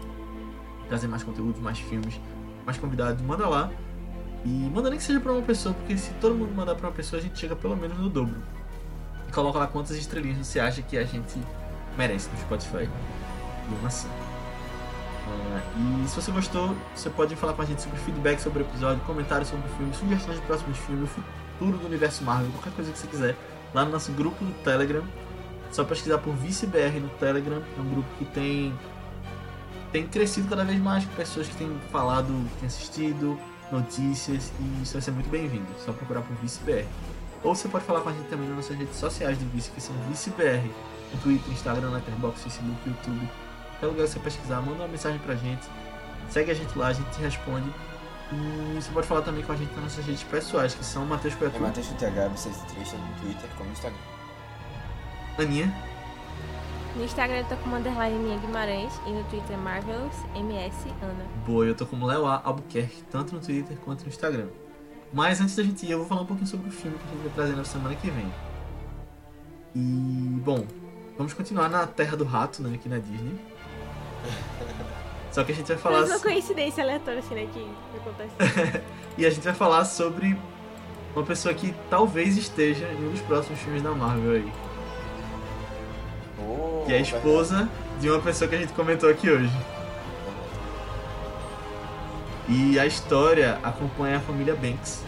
[0.90, 2.20] trazer mais conteúdos, mais filmes,
[2.66, 3.22] mais convidados.
[3.22, 3.72] Manda lá.
[4.44, 6.94] E manda nem que seja para uma pessoa, porque se todo mundo mandar para uma
[6.94, 8.36] pessoa, a gente chega pelo menos no dobro.
[9.26, 11.40] E coloca lá quantas estrelinhas você acha que a gente
[11.96, 12.90] merece no Spotify.
[13.70, 13.88] E uma
[15.26, 18.66] é, e se você gostou, você pode falar com a gente sobre feedback sobre o
[18.66, 22.92] episódio, comentários sobre o filme, sugestões de próximos filmes, futuro do universo Marvel, qualquer coisa
[22.92, 23.36] que você quiser,
[23.72, 25.02] lá no nosso grupo do Telegram.
[25.70, 28.72] Só pesquisar por ViceBR no Telegram, é um grupo que tem
[29.90, 33.38] tem crescido cada vez mais com pessoas que têm falado, que têm assistido,
[33.70, 35.66] notícias, e isso vai ser muito bem-vindo.
[35.84, 36.84] Só procurar por ViceBR.
[37.44, 39.80] Ou você pode falar com a gente também nas nossas redes sociais do Vice, que
[39.80, 40.68] são ViceBR,
[41.12, 43.28] no Twitter, Instagram, Letterboxd, Facebook, YouTube
[43.84, 45.68] Qualquer lugar que você pesquisar, manda uma mensagem pra gente.
[46.30, 47.68] Segue a gente lá, a gente te responde.
[48.32, 51.34] E você pode falar também com a gente nas nossas redes pessoais, que são Matheus
[51.34, 53.98] É Coiatu, Matheus TH63, tanto no Twitter como no Instagram.
[55.38, 55.74] Aninha,
[56.96, 61.26] No Instagram eu tô como underline Aninha Guimarães e no Twitter Marvelous MS Ana.
[61.46, 62.40] Boa, eu tô como Léo A.
[62.42, 64.46] Albuquerque, tanto no Twitter quanto no Instagram.
[65.12, 67.08] Mas antes da gente ir, eu vou falar um pouquinho sobre o filme que a
[67.08, 68.32] gente vai trazer na semana que vem.
[69.74, 70.66] E, bom,
[71.18, 73.53] vamos continuar na Terra do Rato, né, aqui na Disney.
[75.30, 75.98] Só que a gente vai falar.
[75.98, 78.82] Mais uma coincidência aleatória assim, né, que acontece.
[79.16, 80.36] E a gente vai falar sobre
[81.14, 84.52] uma pessoa que talvez esteja em um dos próximos filmes da Marvel aí.
[86.38, 87.68] Oh, Que é a esposa
[88.00, 89.52] de uma pessoa que a gente comentou aqui hoje.
[92.48, 95.02] E a história acompanha a família Banks.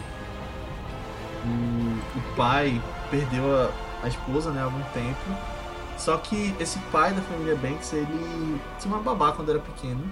[1.44, 3.70] O, o pai perdeu a,
[4.04, 5.55] a esposa né, há algum tempo.
[5.98, 10.04] Só que esse pai da família Banks, ele tinha uma babá quando era pequeno.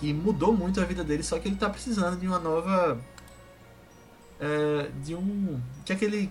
[0.00, 2.98] Que mudou muito a vida dele, só que ele tá precisando de uma nova.
[4.40, 5.60] é, de um.
[5.84, 6.30] Que aquele.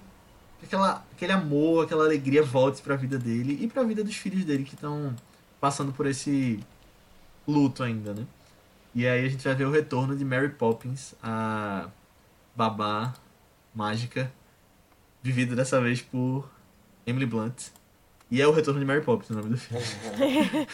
[0.60, 4.46] que Aquela, aquele amor, aquela alegria volte pra vida dele e pra vida dos filhos
[4.46, 5.16] dele que estão
[5.60, 6.60] passando por esse
[7.48, 8.26] luto ainda, né?
[8.94, 11.90] E aí a gente vai ver o retorno de Mary Poppins, a
[12.56, 13.14] babá
[13.74, 14.32] mágica,
[15.22, 16.50] vivida dessa vez por
[17.06, 17.72] Emily Blunt.
[18.32, 19.84] E é o retorno de Mary Poppins, o nome do filme.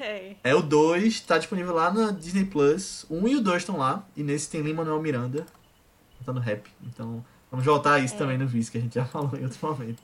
[0.00, 0.36] É.
[0.42, 3.06] É o 2, tá disponível lá na Disney Plus.
[3.08, 4.04] O 1 e o 2 estão lá.
[4.16, 5.46] E nesse tem Lin-Manuel Miranda
[6.18, 6.68] cantando rap.
[6.82, 8.18] Então vamos voltar a isso É.
[8.18, 10.02] também no vídeo que a gente já falou em outro momento.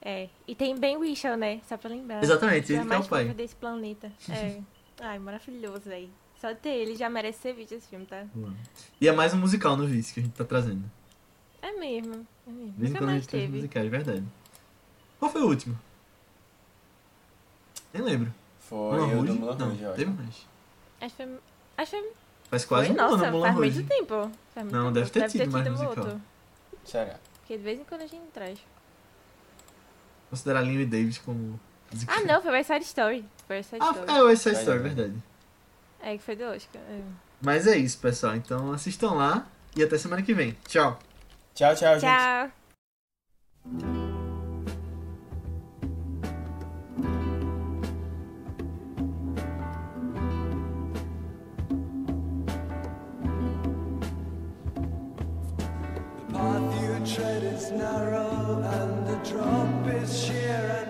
[0.00, 0.28] É.
[0.46, 1.60] E tem Ben Whishaw, né?
[1.68, 2.22] Só pra lembrar.
[2.22, 3.28] Exatamente, ele que é o pai.
[3.30, 4.10] desse planeta.
[4.28, 4.60] É.
[5.02, 6.08] Ai, maravilhoso, velho.
[6.40, 8.24] Só ter ele já merece ser visto esse filme, tá?
[9.00, 10.90] E é mais um musical no vídeo que a gente tá trazendo.
[11.60, 12.26] É mesmo.
[12.46, 12.74] É mesmo.
[12.78, 13.48] Nunca quando a mais teve.
[13.56, 14.24] musicais, verdade.
[15.18, 15.78] Qual foi o último?
[17.92, 18.34] Nem lembro.
[18.60, 19.32] Foi Moulin o Rouge?
[19.32, 20.46] do Mulan Não, Rouge, teve mais.
[21.00, 21.38] Acho que foi.
[21.78, 22.12] Acho que foi.
[22.50, 22.94] Faz quase foi?
[22.94, 23.70] um Nossa, ano, faz Rouge.
[23.78, 24.14] muito tempo.
[24.54, 24.94] Faz muito Não, tempo.
[24.94, 25.88] deve ter tido mais musical.
[25.90, 26.20] outro.
[26.84, 27.16] Será?
[27.40, 28.58] Porque de vez em quando a gente traz.
[30.28, 31.58] Considerar Lin e Davis como
[31.92, 32.16] musical.
[32.16, 33.24] Ah, não, foi West Side Story.
[33.46, 34.10] Foi West Side Ah, Story.
[34.12, 35.14] é o West Side Story, verdade.
[36.00, 36.80] É, que foi do Oscar.
[36.82, 37.00] É.
[37.42, 38.36] Mas é isso, pessoal.
[38.36, 40.56] Então assistam lá e até semana que vem.
[40.68, 40.98] Tchau.
[41.54, 42.02] Tchau, tchau, gente.
[42.10, 42.50] Tchau.
[57.60, 60.89] Is narrow and the drop is sheer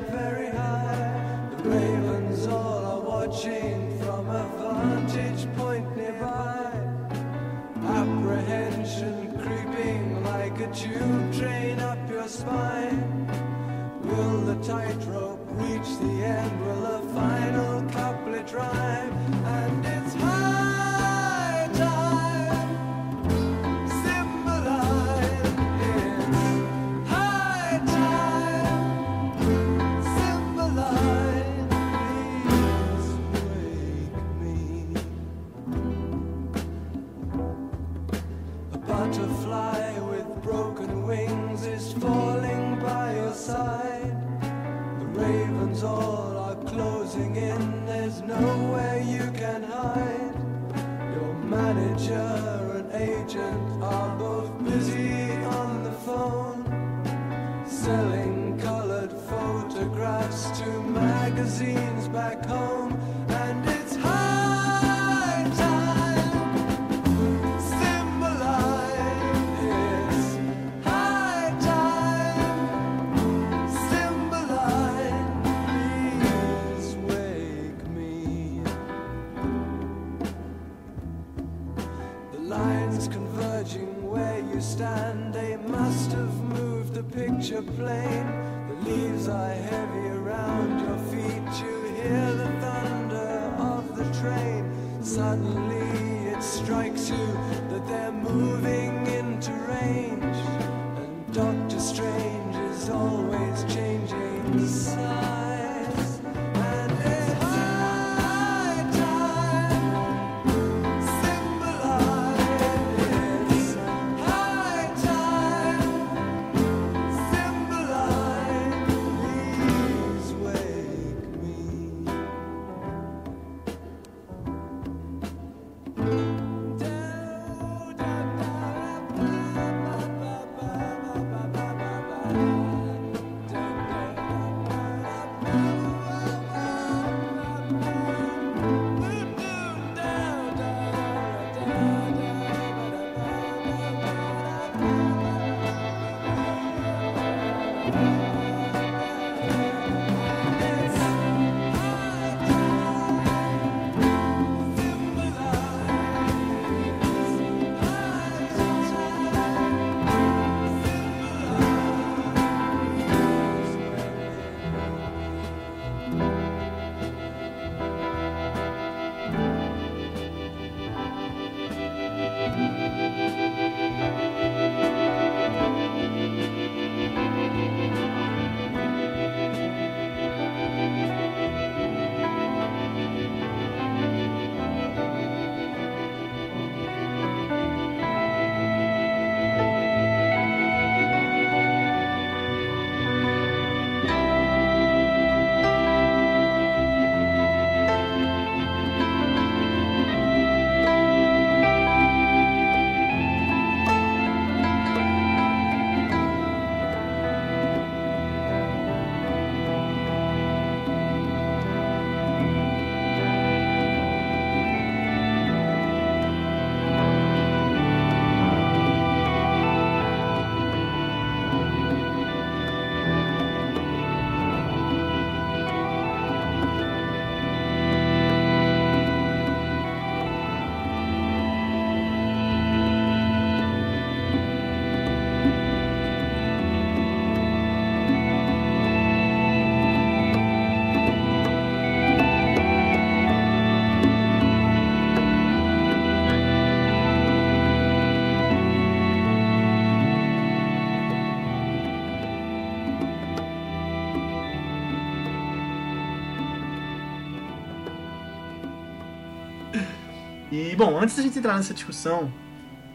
[260.80, 262.32] bom, antes da gente entrar nessa discussão,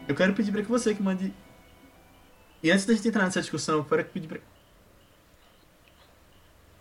[0.08, 1.32] eu quero pedir pra que você que mande.
[2.60, 4.40] E antes da gente entrar nessa discussão, eu quero pedir pra.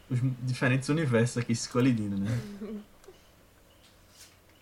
[0.09, 2.27] Os diferentes universos aqui se colidindo, né?